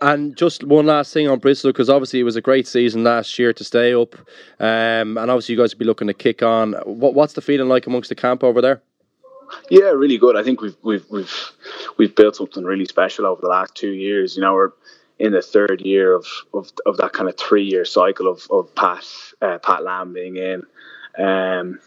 And 0.00 0.36
just 0.36 0.62
one 0.62 0.86
last 0.86 1.12
thing 1.12 1.28
on 1.28 1.38
Bristol, 1.38 1.72
because 1.72 1.90
obviously 1.90 2.20
it 2.20 2.24
was 2.24 2.36
a 2.36 2.40
great 2.40 2.68
season 2.68 3.02
last 3.02 3.38
year 3.38 3.52
to 3.52 3.64
stay 3.64 3.94
up, 3.94 4.14
um, 4.60 5.18
and 5.18 5.30
obviously 5.30 5.54
you 5.54 5.60
guys 5.60 5.74
will 5.74 5.80
be 5.80 5.84
looking 5.84 6.06
to 6.08 6.14
kick 6.14 6.42
on. 6.42 6.74
What, 6.84 7.14
what's 7.14 7.32
the 7.32 7.40
feeling 7.40 7.68
like 7.68 7.86
amongst 7.86 8.08
the 8.08 8.14
camp 8.14 8.44
over 8.44 8.60
there? 8.60 8.82
Yeah, 9.70 9.90
really 9.90 10.18
good. 10.18 10.36
I 10.36 10.42
think 10.42 10.60
we've 10.60 10.76
we've 10.82 11.04
we've 11.10 11.52
we've 11.96 12.14
built 12.14 12.36
something 12.36 12.64
really 12.64 12.84
special 12.84 13.26
over 13.26 13.40
the 13.40 13.48
last 13.48 13.74
two 13.74 13.92
years. 13.92 14.36
You 14.36 14.42
know, 14.42 14.54
we're 14.54 14.72
in 15.18 15.32
the 15.32 15.42
third 15.42 15.80
year 15.80 16.14
of 16.14 16.26
of, 16.54 16.70
of 16.86 16.96
that 16.98 17.12
kind 17.12 17.28
of 17.28 17.36
three 17.36 17.64
year 17.64 17.84
cycle 17.84 18.28
of 18.28 18.46
of 18.50 18.74
Pat 18.74 19.04
uh, 19.42 19.58
Pat 19.58 19.82
Lam 19.84 20.12
being 20.12 20.36
in. 20.36 20.62
Um, 21.18 21.80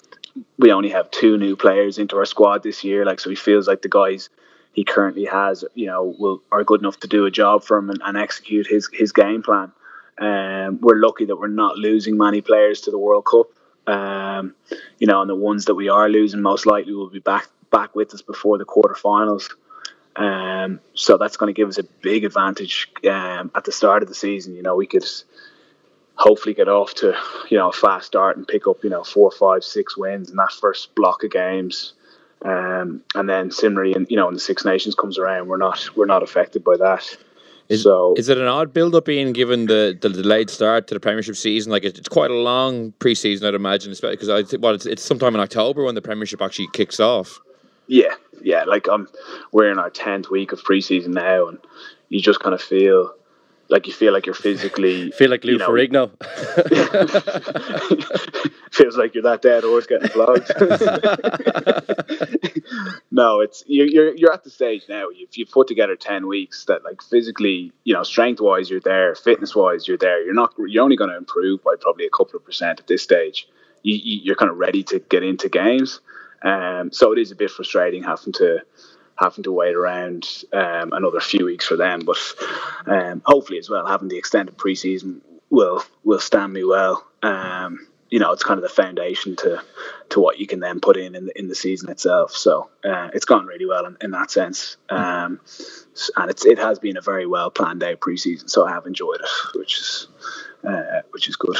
we 0.57 0.71
only 0.71 0.89
have 0.89 1.11
two 1.11 1.38
new 1.38 1.55
players 1.55 1.97
into 1.97 2.17
our 2.17 2.25
squad 2.25 2.63
this 2.63 2.84
year, 2.84 3.05
like 3.05 3.19
so. 3.19 3.29
He 3.29 3.36
feels 3.36 3.67
like 3.67 3.82
the 3.82 3.89
guys 3.89 4.29
he 4.73 4.84
currently 4.84 5.25
has, 5.25 5.65
you 5.75 5.88
know, 5.88 6.15
will 6.17 6.41
are 6.51 6.63
good 6.63 6.82
enough 6.82 6.99
to 7.01 7.07
do 7.07 7.25
a 7.25 7.32
job 7.32 7.63
for 7.63 7.77
him 7.77 7.89
and, 7.89 8.01
and 8.03 8.17
execute 8.17 8.67
his 8.67 8.89
his 8.91 9.11
game 9.11 9.43
plan. 9.43 9.71
Um, 10.17 10.79
we're 10.82 10.97
lucky 10.97 11.25
that 11.25 11.38
we're 11.38 11.47
not 11.47 11.77
losing 11.77 12.17
many 12.17 12.41
players 12.41 12.82
to 12.82 12.91
the 12.91 12.97
World 12.97 13.25
Cup. 13.25 13.47
Um, 13.88 14.55
you 14.99 15.07
know, 15.07 15.21
and 15.21 15.29
the 15.29 15.36
ones 15.36 15.65
that 15.65 15.75
we 15.75 15.89
are 15.89 16.07
losing 16.07 16.41
most 16.41 16.65
likely 16.65 16.93
will 16.93 17.09
be 17.09 17.19
back 17.19 17.47
back 17.71 17.95
with 17.95 18.13
us 18.13 18.21
before 18.21 18.57
the 18.57 18.65
quarterfinals. 18.65 19.49
Um, 20.16 20.80
so 20.93 21.18
that's 21.18 21.38
going 21.38 21.53
to 21.53 21.57
give 21.57 21.70
us 21.70 21.78
a 21.78 21.84
big 21.84 22.26
advantage 22.26 22.89
um, 23.09 23.51
at 23.55 23.64
the 23.64 23.72
start 23.72 24.03
of 24.03 24.09
the 24.09 24.16
season. 24.16 24.55
You 24.55 24.62
know, 24.62 24.76
we 24.76 24.88
could 24.88 25.05
hopefully 26.16 26.53
get 26.53 26.68
off 26.68 26.93
to 26.93 27.16
you 27.49 27.57
know 27.57 27.70
a 27.70 27.74
fast 27.74 28.07
start 28.07 28.38
and 28.38 28.47
pick 28.47 28.68
up 28.68 28.84
you 28.84 28.89
know 28.89 29.03
four, 29.03 29.32
five, 29.32 29.64
six 29.64 29.97
wins 29.97 30.30
in 30.30 30.36
that 30.38 30.51
first 30.51 30.93
block 30.95 31.24
of 31.24 31.32
games. 31.32 31.93
Um, 32.43 33.03
and 33.14 33.30
then 33.30 33.51
similarly, 33.51 33.93
in, 33.93 34.07
you 34.09 34.16
know, 34.16 34.26
when 34.26 34.34
the 34.34 34.39
Six 34.39 34.66
Nations 34.66 34.95
comes 34.95 35.20
around, 35.20 35.47
we're 35.47 35.57
not 35.57 35.95
we're 35.95 36.07
not 36.07 36.24
affected 36.24 36.64
by 36.64 36.78
that. 36.78 37.18
Is, 37.70 37.84
so 37.84 38.16
is 38.18 38.28
it 38.28 38.38
an 38.38 38.47
odd 38.47 38.74
build 38.74 38.95
up 38.95 39.05
being 39.05 39.32
given 39.32 39.68
the, 39.68 39.97
the 39.99 40.09
delayed 40.09 40.49
start 40.49 40.88
to 40.88 40.93
the 40.93 40.99
Premiership 40.99 41.36
season? 41.36 41.72
Like 41.72 41.86
it's 41.86 42.09
quite 42.09 42.32
a 42.32 42.36
long 42.36 42.91
preseason, 42.99 43.47
I'd 43.47 43.53
imagine, 43.53 43.91
especially 43.91 44.18
because 44.18 44.53
I 44.53 44.57
well, 44.57 44.74
it's, 44.74 44.86
it's 44.86 45.03
sometime 45.03 45.36
in 45.36 45.41
October 45.41 45.84
when 45.84 45.95
the 45.95 46.01
Premiership 46.01 46.41
actually 46.41 46.68
kicks 46.74 46.99
off. 46.99 47.39
Yeah, 47.91 48.15
yeah. 48.41 48.63
Like 48.63 48.87
I'm, 48.89 49.09
we're 49.51 49.69
in 49.69 49.77
our 49.77 49.89
tenth 49.89 50.29
week 50.29 50.53
of 50.53 50.63
preseason 50.63 51.09
now, 51.09 51.49
and 51.49 51.57
you 52.07 52.21
just 52.21 52.39
kind 52.39 52.55
of 52.55 52.61
feel 52.61 53.13
like 53.67 53.85
you 53.85 53.91
feel 53.91 54.13
like 54.13 54.25
you're 54.25 54.33
physically 54.33 55.11
feel 55.17 55.29
like 55.29 55.43
Lou 55.43 55.51
you 55.51 55.57
know, 55.57 55.67
Ferrigno. 55.67 56.09
feels 58.71 58.95
like 58.95 59.13
you're 59.13 59.23
that 59.23 59.41
dead 59.41 59.65
horse 59.65 59.87
getting 59.87 60.07
flogged. 60.07 60.49
no, 63.11 63.41
it's 63.41 63.65
you're, 63.67 63.87
you're 63.87 64.15
you're 64.15 64.31
at 64.31 64.45
the 64.45 64.49
stage 64.49 64.83
now. 64.87 65.07
If 65.11 65.37
you 65.37 65.45
put 65.45 65.67
together 65.67 65.97
ten 65.97 66.27
weeks, 66.27 66.63
that 66.69 66.85
like 66.85 67.01
physically, 67.01 67.73
you 67.83 67.93
know, 67.93 68.03
strength 68.03 68.39
wise, 68.39 68.69
you're 68.69 68.79
there. 68.79 69.15
Fitness 69.15 69.53
wise, 69.53 69.85
you're 69.85 69.97
there. 69.97 70.23
You're 70.23 70.33
not. 70.33 70.53
You're 70.65 70.85
only 70.85 70.95
going 70.95 71.09
to 71.09 71.17
improve 71.17 71.61
by 71.61 71.75
probably 71.77 72.05
a 72.05 72.09
couple 72.09 72.37
of 72.37 72.45
percent 72.45 72.79
at 72.79 72.87
this 72.87 73.03
stage. 73.03 73.49
You, 73.83 73.99
you, 74.01 74.31
are 74.31 74.35
kind 74.35 74.49
of 74.49 74.55
ready 74.55 74.83
to 74.83 74.99
get 74.99 75.23
into 75.23 75.49
games. 75.49 75.99
Um, 76.41 76.91
so 76.91 77.11
it 77.11 77.19
is 77.19 77.31
a 77.31 77.35
bit 77.35 77.51
frustrating 77.51 78.03
having 78.03 78.33
to 78.33 78.59
having 79.17 79.43
to 79.43 79.51
wait 79.51 79.75
around 79.75 80.27
um, 80.51 80.93
another 80.93 81.19
few 81.19 81.45
weeks 81.45 81.67
for 81.67 81.77
them. 81.77 82.01
But 82.05 82.17
um, 82.87 83.21
hopefully, 83.25 83.59
as 83.59 83.69
well, 83.69 83.85
having 83.85 84.07
the 84.07 84.17
extended 84.17 84.57
preseason 84.57 85.21
will 85.49 85.83
will 86.03 86.19
stand 86.19 86.53
me 86.53 86.63
well. 86.63 87.05
Um, 87.21 87.87
you 88.09 88.19
know, 88.19 88.33
it's 88.33 88.43
kind 88.43 88.57
of 88.57 88.63
the 88.63 88.69
foundation 88.69 89.35
to 89.37 89.61
to 90.09 90.19
what 90.19 90.39
you 90.39 90.47
can 90.47 90.59
then 90.59 90.81
put 90.81 90.97
in 90.97 91.15
in 91.15 91.27
the, 91.27 91.39
in 91.39 91.47
the 91.47 91.55
season 91.55 91.89
itself. 91.89 92.35
So 92.35 92.69
uh, 92.83 93.09
it's 93.13 93.25
gone 93.25 93.45
really 93.45 93.65
well 93.65 93.85
in, 93.85 93.97
in 94.01 94.11
that 94.11 94.31
sense, 94.31 94.75
um, 94.89 95.39
and 96.17 96.29
it's 96.29 96.45
it 96.45 96.57
has 96.57 96.79
been 96.79 96.97
a 96.97 97.01
very 97.01 97.25
well 97.25 97.49
planned 97.51 97.83
out 97.83 97.99
preseason. 97.99 98.49
So 98.49 98.65
I 98.65 98.71
have 98.71 98.85
enjoyed 98.85 99.21
it, 99.21 99.57
which 99.57 99.79
is 99.79 100.07
uh, 100.67 101.01
which 101.11 101.29
is 101.29 101.35
good. 101.35 101.57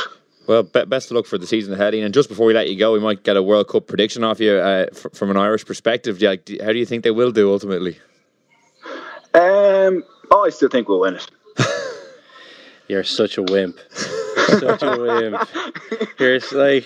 Well, 0.48 0.64
be- 0.64 0.86
best 0.86 1.12
of 1.12 1.16
luck 1.16 1.26
for 1.26 1.38
the 1.38 1.48
season 1.48 1.74
ahead. 1.74 1.94
Ian. 1.94 2.06
And 2.06 2.14
just 2.14 2.30
before 2.30 2.46
we 2.46 2.54
let 2.54 2.70
you 2.70 2.78
go, 2.78 2.94
we 2.94 3.00
might 3.00 3.24
get 3.24 3.38
a 3.38 3.44
World 3.44 3.68
Cup 3.68 3.88
prediction 3.88 4.24
off 4.24 4.40
you 4.40 4.54
uh, 4.54 4.88
from 5.14 5.30
an 5.30 5.38
Irish 5.38 5.66
perspective. 5.66 6.20
Do 6.20 6.26
you, 6.26 6.30
like, 6.30 6.46
do- 6.46 6.58
how 6.62 6.72
do 6.72 6.80
you 6.80 6.86
think 6.86 7.04
they 7.04 7.12
will 7.12 7.32
do 7.32 7.52
ultimately? 7.52 8.00
Um, 9.34 10.04
oh, 10.32 10.44
I 10.46 10.50
still 10.50 10.70
think 10.70 10.90
we'll 10.90 11.00
win 11.00 11.16
it. 11.16 11.30
You're 12.88 13.04
such 13.06 13.38
a 13.38 13.44
wimp. 13.44 13.80
such 13.94 14.84
a 14.84 14.98
wimp. 15.00 15.48
You're 16.20 16.40
like 16.52 16.86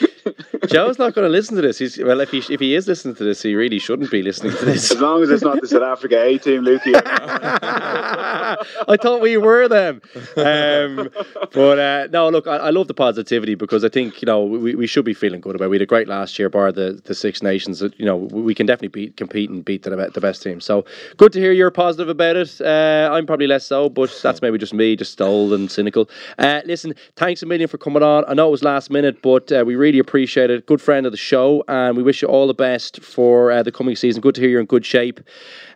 Joe's 0.68 1.00
not 1.00 1.16
going 1.16 1.26
to 1.26 1.30
listen 1.30 1.56
to 1.56 1.62
this. 1.64 1.80
He's 1.80 1.98
well, 1.98 2.22
if 2.22 2.30
he 2.30 2.44
if 2.50 2.60
he 2.60 2.76
is 2.76 2.88
listening 2.88 3.16
to 3.16 3.24
this, 3.24 3.42
he 3.42 3.56
really 3.56 3.80
shouldn't 3.80 4.12
be 4.12 4.22
listening 4.22 4.56
to 4.56 4.66
this. 4.66 4.92
As 4.92 5.02
long 5.02 5.24
as 5.24 5.32
it's 5.32 5.42
not 5.44 5.60
the 5.62 5.68
South 5.68 5.82
Africa 5.82 6.22
A 6.24 6.38
team, 6.38 6.64
Lukey. 6.64 6.94
I 8.88 8.98
thought 8.98 9.22
we 9.22 9.38
were 9.38 9.68
them. 9.68 10.02
Um, 10.38 11.10
but 11.54 11.80
uh, 11.80 12.08
no, 12.12 12.30
look, 12.30 12.48
I, 12.48 12.58
I 12.58 12.70
love 12.70 12.88
the 12.88 12.94
positivity 12.94 13.56
because 13.56 13.84
I 13.84 13.90
think 13.90 14.22
you 14.22 14.26
know 14.26 14.44
we, 14.44 14.76
we 14.76 14.88
should 14.88 15.06
be 15.06 15.14
feeling 15.14 15.42
good 15.42 15.56
about. 15.56 15.66
it. 15.66 15.70
We 15.70 15.76
had 15.76 15.82
a 15.82 15.86
great 15.86 16.08
last 16.08 16.38
year, 16.40 16.50
bar 16.50 16.72
the, 16.72 17.02
the 17.06 17.16
Six 17.16 17.42
Nations. 17.42 17.82
You 17.82 18.06
know 18.06 18.16
we 18.18 18.54
can 18.56 18.66
definitely 18.66 18.88
beat, 18.90 19.18
compete 19.18 19.50
and 19.50 19.64
beat 19.64 19.84
the, 19.84 19.90
the 20.14 20.22
best 20.22 20.44
team. 20.44 20.60
So 20.62 20.86
good 21.18 21.32
to 21.34 21.40
hear 21.40 21.52
you're 21.52 21.72
positive 21.72 22.10
about 22.10 22.36
it. 22.36 22.60
Uh, 22.62 23.10
I'm 23.12 23.26
probably 23.26 23.48
less 23.48 23.66
so, 23.66 23.90
but 23.90 24.18
that's 24.22 24.42
maybe 24.42 24.58
just 24.58 24.74
me, 24.74 24.96
just 24.96 25.22
old 25.22 25.54
and 25.54 25.70
cynical. 25.70 26.10
Uh, 26.38 26.62
listen, 26.66 26.94
thanks 27.16 27.44
a 27.44 27.46
million 27.46 27.68
for 27.68 27.78
coming 27.78 28.04
on. 28.04 28.26
I 28.28 28.34
know 28.34 28.48
it 28.48 28.52
was 28.52 28.64
last 28.64 28.90
minute, 28.90 29.22
but 29.22 29.52
uh, 29.52 29.64
we 29.66 29.76
really 29.76 30.00
appreciate 30.00 30.50
it. 30.50 30.66
Good 30.66 30.82
friend 30.82 31.06
of 31.06 31.12
the 31.12 31.18
show, 31.18 31.64
and 31.68 31.98
we 31.98 32.04
wish 32.04 32.22
you 32.22 32.28
all 32.28 32.48
the 32.48 32.54
best 32.54 33.02
for 33.02 33.52
uh, 33.52 33.64
the 33.64 33.72
coming 33.72 33.96
season. 33.96 34.22
Good 34.22 34.36
to 34.36 34.42
hear 34.42 34.50
you're 34.50 34.60
in 34.60 34.66
good 34.66 34.86
shape. 34.86 35.20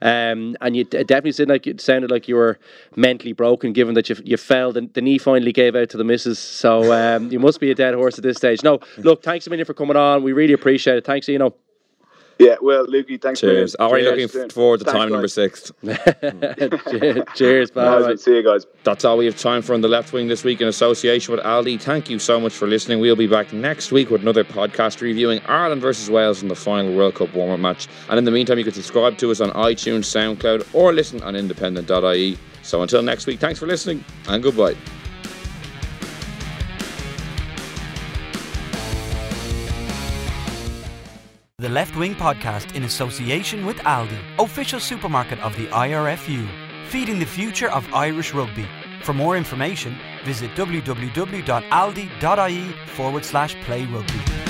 Um, 0.02 0.56
and 0.62 0.76
you 0.76 0.84
definitely 0.86 1.46
like 1.46 1.68
it 1.68 1.82
sounded 1.82 2.10
like 2.12 2.28
you 2.28 2.36
were 2.36 2.60
mentally 2.96 3.34
broken, 3.34 3.74
given 3.74 3.96
that 3.96 4.10
you 4.10 4.16
you 4.24 4.38
fell. 4.38 4.72
The, 4.72 4.90
the 4.94 5.02
knee 5.02 5.18
finally 5.18 5.52
gave 5.52 5.76
out 5.76 5.90
to 5.90 5.98
the 5.98 6.04
missus, 6.04 6.40
so 6.40 6.92
um, 6.94 7.32
you 7.32 7.40
must 7.40 7.60
be 7.60 7.72
a 7.72 7.76
dead 7.76 7.94
horse 7.94 8.18
at 8.18 8.24
this 8.24 8.38
stage. 8.38 8.64
No, 8.64 8.80
look, 8.98 9.24
thanks 9.24 9.48
a 9.48 9.50
million 9.50 9.66
for 9.66 9.74
coming 9.74 9.98
on. 9.98 10.24
We 10.24 10.34
really 10.34 10.54
appreciate 10.54 10.98
it. 10.98 11.06
Thanks, 11.06 11.28
you 11.28 11.40
know. 11.40 11.56
Yeah, 12.40 12.56
well, 12.62 12.88
Lukey, 12.88 13.22
thanks 13.22 13.42
Cheers. 13.42 13.76
for 13.76 13.82
Already 13.82 14.06
Cheers. 14.06 14.34
looking 14.34 14.50
forward 14.50 14.80
to 14.80 14.86
Thanks, 14.86 14.98
time 14.98 15.10
number 15.10 15.28
six. 15.28 15.72
Cheers, 17.36 17.72
bye. 17.72 18.00
Nice, 18.00 18.24
See 18.24 18.36
you 18.38 18.44
guys. 18.44 18.66
That's 18.84 19.04
all 19.04 19.18
we 19.18 19.26
have 19.26 19.38
time 19.38 19.62
for 19.62 19.74
on 19.74 19.82
the 19.82 19.88
left 19.88 20.14
wing 20.14 20.28
this 20.30 20.44
week 20.44 20.62
in 20.62 20.68
association 20.68 21.34
with 21.36 21.44
Aldi. 21.44 21.82
Thank 21.82 22.10
you 22.10 22.18
so 22.18 22.40
much 22.40 22.54
for 22.54 22.68
listening. 22.68 23.00
We'll 23.00 23.16
be 23.18 23.28
back 23.28 23.52
next 23.52 23.92
week 23.92 24.10
with 24.10 24.22
another 24.22 24.44
podcast 24.44 25.02
reviewing 25.02 25.42
Ireland 25.48 25.82
versus 25.82 26.10
Wales 26.10 26.42
in 26.42 26.48
the 26.48 26.56
final 26.56 26.96
World 26.96 27.16
Cup 27.16 27.34
warm 27.34 27.52
up 27.52 27.60
match. 27.60 27.88
And 28.10 28.18
in 28.18 28.24
the 28.24 28.32
meantime, 28.32 28.58
you 28.58 28.64
can 28.64 28.74
subscribe 28.74 29.18
to 29.18 29.32
us 29.32 29.42
on 29.42 29.50
iTunes, 29.52 30.06
SoundCloud, 30.06 30.74
or 30.74 30.94
listen 30.94 31.22
on 31.24 31.36
independent.ie. 31.36 32.38
So 32.64 32.82
until 32.82 33.02
next 33.02 33.28
week, 33.28 33.40
thanks 33.40 33.60
for 33.60 33.68
listening 33.68 34.04
and 34.28 34.42
goodbye. 34.42 34.76
The 41.60 41.68
Left 41.68 41.95
Wing 41.97 42.16
Podcast 42.16 42.74
in 42.74 42.86
association 42.86 43.66
with 43.66 43.76
Aldi, 43.80 44.18
official 44.39 44.80
supermarket 44.80 45.39
of 45.39 45.53
the 45.57 45.68
IRFU, 45.68 46.47
feeding 46.88 47.20
the 47.20 47.26
future 47.26 47.70
of 47.70 47.86
Irish 47.93 48.34
rugby. 48.34 48.66
For 49.03 49.14
more 49.14 49.36
information, 49.36 49.97
visit 50.24 50.51
www.aldi.ie 50.51 51.12
forward 52.95 53.26
slash 53.26 53.55
play 53.66 53.86
rugby. 53.88 54.49